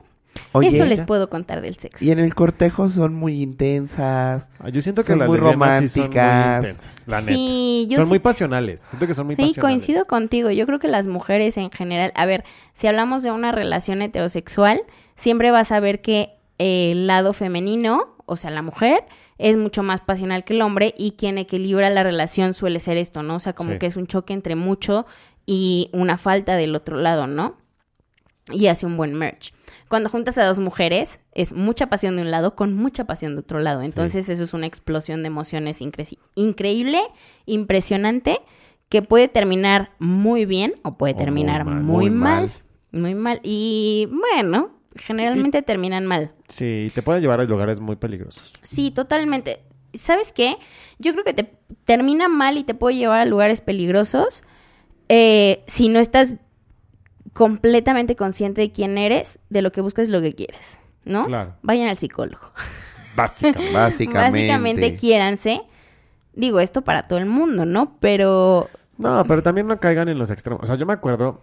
Oye, 0.52 0.68
eso 0.68 0.84
les 0.84 1.02
puedo 1.02 1.28
contar 1.30 1.60
del 1.60 1.76
sexo. 1.76 2.04
Y 2.04 2.10
en 2.10 2.18
el 2.18 2.34
cortejo 2.34 2.88
son 2.88 3.14
muy 3.14 3.42
intensas. 3.42 4.48
Ah, 4.58 4.68
Yo 4.68 4.80
siento 4.80 5.02
que 5.02 5.08
Son 5.12 5.18
las 5.18 5.28
muy 5.28 5.38
lesbianas 5.38 5.82
sí 5.82 5.88
son 5.88 6.08
muy 6.08 6.16
románticas. 6.16 6.56
intensas, 6.64 7.02
la 7.06 7.20
Sí, 7.20 7.80
neta. 7.82 7.90
yo 7.90 7.96
son 7.98 8.06
sí- 8.06 8.10
muy 8.10 8.18
pasionales. 8.20 8.80
Siento 8.82 9.06
que 9.06 9.14
son 9.14 9.26
muy 9.26 9.34
Sí, 9.36 9.42
pasionales. 9.42 9.60
coincido 9.60 10.04
contigo. 10.06 10.50
Yo 10.50 10.66
creo 10.66 10.78
que 10.78 10.88
las 10.88 11.06
mujeres 11.06 11.56
en 11.56 11.70
general, 11.70 12.12
a 12.14 12.26
ver, 12.26 12.44
si 12.72 12.86
hablamos 12.86 13.22
de 13.22 13.30
una 13.32 13.52
relación 13.52 14.02
heterosexual, 14.02 14.82
siempre 15.16 15.50
vas 15.50 15.72
a 15.72 15.80
ver 15.80 16.00
que 16.00 16.30
el 16.58 17.06
lado 17.06 17.32
femenino, 17.32 18.14
o 18.26 18.36
sea, 18.36 18.50
la 18.50 18.62
mujer, 18.62 19.04
es 19.38 19.56
mucho 19.56 19.82
más 19.82 20.00
pasional 20.00 20.44
que 20.44 20.54
el 20.54 20.62
hombre 20.62 20.94
y 20.96 21.12
quien 21.12 21.38
equilibra 21.38 21.90
la 21.90 22.04
relación 22.04 22.54
suele 22.54 22.78
ser 22.78 22.96
esto, 22.96 23.22
¿no? 23.24 23.36
O 23.36 23.40
sea, 23.40 23.52
como 23.52 23.72
Sí. 23.72 23.78
que 23.80 23.86
es 23.86 23.96
un 23.96 24.06
choque 24.06 24.32
entre 24.32 24.54
mucho 24.54 25.06
y 25.46 25.90
una 25.92 26.16
falta 26.18 26.54
del 26.56 26.74
otro 26.76 26.96
lado, 26.98 27.26
¿no? 27.26 27.56
Y 28.52 28.66
hace 28.66 28.84
un 28.84 28.96
buen 28.98 29.14
merch. 29.14 29.54
Cuando 29.88 30.10
juntas 30.10 30.36
a 30.36 30.44
dos 30.44 30.58
mujeres, 30.58 31.18
es 31.32 31.54
mucha 31.54 31.88
pasión 31.88 32.16
de 32.16 32.22
un 32.22 32.30
lado 32.30 32.54
con 32.54 32.74
mucha 32.74 33.04
pasión 33.04 33.34
de 33.36 33.40
otro 33.40 33.58
lado. 33.58 33.80
Entonces, 33.82 34.28
eso 34.28 34.42
es 34.42 34.52
una 34.52 34.66
explosión 34.66 35.22
de 35.22 35.28
emociones 35.28 35.80
incre- 35.80 36.18
increíble, 36.34 37.00
impresionante, 37.46 38.38
que 38.90 39.00
puede 39.02 39.28
terminar 39.28 39.90
muy 39.98 40.44
bien 40.44 40.74
o 40.82 40.96
puede 40.98 41.14
O 41.14 41.16
muy 41.16 41.24
terminar 41.24 41.64
mal. 41.64 41.74
muy, 41.82 42.04
Muy 42.06 42.10
mal. 42.10 42.40
mal. 42.42 42.52
Muy 42.92 43.14
mal. 43.14 43.40
Y 43.42 44.08
bueno, 44.10 44.70
generalmente 44.96 45.62
terminan 45.62 46.06
mal. 46.06 46.32
Sí, 46.48 46.92
te 46.94 47.02
puede 47.02 47.20
llevar 47.20 47.40
a 47.40 47.44
lugares 47.44 47.80
muy 47.80 47.96
peligrosos. 47.96 48.52
Sí, 48.62 48.90
totalmente. 48.90 49.60
¿Sabes 49.94 50.32
qué? 50.32 50.56
Yo 50.98 51.12
creo 51.12 51.24
que 51.24 51.32
te 51.34 51.54
termina 51.84 52.28
mal 52.28 52.58
y 52.58 52.64
te 52.64 52.74
puede 52.74 52.96
llevar 52.96 53.20
a 53.20 53.24
lugares 53.24 53.60
peligrosos 53.60 54.44
eh, 55.08 55.62
si 55.66 55.88
no 55.88 55.98
estás 55.98 56.34
completamente 57.34 58.16
consciente 58.16 58.62
de 58.62 58.72
quién 58.72 58.96
eres, 58.96 59.38
de 59.50 59.60
lo 59.60 59.72
que 59.72 59.82
buscas 59.82 60.08
y 60.08 60.12
lo 60.12 60.22
que 60.22 60.34
quieres, 60.34 60.78
¿no? 61.04 61.26
Claro. 61.26 61.56
Vayan 61.62 61.88
al 61.88 61.98
psicólogo. 61.98 62.52
Básicamente. 63.14 63.72
Básicamente. 63.74 64.30
Básicamente 64.30 64.96
quiéranse. 64.96 65.60
Digo 66.32 66.60
esto 66.60 66.82
para 66.82 67.06
todo 67.06 67.18
el 67.18 67.26
mundo, 67.26 67.66
¿no? 67.66 67.98
Pero 68.00 68.70
No, 68.96 69.24
pero 69.26 69.42
también 69.42 69.66
no 69.66 69.78
caigan 69.78 70.08
en 70.08 70.18
los 70.18 70.30
extremos. 70.30 70.62
O 70.62 70.66
sea, 70.66 70.76
yo 70.76 70.86
me 70.86 70.92
acuerdo, 70.92 71.42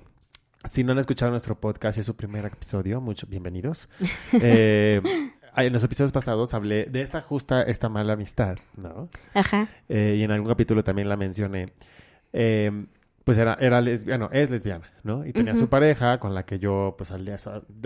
si 0.63 0.83
no 0.83 0.93
han 0.93 0.99
escuchado 0.99 1.29
nuestro 1.31 1.55
podcast 1.55 1.97
y 1.97 1.99
es 1.99 2.05
su 2.05 2.15
primer 2.15 2.45
episodio, 2.45 2.99
muchos 3.01 3.29
bienvenidos. 3.29 3.87
Eh, 4.41 5.01
en 5.57 5.73
los 5.73 5.83
episodios 5.83 6.13
pasados 6.13 6.53
hablé 6.53 6.85
de 6.85 7.01
esta 7.01 7.19
justa, 7.19 7.63
esta 7.63 7.89
mala 7.89 8.13
amistad, 8.13 8.57
¿no? 8.77 9.09
ajá. 9.33 9.67
Eh, 9.89 10.15
y 10.17 10.23
en 10.23 10.31
algún 10.31 10.47
capítulo 10.47 10.85
también 10.85 11.09
la 11.09 11.17
mencioné. 11.17 11.73
Eh, 12.31 12.85
pues 13.23 13.37
era, 13.37 13.53
era 13.59 13.81
lesbiana, 13.81 14.29
es 14.31 14.49
lesbiana, 14.49 14.89
¿no? 15.03 15.25
Y 15.25 15.31
tenía 15.33 15.55
su 15.55 15.69
pareja 15.69 16.19
con 16.19 16.33
la 16.33 16.43
que 16.45 16.57
yo, 16.59 16.95
pues, 16.97 17.11
al 17.11 17.23
día- 17.25 17.37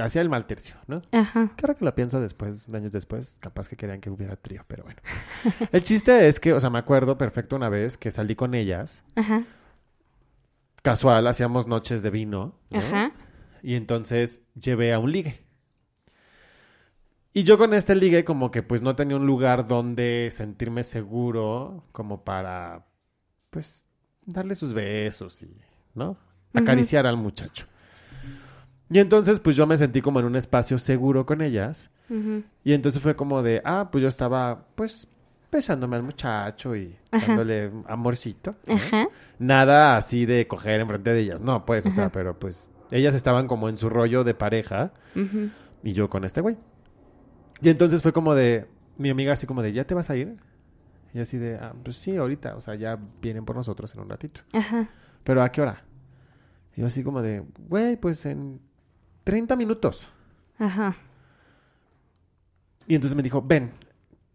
hacía 0.04 0.22
el 0.22 0.30
mal 0.30 0.46
tercio, 0.46 0.76
¿no? 0.88 1.02
Ajá. 1.12 1.52
Ahora 1.62 1.74
que 1.76 1.84
lo 1.84 1.94
pienso 1.94 2.22
después, 2.22 2.70
años 2.74 2.92
después, 2.94 3.38
capaz 3.42 3.68
que 3.68 3.76
querían 3.76 4.00
que 4.00 4.10
hubiera 4.10 4.36
trío, 4.38 4.64
pero 4.68 4.84
bueno. 4.84 5.00
El 5.72 5.84
chiste 5.84 6.28
es 6.28 6.40
que, 6.40 6.54
o 6.54 6.60
sea, 6.60 6.70
me 6.70 6.80
acuerdo 6.80 7.18
perfecto 7.18 7.56
una 7.58 7.68
vez 7.70 7.98
que 7.98 8.12
salí 8.12 8.36
con 8.36 8.54
ellas, 8.56 9.04
Ajá. 9.16 9.44
casual, 10.82 11.28
hacíamos 11.28 11.68
noches 11.68 12.02
de 12.02 12.10
vino, 12.12 12.56
¿no? 12.70 12.80
Ajá. 12.80 13.12
Y 13.62 13.76
entonces 13.76 14.42
llevé 14.56 14.94
a 14.94 15.00
un 15.00 15.12
ligue. 15.12 15.42
Y 17.34 17.44
yo 17.44 17.58
con 17.58 17.74
este 17.74 17.96
ligue 17.96 18.24
como 18.24 18.50
que 18.52 18.64
pues 18.64 18.82
no 18.84 18.96
tenía 18.96 19.18
un 19.18 19.26
lugar 19.26 19.68
donde 19.68 20.30
sentirme 20.32 20.84
seguro 20.86 21.84
como 21.92 22.24
para 22.24 22.86
pues 23.50 23.86
darle 24.26 24.56
sus 24.56 24.74
besos 24.74 25.42
y, 25.44 25.56
¿no? 25.94 26.18
Acariciar 26.54 27.06
al 27.06 27.18
muchacho. 27.18 27.66
Y 28.90 29.00
entonces 29.00 29.40
pues 29.40 29.56
yo 29.56 29.66
me 29.66 29.78
sentí 29.78 30.02
como 30.02 30.20
en 30.20 30.26
un 30.26 30.36
espacio 30.36 30.78
seguro 30.78 31.26
con 31.26 31.42
ellas. 31.42 31.90
Y 32.64 32.74
entonces 32.74 33.02
fue 33.02 33.16
como 33.16 33.42
de, 33.42 33.62
ah, 33.66 33.90
pues 33.92 34.02
yo 34.04 34.08
estaba 34.08 34.68
pues 34.76 35.08
besándome 35.52 35.96
al 35.96 36.04
muchacho 36.04 36.76
y 36.76 36.96
Ajá. 37.12 37.28
dándole 37.28 37.72
amorcito. 37.88 38.56
¿no? 38.68 38.76
Ajá. 38.76 39.08
Nada 39.40 39.98
así 39.98 40.26
de 40.26 40.48
coger 40.48 40.82
enfrente 40.82 41.12
de 41.14 41.20
ellas. 41.22 41.42
No, 41.42 41.66
pues, 41.66 41.86
o 41.86 41.92
sea, 41.92 42.12
pero 42.12 42.38
pues 42.38 42.70
ellas 42.92 43.16
estaban 43.16 43.48
como 43.48 43.70
en 43.70 43.78
su 43.78 43.90
rollo 43.90 44.24
de 44.24 44.36
pareja 44.36 44.92
y 45.84 45.94
yo 45.94 46.10
con 46.10 46.24
este 46.24 46.42
güey. 46.42 46.58
Y 47.62 47.70
entonces 47.70 48.02
fue 48.02 48.14
como 48.14 48.36
de, 48.36 48.68
mi 48.98 49.10
amiga 49.10 49.34
así 49.34 49.48
como 49.48 49.64
de, 49.64 49.74
¿ya 49.74 49.86
te 49.86 49.96
vas 49.96 50.10
a 50.10 50.16
ir? 50.16 50.36
Y 51.16 51.22
así 51.22 51.38
de, 51.38 51.56
ah, 51.56 51.74
pues 51.82 51.96
sí, 51.96 52.18
ahorita, 52.18 52.58
o 52.58 52.62
sea, 52.62 52.76
ya 52.76 53.00
vienen 53.22 53.46
por 53.46 53.56
nosotros 53.56 53.96
en 53.96 54.02
un 54.02 54.10
ratito. 54.10 54.42
Ajá. 54.52 54.90
¿Pero 55.24 55.42
a 55.42 55.50
qué 55.50 55.62
hora? 55.62 55.86
Y 56.76 56.82
yo 56.82 56.88
así 56.88 57.06
como 57.06 57.22
de, 57.22 57.42
güey, 57.58 57.96
pues 57.96 58.26
en 58.26 58.60
30 59.24 59.56
minutos. 59.56 60.10
Ajá. 60.60 60.98
Y 62.86 62.96
entonces 62.96 63.16
me 63.16 63.24
dijo, 63.24 63.42
ven, 63.42 63.72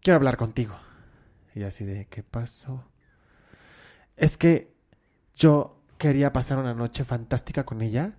quiero 0.01 0.17
hablar 0.17 0.37
contigo. 0.37 0.73
Y 1.53 1.61
así 1.61 1.85
de, 1.85 2.07
¿qué 2.07 2.23
pasó? 2.23 2.83
Es 4.17 4.35
que 4.35 4.73
yo 5.35 5.83
quería 5.99 6.33
pasar 6.33 6.57
una 6.57 6.73
noche 6.73 7.03
fantástica 7.05 7.63
con 7.63 7.83
ella 7.83 8.15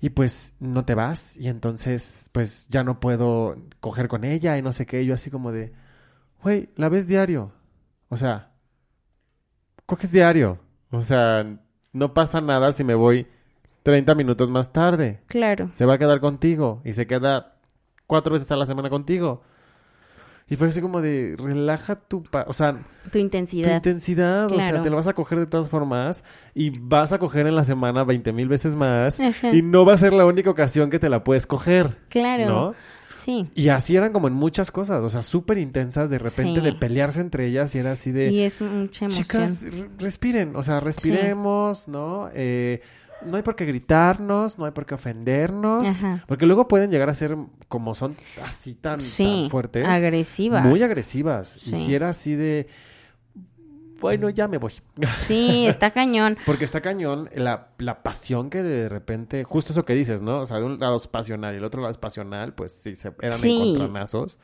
y 0.00 0.08
pues 0.08 0.54
no 0.58 0.86
te 0.86 0.94
vas 0.94 1.36
y 1.36 1.50
entonces 1.50 2.30
pues 2.32 2.68
ya 2.68 2.82
no 2.82 2.98
puedo 2.98 3.58
coger 3.80 4.08
con 4.08 4.24
ella 4.24 4.56
y 4.56 4.62
no 4.62 4.72
sé 4.72 4.86
qué. 4.86 5.02
Y 5.02 5.06
yo 5.06 5.14
así 5.14 5.30
como 5.30 5.52
de, 5.52 5.74
güey, 6.42 6.70
la 6.76 6.88
ves 6.88 7.06
diario. 7.06 7.59
O 8.10 8.16
sea, 8.18 8.50
coges 9.86 10.12
diario. 10.12 10.58
O 10.90 11.02
sea, 11.02 11.46
no 11.92 12.12
pasa 12.12 12.40
nada 12.42 12.72
si 12.74 12.84
me 12.84 12.94
voy 12.94 13.26
30 13.82 14.14
minutos 14.14 14.50
más 14.50 14.72
tarde. 14.72 15.20
Claro. 15.26 15.68
Se 15.70 15.86
va 15.86 15.94
a 15.94 15.98
quedar 15.98 16.20
contigo 16.20 16.82
y 16.84 16.92
se 16.92 17.06
queda 17.06 17.54
cuatro 18.06 18.34
veces 18.34 18.50
a 18.52 18.56
la 18.56 18.66
semana 18.66 18.90
contigo. 18.90 19.42
Y 20.48 20.56
fue 20.56 20.68
así 20.68 20.80
como 20.80 21.00
de, 21.00 21.36
relaja 21.38 21.94
tu... 21.94 22.24
o 22.46 22.52
sea, 22.52 22.72
Tu 23.04 23.10
tu 23.10 23.18
intensidad. 23.18 23.72
intensidad, 23.76 24.50
o 24.50 24.60
sea, 24.60 24.82
te 24.82 24.90
lo 24.90 24.96
vas 24.96 25.06
a 25.06 25.12
coger 25.12 25.38
de 25.38 25.46
todas 25.46 25.68
formas 25.68 26.24
y 26.54 26.70
vas 26.76 27.12
a 27.12 27.18
coger 27.20 27.46
en 27.46 27.54
la 27.54 27.62
semana 27.62 28.02
20 28.02 28.32
mil 28.32 28.48
veces 28.48 28.74
más 28.74 29.20
Ajá. 29.20 29.52
y 29.52 29.62
no 29.62 29.84
va 29.84 29.94
a 29.94 29.96
ser 29.96 30.12
la 30.12 30.26
única 30.26 30.50
ocasión 30.50 30.90
que 30.90 30.98
te 30.98 31.08
la 31.08 31.22
puedes 31.22 31.46
coger. 31.46 31.98
Claro. 32.08 32.46
¿No? 32.48 32.74
Sí. 33.20 33.44
Y 33.54 33.68
así 33.68 33.96
eran 33.96 34.12
como 34.12 34.28
en 34.28 34.34
muchas 34.34 34.70
cosas, 34.70 35.00
o 35.02 35.08
sea, 35.10 35.22
súper 35.22 35.58
intensas, 35.58 36.10
de 36.10 36.18
repente 36.18 36.60
Sí. 36.60 36.64
de 36.66 36.72
pelearse 36.72 37.20
entre 37.20 37.46
ellas 37.46 37.74
y 37.74 37.78
era 37.78 37.92
así 37.92 38.10
de... 38.12 38.30
Y 38.30 38.40
es 38.42 38.60
mucha 38.60 39.04
emoción. 39.06 39.24
Chicas, 39.24 39.62
re- 39.70 39.88
respiren, 39.98 40.56
o 40.56 40.62
sea, 40.62 40.80
respiremos, 40.80 41.88
¿no? 41.88 42.28
Eh, 42.34 42.80
no 43.26 43.36
hay 43.36 43.42
por 43.42 43.54
qué 43.54 43.66
gritarnos, 43.66 44.58
no 44.58 44.64
hay 44.64 44.70
por 44.70 44.86
qué 44.86 44.94
ofendernos, 44.94 45.86
Ajá. 45.86 46.24
porque 46.26 46.46
luego 46.46 46.68
pueden 46.68 46.90
llegar 46.90 47.10
a 47.10 47.14
ser 47.14 47.36
como 47.68 47.94
son 47.94 48.14
así 48.42 48.74
tan, 48.74 49.00
sí. 49.02 49.42
tan 49.42 49.50
fuertes, 49.50 49.86
Agresivas. 49.86 50.64
muy 50.64 50.82
agresivas. 50.82 51.58
Y 51.66 51.76
si 51.76 51.94
era 51.94 52.08
así 52.08 52.34
de, 52.34 52.66
bueno, 54.00 54.30
ya 54.30 54.48
me 54.48 54.58
voy. 54.58 54.72
Sí, 55.14 55.66
está 55.66 55.90
cañón. 55.90 56.36
Porque 56.46 56.64
está 56.64 56.80
cañón 56.80 57.28
la, 57.34 57.68
la 57.78 58.02
pasión 58.02 58.50
que 58.50 58.62
de 58.62 58.88
repente, 58.88 59.44
justo 59.44 59.72
eso 59.72 59.84
que 59.84 59.94
dices, 59.94 60.22
¿no? 60.22 60.40
O 60.40 60.46
sea, 60.46 60.58
de 60.58 60.64
un 60.64 60.78
lado 60.80 60.96
es 60.96 61.06
pasional 61.06 61.54
y 61.54 61.58
el 61.58 61.64
otro 61.64 61.80
lado 61.80 61.90
es 61.92 61.98
pasional, 61.98 62.54
pues 62.54 62.72
sí, 62.72 62.94
se, 62.94 63.12
eran 63.20 63.38
Sí. 63.38 63.74
encontronazos. 63.74 64.38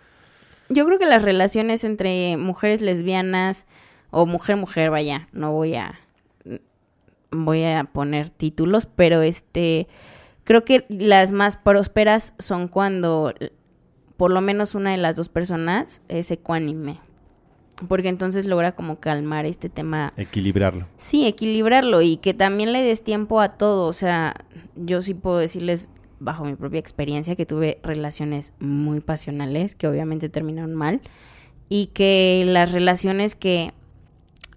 Yo 0.69 0.85
creo 0.85 0.99
que 0.99 1.07
las 1.07 1.23
relaciones 1.23 1.85
entre 1.85 2.37
mujeres 2.37 2.81
lesbianas 2.83 3.67
o 4.11 4.27
mujer-mujer, 4.27 4.91
vaya, 4.91 5.29
no 5.33 5.53
voy 5.53 5.75
a 5.77 6.01
voy 7.31 7.65
a 7.65 7.85
poner 7.85 8.31
títulos, 8.31 8.87
pero 8.87 9.21
este 9.23 9.89
creo 10.45 10.65
que 10.65 10.87
las 10.89 11.33
más 11.33 11.57
prósperas 11.57 12.35
son 12.39 12.69
cuando 12.69 13.35
por 14.17 14.31
lo 14.31 14.41
menos 14.41 14.75
una 14.75 14.93
de 14.93 14.97
las 14.97 15.17
dos 15.17 15.29
personas 15.29 16.03
es 16.09 16.31
ecuánime. 16.31 17.01
Porque 17.89 18.09
entonces 18.09 18.47
logra 18.47 18.73
como 18.73 19.01
calmar 19.01 19.45
este 19.47 19.69
tema 19.69 20.13
Equilibrarlo. 20.17 20.87
Sí, 20.97 21.27
equilibrarlo 21.27 22.01
y 22.03 22.17
que 22.17 22.33
también 22.33 22.73
le 22.73 22.83
des 22.83 23.05
tiempo 23.05 23.41
a 23.41 23.51
todo. 23.51 23.87
O 23.87 23.93
sea, 23.93 24.35
yo 24.77 25.03
sí 25.03 25.13
puedo 25.13 25.39
decirles, 25.39 25.91
bajo 26.19 26.45
mi 26.45 26.55
propia 26.55 26.81
experiencia, 26.81 27.37
que 27.37 27.45
tuve 27.45 27.79
relaciones 27.83 28.55
muy 28.61 29.01
pasionales, 29.01 29.75
que 29.75 29.87
obviamente 29.89 30.29
terminaron 30.31 30.75
mal, 30.75 31.03
y 31.69 31.87
que 31.89 32.45
las 32.47 32.73
relaciones 32.73 33.35
que 33.35 33.75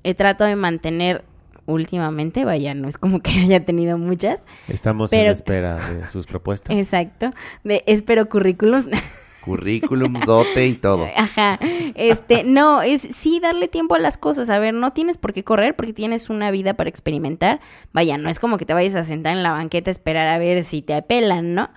he 0.04 0.14
tratado 0.14 0.48
de 0.50 0.56
mantener 0.56 1.26
últimamente, 1.66 2.46
vaya, 2.46 2.74
no 2.74 2.88
es 2.88 2.98
como 2.98 3.20
que 3.20 3.32
haya 3.42 3.64
tenido 3.66 3.98
muchas, 3.98 4.40
Estamos 4.70 5.10
Pero- 5.10 5.26
en 5.26 5.32
espera 5.34 5.76
de 5.90 6.08
sus 6.08 6.26
propuestas. 6.26 6.78
exacto, 6.78 7.32
de 7.66 7.84
espero 7.86 8.30
currículums. 8.30 8.88
Currículum, 9.42 10.14
dote 10.26 10.68
y 10.68 10.74
todo. 10.74 11.08
Ajá. 11.16 11.58
Este, 11.96 12.44
no, 12.44 12.82
es 12.82 13.02
sí 13.02 13.40
darle 13.40 13.68
tiempo 13.68 13.96
a 13.96 14.00
las 14.00 14.18
cosas. 14.18 14.50
A 14.50 14.60
ver, 14.60 14.74
no 14.74 14.94
tienes 14.94 15.18
por 15.18 15.34
qué 15.34 15.44
correr 15.44 15.76
porque 15.76 15.94
tienes 15.94 16.30
una 16.30 16.52
vida 16.52 16.74
para 16.76 16.90
experimentar. 16.90 17.60
Vaya, 17.94 18.18
no 18.18 18.30
es 18.30 18.40
como 18.40 18.58
que 18.58 18.66
te 18.66 18.74
vayas 18.74 18.96
a 18.96 19.04
sentar 19.04 19.36
en 19.36 19.44
la 19.44 19.52
banqueta 19.52 19.90
a 19.90 19.92
esperar 19.92 20.28
a 20.28 20.38
ver 20.38 20.64
si 20.64 20.82
te 20.82 20.94
apelan, 20.96 21.54
¿no? 21.56 21.70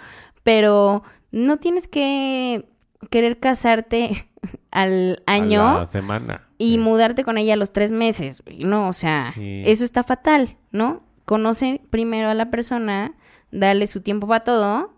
Pero 0.43 1.03
no 1.31 1.57
tienes 1.59 1.89
que 1.89 2.67
querer 3.11 3.39
casarte 3.39 4.29
al 4.71 5.23
A 5.27 5.33
año 5.35 5.79
la 5.81 5.87
semana. 5.87 6.49
y 6.59 6.73
Sí. 6.73 6.79
mudarte 6.79 7.25
con 7.25 7.39
ella 7.39 7.55
a 7.55 7.57
los 7.57 7.73
tres 7.73 7.93
meses. 7.93 8.43
No, 8.59 8.89
o 8.89 8.93
sea, 8.93 9.33
Sí. 9.35 9.63
eso 9.67 9.85
está 9.85 10.03
fatal, 10.03 10.57
¿no? 10.71 11.03
Conoce 11.25 11.81
primero 11.91 12.29
a 12.29 12.35
la 12.35 12.51
persona, 12.51 13.15
dale 13.51 13.87
su 13.87 14.01
tiempo 14.01 14.27
para 14.27 14.45
todo 14.45 14.95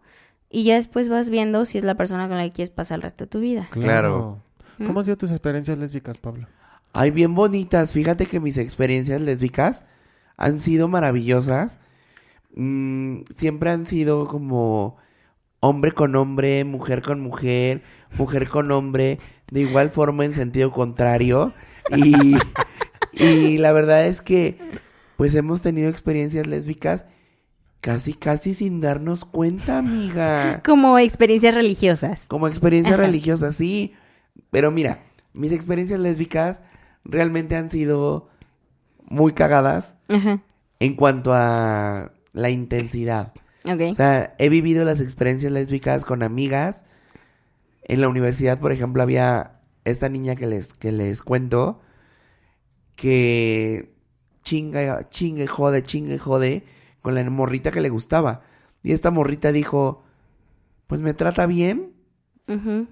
y 0.55 0.63
ya 0.63 0.77
después 0.77 1.09
vas 1.09 1.31
viendo 1.31 1.65
si 1.65 1.79
es 1.79 1.85
la 1.85 1.97
persona 1.97 2.29
con 2.29 2.37
la 2.37 2.45
que 2.45 2.53
quieres 2.53 2.71
pasar 2.71 2.99
el 2.99 3.03
resto 3.03 3.25
de 3.25 3.29
tu 3.29 3.41
vida. 3.41 3.69
Claro. 3.73 4.41
¿Cómo 4.87 5.01
han 5.01 5.05
sido 5.05 5.17
tus 5.17 5.33
experiencias 5.33 5.77
lésbicas, 5.79 6.17
Pablo? 6.17 6.47
Ay, 6.93 7.11
bien 7.11 7.35
bonitas. 7.35 7.91
Fíjate 7.91 8.27
que 8.27 8.39
mis 8.39 8.57
experiencias 8.57 9.21
lésbicas 9.21 9.83
han 10.37 10.61
sido 10.61 10.87
maravillosas. 10.87 11.81
Mm, 12.55 13.23
siempre 13.35 13.71
han 13.71 13.85
sido 13.85 14.29
como 14.29 14.97
hombre 15.59 15.91
con 15.91 16.15
hombre, 16.15 16.63
mujer 16.63 17.03
con 17.03 17.19
mujer, 17.21 17.83
mujer 18.17 18.49
con 18.49 18.71
hombre, 18.71 19.19
de 19.51 19.63
igual 19.63 19.91
forma 19.91 20.25
en 20.25 20.35
sentido 20.35 20.71
contrario. 20.71 21.53
Y, 21.97 22.37
y 23.13 23.59
la 23.59 23.73
verdad 23.73 24.07
es 24.07 24.23
que, 24.23 24.61
pues 25.17 25.35
hemos 25.35 25.63
tenido 25.63 25.89
experiencias 25.91 26.47
lésbicas 26.47 27.07
casi, 27.85 28.15
casi 28.15 28.55
sin 28.55 28.81
darnos 28.81 29.27
cuenta, 29.27 29.77
amiga. 29.77 30.63
Como 30.65 30.99
experiencias 30.99 31.55
religiosas. 31.55 32.25
Como 32.29 32.49
experiencia 32.49 32.95
Ajá. 32.95 33.03
religiosa, 33.03 33.53
sí. 33.53 33.93
Pero 34.51 34.71
mira, 34.71 35.03
mis 35.35 35.53
experiencias 35.53 36.01
lésbicas 36.01 36.63
realmente 37.05 37.57
han 37.57 37.69
sido 37.69 38.31
muy 39.05 39.35
cagadas 39.35 39.97
Ajá. 40.09 40.41
en 40.81 40.95
cuanto 40.97 41.35
a 41.35 42.13
la 42.33 42.49
intensidad. 42.49 43.35
Ok. 43.71 43.83
O 43.91 43.95
sea, 43.95 44.35
he 44.39 44.49
vivido 44.49 44.87
las 44.87 45.03
experiencias 45.03 45.53
lésbicas 45.53 46.07
con 46.07 46.23
amigas. 46.23 46.87
En 47.83 48.01
la 48.01 48.09
universidad, 48.09 48.61
por 48.61 48.73
ejemplo, 48.73 49.03
había 49.03 49.61
esta 49.85 50.09
niña 50.09 50.37
que 50.37 50.47
les, 50.47 50.73
que 50.73 50.91
les 50.91 51.21
cuento 51.21 51.83
que 52.97 53.93
chinga, 54.43 55.11
chingue, 55.11 55.47
jode, 55.47 55.83
chingue, 55.83 56.19
jode 56.19 56.65
con 57.05 57.15
la 57.15 57.29
morrita 57.29 57.71
que 57.71 57.83
le 57.83 57.91
gustaba. 57.91 58.41
Y 58.83 58.93
esta 58.93 59.11
morrita 59.11 59.53
dijo, 59.53 60.03
pues 60.87 61.03
me 61.03 61.13
trata 61.13 61.45
bien, 61.45 61.93
Ujú. 62.49 62.87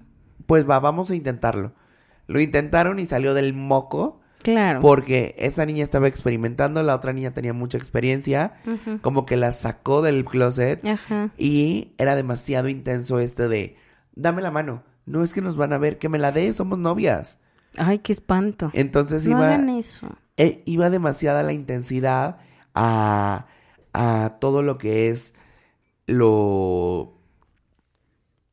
pues 0.45 0.69
va, 0.69 0.79
vamos 0.79 1.09
a 1.09 1.15
intentarlo. 1.15 1.73
Lo 2.27 2.39
intentaron 2.39 2.99
y 2.99 3.07
salió 3.07 3.33
del 3.33 3.53
moco 3.55 4.21
Claro. 4.43 4.81
porque 4.81 5.33
esa 5.39 5.65
niña 5.65 5.83
estaba 5.83 6.07
experimentando, 6.07 6.83
la 6.83 6.95
otra 6.95 7.11
niña 7.11 7.31
tenía 7.31 7.53
mucha 7.53 7.77
experiencia, 7.79 8.53
como 9.01 9.25
que 9.25 9.35
la 9.35 9.51
sacó 9.51 10.01
del 10.03 10.25
closet 10.25 10.85
Ajá. 10.85 11.31
y 11.37 11.93
era 11.97 12.15
demasiado 12.15 12.67
intenso 12.69 13.17
este 13.19 13.47
de, 13.47 13.77
dame 14.15 14.41
la 14.43 14.51
mano, 14.51 14.83
no 15.07 15.23
es 15.23 15.33
que 15.33 15.41
nos 15.41 15.55
van 15.57 15.73
a 15.73 15.77
ver, 15.79 15.97
que 15.97 16.07
me 16.09 16.19
la 16.19 16.31
dé, 16.31 16.53
somos 16.53 16.77
novias. 16.77 17.39
Ay, 17.77 17.99
qué 17.99 18.11
espanto. 18.11 18.69
Entonces 18.73 19.23
no 19.25 19.31
iba, 19.37 19.47
hagan 19.47 19.69
eso. 19.69 20.07
eh, 20.37 20.61
iba 20.65 20.89
demasiada 20.91 21.41
la 21.41 21.53
intensidad 21.53 22.37
a, 22.75 23.47
a 23.93 24.37
todo 24.39 24.61
lo 24.63 24.77
que 24.77 25.09
es 25.09 25.33
lo, 26.07 27.13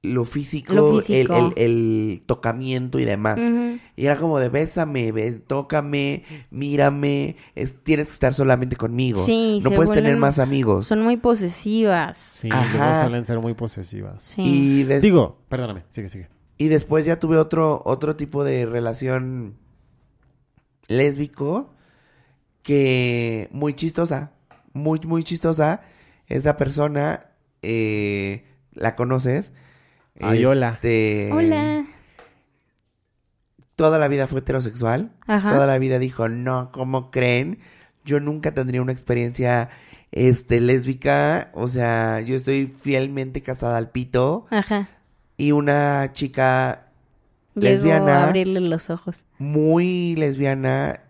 lo 0.02 0.24
físico, 0.24 0.72
Lo 0.74 0.96
el- 0.96 1.02
físico. 1.02 1.52
El, 1.56 1.62
el 1.62 2.22
tocamiento 2.26 2.98
y 2.98 3.04
demás. 3.04 3.40
Y 3.96 4.06
era 4.06 4.16
como 4.16 4.38
de 4.38 4.48
bésame, 4.48 5.12
bes- 5.12 5.42
tócame, 5.46 6.24
mírame, 6.50 7.36
es- 7.54 7.74
tienes 7.82 8.08
que 8.08 8.12
estar 8.14 8.32
solamente 8.34 8.76
conmigo. 8.76 9.22
Sí, 9.22 9.60
no 9.62 9.70
puedes 9.72 9.92
tener 9.92 10.16
más 10.16 10.38
amigos. 10.38 10.86
Son 10.86 11.02
muy 11.02 11.16
posesivas. 11.16 12.16
Sí, 12.18 12.48
Ajá. 12.50 13.02
suelen 13.02 13.24
ser 13.24 13.40
muy 13.40 13.54
posesivas. 13.54 14.24
Sí. 14.24 14.42
Y, 14.42 14.82
des- 14.84 15.02
Digo, 15.02 15.38
perdóname, 15.48 15.84
sigue, 15.90 16.08
sigue. 16.08 16.28
y 16.56 16.68
después 16.68 17.04
ya 17.04 17.18
tuve 17.18 17.36
otro, 17.38 17.82
otro 17.84 18.16
tipo 18.16 18.44
de 18.44 18.66
relación 18.66 19.56
lésbico 20.88 21.70
que 22.62 23.48
muy 23.52 23.74
chistosa, 23.74 24.32
muy, 24.72 24.98
muy 25.06 25.22
chistosa. 25.24 25.82
Esa 26.26 26.56
persona, 26.56 27.26
eh, 27.62 28.44
¿la 28.72 28.94
conoces? 28.96 29.52
Ay, 30.20 30.44
hola. 30.44 30.70
Este, 30.74 31.30
Hola. 31.32 31.84
Toda 33.76 33.98
la 33.98 34.08
vida 34.08 34.26
fue 34.26 34.40
heterosexual. 34.40 35.12
Ajá. 35.26 35.52
Toda 35.52 35.66
la 35.66 35.78
vida 35.78 35.98
dijo, 35.98 36.28
no, 36.28 36.70
¿cómo 36.72 37.10
creen? 37.10 37.58
Yo 38.04 38.20
nunca 38.20 38.52
tendría 38.52 38.82
una 38.82 38.92
experiencia 38.92 39.70
este, 40.12 40.60
lésbica. 40.60 41.50
O 41.54 41.66
sea, 41.68 42.20
yo 42.20 42.36
estoy 42.36 42.66
fielmente 42.66 43.40
casada 43.42 43.78
al 43.78 43.90
pito. 43.90 44.46
Ajá. 44.50 44.88
Y 45.38 45.52
una 45.52 46.12
chica 46.12 46.88
Llegó 47.54 47.72
lesbiana. 47.72 48.24
a 48.24 48.28
abrirle 48.28 48.60
los 48.60 48.90
ojos. 48.90 49.24
muy 49.38 50.14
lesbiana, 50.16 51.00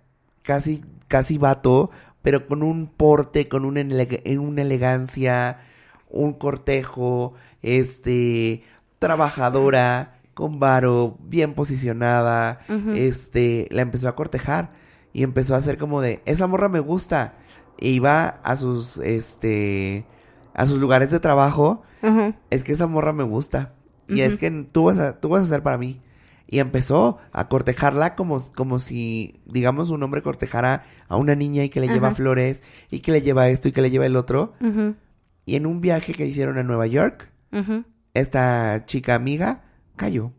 casi, 0.43 0.85
casi 1.09 1.37
vato, 1.39 1.91
pero 2.23 2.47
con 2.47 2.63
un 2.63 2.87
porte, 2.87 3.49
con 3.49 3.65
una, 3.65 3.81
una 3.81 4.63
elegancia, 4.63 5.59
un 6.09 6.35
cortejo, 6.35 7.35
este, 7.63 8.63
trabajadora, 8.99 10.21
con 10.35 10.59
varo, 10.59 11.17
bien 11.21 11.55
posicionada, 11.55 12.61
este, 12.95 13.69
la 13.71 13.83
empezó 13.83 14.09
a 14.09 14.17
cortejar 14.17 14.73
y 15.13 15.23
empezó 15.23 15.55
a 15.55 15.59
hacer 15.59 15.79
como 15.79 16.01
de, 16.01 16.23
esa 16.25 16.47
morra 16.47 16.69
me 16.69 16.81
gusta, 16.81 17.35
e 17.79 17.89
iba 17.89 18.41
a 18.43 18.57
sus, 18.57 18.99
este, 18.99 20.07
a 20.55 20.67
sus 20.67 20.79
lugares 20.79 21.11
de 21.11 21.21
trabajo. 21.21 21.83
Es 22.51 22.63
que 22.63 22.73
esa 22.73 22.87
morra 22.87 23.13
me 23.13 23.25
gusta. 23.25 23.73
Y 24.09 24.23
es 24.23 24.39
que 24.39 24.51
tú 24.73 24.85
vas, 24.85 24.99
a, 24.99 25.21
tú 25.21 25.29
vas 25.29 25.45
a 25.45 25.49
ser 25.49 25.63
para 25.63 25.79
mí. 25.79 26.01
Y 26.53 26.59
empezó 26.59 27.19
a 27.31 27.49
cortejarla 27.49 28.17
como, 28.17 28.43
como 28.57 28.81
si, 28.81 29.41
digamos, 29.47 29.91
un 29.91 30.03
hombre 30.03 30.21
cortejara 30.21 30.83
a 31.07 31.17
una 31.17 31.37
niña 31.37 31.63
y 31.63 31.69
que 31.69 31.79
le 31.79 31.87
lleva 31.87 32.13
flores 32.13 32.65
y 32.91 33.01
que 33.01 33.13
le 33.13 33.23
lleva 33.23 33.49
esto 33.49 33.69
y 33.69 33.73
que 33.73 33.81
le 33.81 33.91
lleva 33.93 34.05
el 34.05 34.17
otro. 34.17 34.55
Y 35.47 35.55
en 35.55 35.65
un 35.65 35.81
viaje 35.81 36.13
que 36.13 36.27
hicieron 36.27 36.59
a 36.59 36.65
Nueva 36.65 36.89
York, 36.89 37.31
esta 38.15 38.83
chica 38.85 39.15
amiga 39.15 39.63
cayó. 39.95 40.33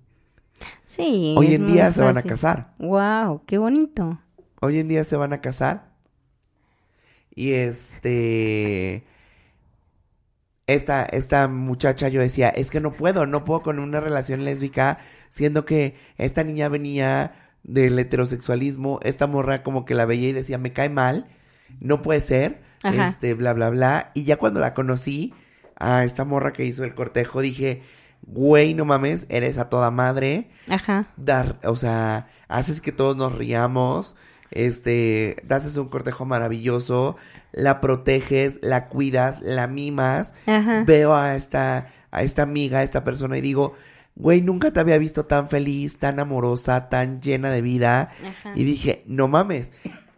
Sí. 0.83 1.33
Hoy 1.37 1.53
en 1.53 1.67
día 1.67 1.89
se 1.93 2.01
van 2.01 2.17
a 2.17 2.23
casar. 2.23 2.73
Wow, 2.77 3.45
qué 3.45 3.57
bonito. 3.57 4.19
Hoy 4.59 4.79
en 4.79 4.89
día 4.89 5.05
se 5.05 5.15
van 5.15 5.31
a 5.31 5.39
casar. 5.39 5.91
Y 7.33 7.53
este. 7.53 9.05
Esta, 10.67 11.03
esta 11.05 11.47
muchacha 11.47 12.09
yo 12.09 12.21
decía, 12.21 12.49
es 12.49 12.69
que 12.69 12.79
no 12.79 12.91
puedo, 12.93 13.25
no 13.25 13.43
puedo 13.43 13.61
con 13.61 13.79
una 13.79 13.99
relación 13.99 14.45
lésbica, 14.45 14.99
siendo 15.31 15.65
que 15.65 15.95
esta 16.17 16.43
niña 16.43 16.67
venía 16.69 17.33
del 17.63 17.97
heterosexualismo, 17.97 18.99
esta 19.01 19.25
morra 19.25 19.63
como 19.63 19.85
que 19.85 19.95
la 19.95 20.05
veía 20.05 20.29
y 20.29 20.33
decía, 20.33 20.57
me 20.57 20.73
cae 20.73 20.89
mal, 20.89 21.27
no 21.79 22.01
puede 22.01 22.19
ser, 22.19 22.61
Ajá. 22.83 23.07
este, 23.07 23.33
bla, 23.33 23.53
bla, 23.53 23.69
bla. 23.69 24.11
Y 24.13 24.25
ya 24.25 24.35
cuando 24.35 24.59
la 24.59 24.73
conocí, 24.73 25.33
a 25.77 26.03
esta 26.03 26.25
morra 26.25 26.53
que 26.53 26.65
hizo 26.65 26.83
el 26.83 26.93
cortejo, 26.93 27.41
dije, 27.41 27.81
güey, 28.21 28.73
no 28.73 28.85
mames, 28.85 29.25
eres 29.29 29.57
a 29.57 29.69
toda 29.69 29.89
madre 29.89 30.51
Ajá. 30.67 31.07
dar, 31.17 31.59
o 31.63 31.75
sea, 31.75 32.27
haces 32.49 32.81
que 32.81 32.91
todos 32.91 33.15
nos 33.15 33.33
riamos, 33.33 34.15
este, 34.51 35.37
haces 35.49 35.77
un 35.77 35.87
cortejo 35.87 36.25
maravilloso, 36.25 37.15
la 37.53 37.79
proteges, 37.79 38.59
la 38.61 38.89
cuidas, 38.89 39.41
la 39.41 39.67
mimas. 39.67 40.33
Ajá. 40.45 40.83
Veo 40.85 41.15
a 41.15 41.35
esta, 41.35 41.87
a 42.11 42.21
esta 42.21 42.43
amiga, 42.43 42.79
a 42.79 42.83
esta 42.83 43.03
persona 43.03 43.37
y 43.37 43.41
digo, 43.41 43.73
güey, 44.15 44.41
nunca 44.41 44.71
te 44.71 44.79
había 44.79 44.97
visto 44.97 45.25
tan 45.25 45.49
feliz, 45.49 45.97
tan 45.99 46.19
amorosa, 46.19 46.89
tan 46.89 47.21
llena 47.21 47.51
de 47.51 47.61
vida. 47.61 48.11
Ajá. 48.25 48.53
Y 48.55 48.63
dije, 48.63 49.03
no 49.05 49.27
mames, 49.27 49.71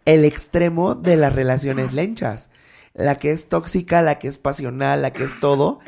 el 0.04 0.24
extremo 0.24 0.94
de 0.94 1.16
las 1.16 1.32
relaciones 1.32 1.92
lenchas. 1.92 2.50
La 2.94 3.16
que 3.16 3.32
es 3.32 3.48
tóxica, 3.48 4.02
la 4.02 4.18
que 4.18 4.28
es 4.28 4.38
pasional, 4.38 5.02
la 5.02 5.12
que 5.12 5.24
es 5.24 5.40
todo. 5.40 5.80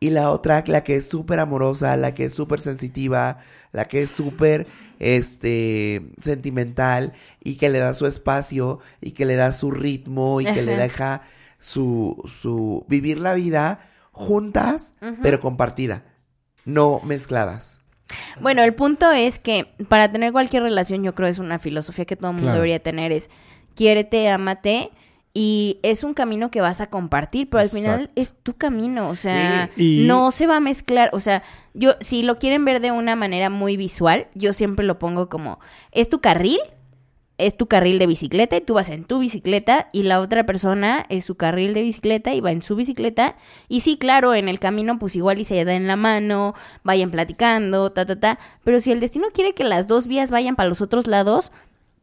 Y 0.00 0.10
la 0.10 0.30
otra, 0.30 0.64
la 0.66 0.82
que 0.82 0.96
es 0.96 1.08
súper 1.08 1.40
amorosa, 1.40 1.96
la 1.96 2.14
que 2.14 2.26
es 2.26 2.34
súper 2.34 2.60
sensitiva, 2.60 3.38
la 3.72 3.86
que 3.86 4.02
es 4.02 4.10
súper, 4.10 4.66
este, 4.98 6.02
sentimental 6.20 7.12
y 7.42 7.56
que 7.56 7.68
le 7.68 7.78
da 7.78 7.94
su 7.94 8.06
espacio 8.06 8.80
y 9.00 9.12
que 9.12 9.26
le 9.26 9.36
da 9.36 9.52
su 9.52 9.70
ritmo 9.70 10.40
y 10.40 10.44
que 10.44 10.62
le 10.62 10.76
deja 10.76 11.22
su, 11.58 12.22
su, 12.40 12.84
vivir 12.88 13.18
la 13.18 13.34
vida 13.34 13.80
juntas, 14.12 14.94
pero 15.22 15.38
compartida, 15.38 16.02
no 16.68 17.00
mezcladas. 17.04 17.80
Bueno, 18.40 18.62
el 18.62 18.74
punto 18.74 19.10
es 19.10 19.38
que 19.38 19.66
para 19.88 20.10
tener 20.10 20.32
cualquier 20.32 20.62
relación, 20.62 21.02
yo 21.02 21.14
creo 21.14 21.28
es 21.28 21.38
una 21.38 21.58
filosofía 21.58 22.04
que 22.04 22.16
todo 22.16 22.28
el 22.28 22.34
mundo 22.34 22.46
Claro. 22.48 22.56
debería 22.56 22.78
tener, 22.80 23.12
es 23.12 23.28
quiérete, 23.74 24.28
ámate. 24.28 24.90
Y 25.34 25.78
es 25.82 26.02
un 26.04 26.14
camino 26.14 26.50
que 26.50 26.60
vas 26.60 26.80
a 26.80 26.86
compartir, 26.88 27.48
pero 27.48 27.60
al 27.60 27.68
final 27.68 28.00
Exacto. 28.00 28.20
es 28.20 28.34
tu 28.42 28.54
camino, 28.54 29.08
o 29.08 29.14
sea, 29.14 29.70
Sí. 29.76 30.00
Y- 30.02 30.06
no 30.06 30.30
se 30.32 30.46
va 30.48 30.56
a 30.56 30.60
mezclar, 30.60 31.10
o 31.12 31.20
sea, 31.20 31.42
yo, 31.74 31.94
si 32.00 32.22
lo 32.24 32.38
quieren 32.38 32.64
ver 32.64 32.80
de 32.80 32.90
una 32.90 33.14
manera 33.14 33.48
muy 33.50 33.76
visual, 33.76 34.26
yo 34.34 34.52
siempre 34.52 34.84
lo 34.84 34.98
pongo 34.98 35.28
como, 35.28 35.60
es 35.92 36.08
tu 36.08 36.20
carril, 36.20 36.58
es 37.38 37.56
tu 37.56 37.66
carril 37.68 37.98
de 38.00 38.06
bicicleta 38.08 38.56
y 38.56 38.60
tú 38.60 38.74
vas 38.74 38.90
en 38.90 39.04
tu 39.04 39.20
bicicleta 39.20 39.88
y 39.92 40.02
la 40.02 40.20
otra 40.20 40.44
persona 40.44 41.06
es 41.08 41.24
su 41.24 41.36
carril 41.36 41.72
de 41.72 41.82
bicicleta 41.82 42.34
y 42.34 42.40
va 42.40 42.50
en 42.50 42.62
su 42.62 42.74
bicicleta. 42.76 43.36
Y 43.68 43.80
sí, 43.80 43.96
claro, 43.96 44.34
en 44.34 44.48
el 44.48 44.58
camino 44.58 44.98
pues 44.98 45.14
igual 45.16 45.38
y 45.38 45.44
se 45.44 45.64
da 45.64 45.74
en 45.74 45.86
la 45.86 45.96
mano, 45.96 46.54
vayan 46.82 47.10
platicando, 47.12 47.92
ta, 47.92 48.04
ta, 48.06 48.18
ta. 48.18 48.38
Pero 48.64 48.80
si 48.80 48.90
el 48.92 48.98
destino 49.00 49.28
quiere 49.32 49.54
que 49.54 49.62
las 49.64 49.86
dos 49.86 50.08
vías 50.08 50.30
vayan 50.32 50.56
para 50.56 50.68
los 50.68 50.80
otros 50.80 51.06
lados, 51.06 51.52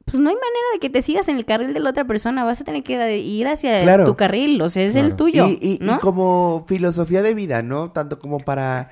pues 0.06 0.20
no 0.20 0.30
hay 0.30 0.36
manera 0.36 0.66
de 0.74 0.80
que 0.80 0.90
te 0.90 1.02
sigas 1.02 1.28
en 1.28 1.36
el 1.36 1.46
carril 1.46 1.74
de 1.74 1.80
la 1.82 1.90
otra 1.90 2.06
persona. 2.06 2.44
Vas 2.46 2.62
a 2.62 2.64
tener 2.64 2.84
que 2.84 3.18
ir 3.18 3.48
hacia 3.48 3.82
Claro. 3.82 4.06
tu 4.06 4.16
carril, 4.16 4.62
o 4.62 4.70
sea, 4.70 4.84
es 4.86 4.96
el 4.96 5.16
tuyo, 5.16 5.48
Y, 5.48 5.60
y- 5.62 5.74
y 5.74 5.80
¿no? 5.82 6.00
como 6.00 6.64
filosofía 6.68 7.22
de 7.24 7.34
vida, 7.34 7.62
¿no? 7.64 7.92
Tanto 7.92 8.20
como 8.20 8.40
para 8.40 8.92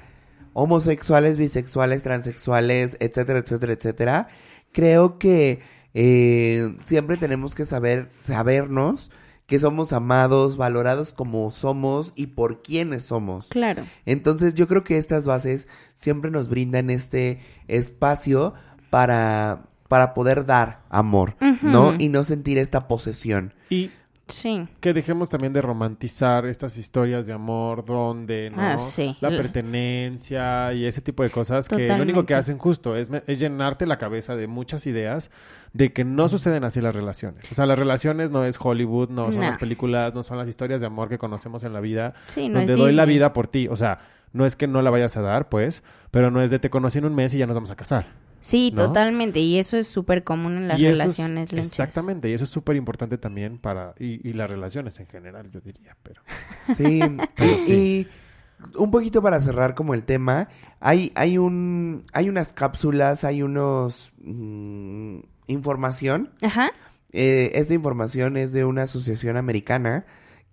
homosexuales, 0.53 1.37
bisexuales, 1.37 2.03
transexuales, 2.03 2.97
etcétera, 2.99 3.39
etcétera, 3.39 3.73
etcétera. 3.73 4.27
Creo 4.71 5.17
que 5.19 5.61
eh, 5.93 6.75
siempre 6.81 7.17
tenemos 7.17 7.55
que 7.55 7.65
saber, 7.65 8.09
sabernos 8.19 9.09
que 9.45 9.59
somos 9.59 9.93
amados, 9.93 10.57
valorados 10.57 11.13
como 11.13 11.51
somos 11.51 12.13
y 12.15 12.27
por 12.27 12.61
quienes 12.61 13.03
somos. 13.03 13.47
Claro. 13.49 13.83
Entonces 14.05 14.55
yo 14.55 14.67
creo 14.67 14.83
que 14.83 14.97
estas 14.97 15.25
bases 15.25 15.67
siempre 15.93 16.31
nos 16.31 16.47
brindan 16.47 16.89
este 16.89 17.39
espacio 17.67 18.53
para, 18.89 19.63
para 19.87 20.13
poder 20.13 20.45
dar 20.45 20.83
amor, 20.89 21.35
¿no? 21.61 21.93
Y 21.97 22.09
no 22.09 22.23
sentir 22.23 22.57
esta 22.57 22.87
posesión. 22.87 23.53
Y 23.69 23.91
Sí. 24.27 24.67
que 24.79 24.93
dejemos 24.93 25.29
también 25.29 25.51
de 25.51 25.61
romantizar 25.61 26.45
estas 26.45 26.77
historias 26.77 27.27
de 27.27 27.33
amor 27.33 27.83
donde 27.83 28.49
no 28.51 28.61
Ah, 28.61 28.77
sí. 28.77 29.17
la 29.19 29.29
pertenencia 29.29 30.73
y 30.73 30.85
ese 30.85 31.01
tipo 31.01 31.23
de 31.23 31.29
cosas 31.29 31.67
que 31.67 31.87
lo 31.87 32.01
único 32.01 32.25
que 32.25 32.33
hacen 32.33 32.57
justo 32.57 32.95
es, 32.95 33.11
llenarte 33.27 33.85
la 33.85 33.97
cabeza 33.97 34.35
de 34.35 34.47
muchas 34.47 34.85
ideas 34.87 35.29
de 35.73 35.91
que 35.91 36.03
no 36.05 36.29
suceden 36.29 36.63
así 36.63 36.79
las 36.81 36.95
relaciones. 36.95 37.51
O 37.51 37.55
sea, 37.55 37.65
las 37.65 37.77
relaciones 37.77 38.31
no 38.31 38.45
es 38.45 38.57
Hollywood, 38.59 39.09
no 39.09 39.31
son 39.31 39.41
las 39.41 39.57
películas, 39.57 40.13
no 40.13 40.23
son 40.23 40.37
las 40.37 40.47
historias 40.47 40.81
de 40.81 40.87
amor 40.87 41.09
que 41.09 41.17
conocemos 41.17 41.63
en 41.63 41.73
la 41.73 41.79
vida, 41.79 42.13
Sí, 42.27 42.47
no 42.49 42.59
es 42.59 42.67
donde 42.67 42.81
doy 42.81 42.93
la 42.93 43.05
vida 43.05 43.33
por 43.33 43.47
ti. 43.47 43.67
O 43.67 43.75
sea, 43.75 43.99
no 44.31 44.45
es 44.45 44.55
que 44.55 44.67
no 44.67 44.81
la 44.81 44.89
vayas 44.89 45.17
a 45.17 45.21
dar, 45.21 45.49
pues, 45.49 45.83
pero 46.11 46.31
no 46.31 46.41
es 46.41 46.49
de 46.49 46.59
te 46.59 46.69
conocí 46.69 46.97
en 46.99 47.05
un 47.05 47.15
mes 47.15 47.33
y 47.33 47.37
ya 47.39 47.45
nos 47.47 47.55
vamos 47.55 47.71
a 47.71 47.75
casar. 47.75 48.07
Sí, 48.43 48.71
¿no? 48.75 48.87
totalmente. 48.87 49.39
Y 49.39 49.57
eso 49.57 49.77
es 49.77 49.87
súper 49.87 50.23
común 50.23 50.57
en 50.57 50.67
las 50.67 50.77
Y 50.79 50.85
es- 50.87 50.97
relaciones 50.97 51.51
lenchas. 51.53 51.71
Exactamente, 51.71 52.29
y 52.29 52.33
eso 52.33 52.43
es 52.43 52.49
súper 52.49 52.75
importante 52.75 53.17
también 53.17 53.57
para, 53.57 53.95
y, 53.97 54.27
y 54.27 54.33
las 54.33 54.49
relaciones 54.49 54.99
en 54.99 55.07
general, 55.07 55.49
yo 55.49 55.61
diría, 55.61 55.95
pero... 56.03 56.21
Sí, 56.75 56.99
Pero 57.35 57.51
y, 57.51 57.55
sí. 57.67 57.73
y 57.73 58.77
un 58.77 58.91
poquito 58.91 59.21
para 59.21 59.39
cerrar 59.41 59.75
como 59.75 59.93
el 59.93 60.03
tema, 60.03 60.49
hay, 60.79 61.11
hay 61.15 61.37
un, 61.37 62.03
hay 62.13 62.27
unas 62.29 62.51
cápsulas, 62.53 63.23
hay 63.23 63.41
unos 63.43 64.11
mm, 64.21 65.19
información. 65.47 66.31
Ajá. 66.41 66.71
Eh, 67.13 67.51
esta 67.55 67.73
información 67.73 68.37
es 68.37 68.51
de 68.53 68.65
una 68.65 68.83
asociación 68.83 69.37
americana 69.37 70.05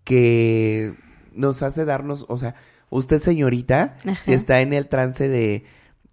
que 0.05 0.95
nos 1.33 1.63
hace 1.63 1.85
darnos, 1.85 2.27
o 2.29 2.39
sea, 2.39 2.55
usted 2.91 3.21
señorita, 3.23 3.97
Ajá. 4.05 4.23
si 4.23 4.33
está 4.33 4.61
en 4.61 4.73
el 4.73 4.89
trance 4.89 5.29
de 5.29 5.65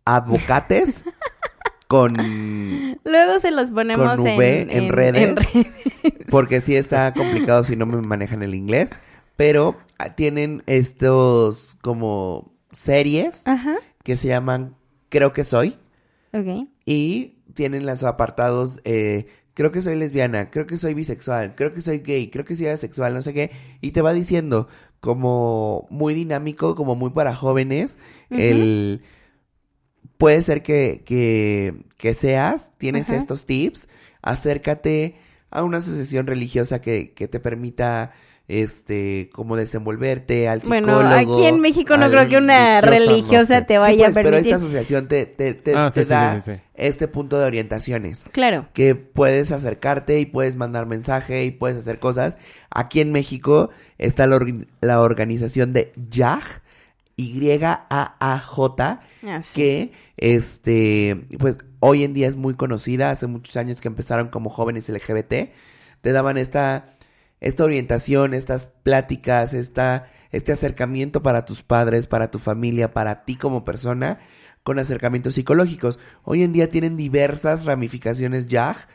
advocates 0.05 1.03
con 1.88 2.15
Luego 3.03 3.39
se 3.39 3.51
los 3.51 3.71
ponemos 3.71 4.15
con 4.19 4.27
en, 4.27 4.38
V 4.38 4.67
en 4.77 4.89
redes. 4.89 5.35
redes. 5.35 5.67
porque 6.29 6.61
sí 6.61 6.75
está 6.75 7.13
complicado 7.13 7.63
si 7.63 7.75
no 7.75 7.85
me 7.85 8.01
manejan 8.01 8.43
el 8.43 8.53
inglés, 8.55 8.91
pero 9.35 9.77
ah, 9.97 10.15
tienen 10.15 10.63
estos 10.65 11.77
como 11.81 12.51
series 12.71 13.43
Ajá. 13.45 13.75
que 14.03 14.15
se 14.17 14.27
llaman 14.27 14.75
Creo 15.09 15.31
que 15.33 15.45
soy 15.45 15.75
Ok. 16.33 16.67
y 16.85 17.35
tienen 17.53 17.85
los 17.85 18.03
apartados 18.03 18.79
eh, 18.83 19.27
creo 19.53 19.71
que 19.71 19.81
soy 19.81 19.95
lesbiana, 19.95 20.51
creo 20.51 20.67
que 20.67 20.77
soy 20.77 20.93
bisexual, 20.93 21.55
creo 21.55 21.73
que 21.73 21.81
soy 21.81 21.99
gay, 21.99 22.29
creo 22.29 22.45
que 22.45 22.55
soy 22.55 22.67
asexual, 22.67 23.13
no 23.15 23.21
sé 23.23 23.33
qué, 23.33 23.51
y 23.81 23.91
te 23.91 24.01
va 24.01 24.13
diciendo 24.13 24.67
como 24.99 25.88
muy 25.89 26.13
dinámico, 26.13 26.75
como 26.75 26.93
muy 26.95 27.09
para 27.11 27.33
jóvenes, 27.33 27.97
el 28.29 29.01
puede 30.18 30.41
ser 30.41 30.63
que, 30.63 31.03
que, 31.05 31.74
que 31.97 32.13
seas, 32.13 32.72
tienes 32.78 33.09
Ajá. 33.09 33.18
estos 33.20 33.45
tips, 33.45 33.88
acércate 34.22 35.15
a 35.49 35.63
una 35.63 35.78
asociación 35.78 36.28
religiosa 36.28 36.82
que, 36.82 37.13
que 37.13 37.28
te 37.28 37.39
permita 37.39 38.11
este 38.49 39.30
como 39.34 39.57
desenvolverte 39.57 40.47
al 40.47 40.61
psicólogo. 40.61 41.01
Bueno, 41.01 41.09
aquí 41.09 41.45
en 41.45 41.59
México 41.59 41.97
no 41.97 42.09
creo 42.09 42.30
que 42.30 42.38
una 42.38 42.80
religiosa, 42.80 43.05
no 43.05 43.11
religiosa 43.11 43.55
sé. 43.59 43.61
te 43.63 43.74
Sí, 43.74 43.78
vaya 43.80 44.05
pues, 44.05 44.11
a 44.11 44.13
pero 44.13 44.30
permitir. 44.32 44.53
esta 44.53 44.65
asociación 44.65 45.07
te, 45.09 45.26
te, 45.26 45.53
te, 45.53 45.76
Ah, 45.76 45.91
te 45.93 46.01
sí, 46.01 46.05
sí, 46.05 46.09
da 46.09 46.39
sí, 46.39 46.51
sí, 46.51 46.57
sí. 46.57 46.61
este 46.76 47.07
punto 47.09 47.38
de 47.39 47.45
orientaciones. 47.45 48.24
Claro. 48.32 48.68
Que 48.74 48.95
puedes 48.95 49.51
acercarte 49.51 50.20
y 50.20 50.26
puedes 50.26 50.55
mandar 50.55 50.86
mensaje 50.86 51.43
y 51.43 51.51
puedes 51.51 51.78
hacer 51.78 51.99
cosas. 51.99 52.38
Aquí 52.70 53.01
en 53.01 53.11
México 53.11 53.70
está 53.97 54.28
la, 54.28 54.39
la 54.80 55.01
organización 55.01 55.74
de 55.74 55.91
YAJ, 56.09 56.61
Y-A-A-J, 57.18 59.01
Ah, 59.24 59.41
sí. 59.41 59.55
que 59.55 59.91
este, 60.18 61.26
pues 61.39 61.57
hoy 61.80 62.03
en 62.03 62.13
día 62.13 62.28
es 62.28 62.36
muy 62.36 62.53
conocida. 62.55 63.11
Hace 63.11 63.28
muchos 63.28 63.57
años 63.57 63.82
que 63.82 63.88
empezaron 63.88 64.30
como 64.30 64.49
jóvenes 64.49 64.88
LGBT. 64.89 65.51
Te 66.01 66.11
daban 66.11 66.38
esta, 66.38 66.86
esta 67.39 67.63
orientación, 67.63 68.34
estas 68.34 68.68
pláticas, 68.68 69.53
esta, 69.53 70.07
este 70.32 70.51
acercamiento 70.51 71.22
para 71.24 71.43
tus 71.45 71.63
padres, 71.63 72.07
para 72.07 72.32
tu 72.32 72.39
familia, 72.39 72.93
para 72.93 73.26
ti 73.26 73.36
como 73.36 73.65
persona, 73.65 74.20
con 74.63 74.80
acercamientos 74.80 75.34
psicológicos. 75.34 75.99
Hoy 76.24 76.43
en 76.43 76.53
día 76.53 76.70
tienen 76.70 76.95
diversas 76.97 77.65
ramificaciones 77.65 78.47
YAG 78.47 78.88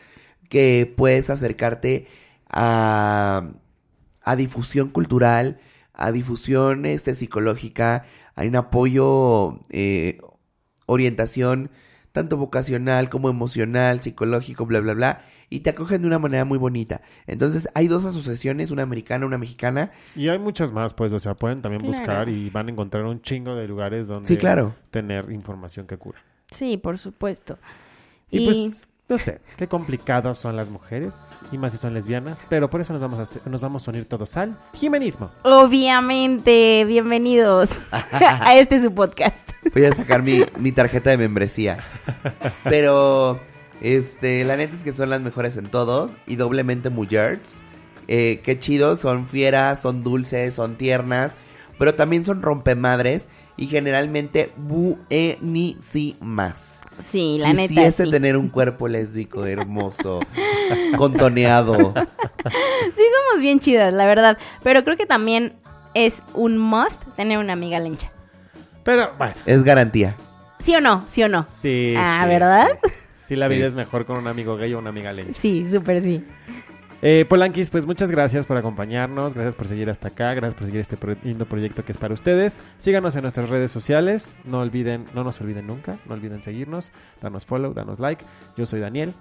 que 0.49 0.93
puedes 0.97 1.29
acercarte 1.31 2.07
a, 2.49 3.49
a 4.23 4.37
difusión 4.37 4.91
cultural, 4.91 5.59
a 5.95 6.13
difusión 6.13 6.87
este, 6.87 7.15
psicológica, 7.15 8.05
hay 8.35 8.49
un 8.49 8.57
apoyo, 8.57 9.61
eh, 9.71 10.19
orientación 10.87 11.71
tanto 12.13 12.37
vocacional 12.37 13.09
como 13.09 13.31
emocional, 13.31 14.01
psicológico, 14.03 14.67
bla, 14.67 14.81
bla, 14.81 14.93
bla, 14.93 15.25
y 15.49 15.61
te 15.61 15.71
acogen 15.71 16.03
de 16.03 16.09
una 16.09 16.19
manera 16.19 16.45
muy 16.45 16.59
bonita. 16.59 17.01
Entonces, 17.27 17.69
hay 17.75 17.89
dos 17.89 18.05
asociaciones, 18.05 18.71
una 18.71 18.83
americana, 18.83 19.25
una 19.25 19.39
mexicana. 19.39 19.93
Y 20.15 20.29
hay 20.29 20.39
muchas 20.39 20.73
más, 20.73 20.93
pues, 20.93 21.11
o 21.15 21.19
sea, 21.21 21.35
pueden 21.35 21.63
también 21.63 21.81
Claro. 21.81 21.97
buscar 21.99 22.29
y 22.29 22.51
van 22.51 22.69
a 22.69 22.73
encontrar 22.73 23.05
un 23.05 23.23
chingo 23.23 23.55
de 23.55 23.67
lugares 23.67 24.07
donde 24.09 24.29
Sí, 24.29 24.37
claro. 24.37 24.75
tener 24.91 25.31
información 25.33 25.87
que 25.87 25.97
cura. 25.97 26.19
Sí, 26.51 26.77
por 26.77 26.99
supuesto. 26.99 27.59
Y, 28.31 28.45
pues, 28.45 28.89
no 29.13 29.19
sé, 29.19 29.43
qué 29.59 29.69
complicados 29.69 30.39
son 30.39 30.57
las 30.57 30.71
mujeres, 30.71 31.15
y 31.53 31.59
más 31.59 31.73
si 31.73 31.77
son 31.79 31.93
lesbianas, 31.93 32.47
pero 32.49 32.71
por 32.71 32.81
eso 32.81 32.95
nos 32.95 33.03
vamos 33.03 33.19
a, 33.19 33.23
hacer- 33.23 33.43
nos 33.47 33.61
vamos 33.61 33.87
a 33.87 33.91
unir 33.91 34.07
todos 34.07 34.39
al 34.39 34.57
jimenismo. 34.73 35.31
Obviamente, 35.43 36.83
bienvenidos 36.87 37.79
a 37.93 38.57
este 38.57 38.81
su 38.81 38.95
podcast. 38.95 39.51
Voy 39.75 39.85
a 39.85 39.93
sacar 39.93 40.23
mi, 40.23 40.43
mi 40.59 40.73
tarjeta 40.73 41.11
de 41.11 41.19
membresía. 41.19 41.77
Pero, 42.65 43.39
este, 43.83 44.45
la 44.47 44.57
neta 44.57 44.77
es 44.77 44.83
que 44.83 44.93
son 44.93 45.11
las 45.11 45.21
mejores 45.21 45.59
en 45.59 45.67
todos 45.67 46.11
y 46.27 46.37
doblemente 46.37 46.89
mujeres. 46.89 47.57
Eh, 48.09 48.41
qué 48.43 48.59
chido, 48.59 48.97
son 48.97 49.27
fieras, 49.27 49.83
son 49.83 50.03
dulces, 50.03 50.55
son 50.55 50.77
tiernas, 50.77 51.35
pero 51.79 51.95
también 51.95 52.25
son 52.25 52.41
rompemadres 52.41 53.29
y 53.57 53.67
generalmente 53.67 54.53
buenísimas. 55.43 56.81
Sí, 56.99 57.39
la 57.41 57.53
neta 57.53 57.69
Quisiese 57.69 58.05
sí. 58.05 58.11
tener 58.11 58.37
un 58.37 58.49
cuerpo 58.49 58.89
lésbico 58.89 59.45
hermoso, 59.47 60.21
contoneado. 60.97 61.95
Sí 62.95 63.03
somos 63.29 63.43
bien 63.43 63.61
chidas, 63.61 63.93
la 63.95 64.07
verdad. 64.07 64.39
Pero 64.63 64.85
creo 64.85 64.97
que 64.97 65.07
también 65.07 65.53
es 65.95 66.23
un 66.35 66.59
must 66.59 67.03
tener 67.17 67.39
una 67.39 67.53
amiga 67.53 67.79
lencha. 67.79 68.11
Pero, 68.85 69.13
bueno, 69.19 69.35
Es 69.47 69.63
garantía. 69.63 70.17
¿Sí 70.59 70.75
o 70.75 70.81
no? 70.81 71.03
¿Sí 71.07 71.23
o 71.23 71.29
no? 71.29 71.45
sí. 71.45 71.95
Ah, 71.97 72.21
sí, 72.25 72.29
¿verdad? 72.29 72.69
Sí, 72.83 72.91
Sí, 73.15 73.37
la 73.37 73.49
Sí. 73.49 73.55
vida 73.55 73.67
es 73.69 73.75
mejor 73.77 74.05
con 74.05 74.17
un 74.19 74.27
amigo 74.27 74.57
gay 74.57 74.75
o 74.75 74.79
una 74.81 74.91
amiga 74.91 75.13
ley. 75.13 75.29
Sí, 75.33 75.65
súper 75.71 76.01
sí. 76.01 76.25
Eh, 77.05 77.25
Polanquis, 77.29 77.69
pues 77.69 77.85
muchas 77.85 78.13
gracias 78.13 78.47
por 78.47 78.57
acompañarnos, 78.57 79.35
gracias 79.35 79.57
por 79.57 79.67
seguir 79.67 79.91
hasta 79.91 80.09
acá, 80.09 80.35
gracias 80.35 80.55
por 80.55 80.67
seguir 80.67 80.81
este 80.81 80.97
pro- 80.97 81.17
lindo 81.25 81.47
proyecto 81.47 81.85
que 81.85 81.91
es 81.91 81.99
para 81.99 82.15
ustedes. 82.15 82.61
Síganos 82.79 83.17
en 83.17 83.23
nuestras 83.23 83.49
redes 83.49 83.73
sociales, 83.73 84.37
no 84.45 84.61
olviden, 84.61 85.07
no 85.13 85.25
nos 85.25 85.41
olviden 85.41 85.67
nunca, 85.67 85.99
no 86.07 86.15
olviden 86.15 86.43
seguirnos, 86.45 86.93
danos 87.21 87.45
follow, 87.45 87.75
danos 87.75 87.99
like. 87.99 88.25
Yo 88.57 88.67
soy 88.67 88.79
Daniel. 88.81 89.13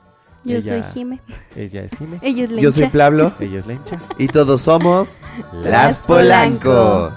Yo 0.43 0.57
Ella- 0.57 0.83
soy 0.83 0.93
Jime. 0.93 1.19
Ella 1.55 1.81
es 1.83 1.97
Jime. 1.97 2.19
Ella 2.21 2.43
es 2.43 2.49
lencha. 2.51 2.63
Yo 2.63 2.71
soy 2.71 2.87
Pablo 2.89 3.31
Ella 3.39 3.57
es 3.59 3.65
Lencha. 3.67 3.97
y 4.19 4.27
todos 4.27 4.61
somos 4.61 5.19
Las 5.53 5.65
Las 5.65 6.05
Polanco. 6.07 7.11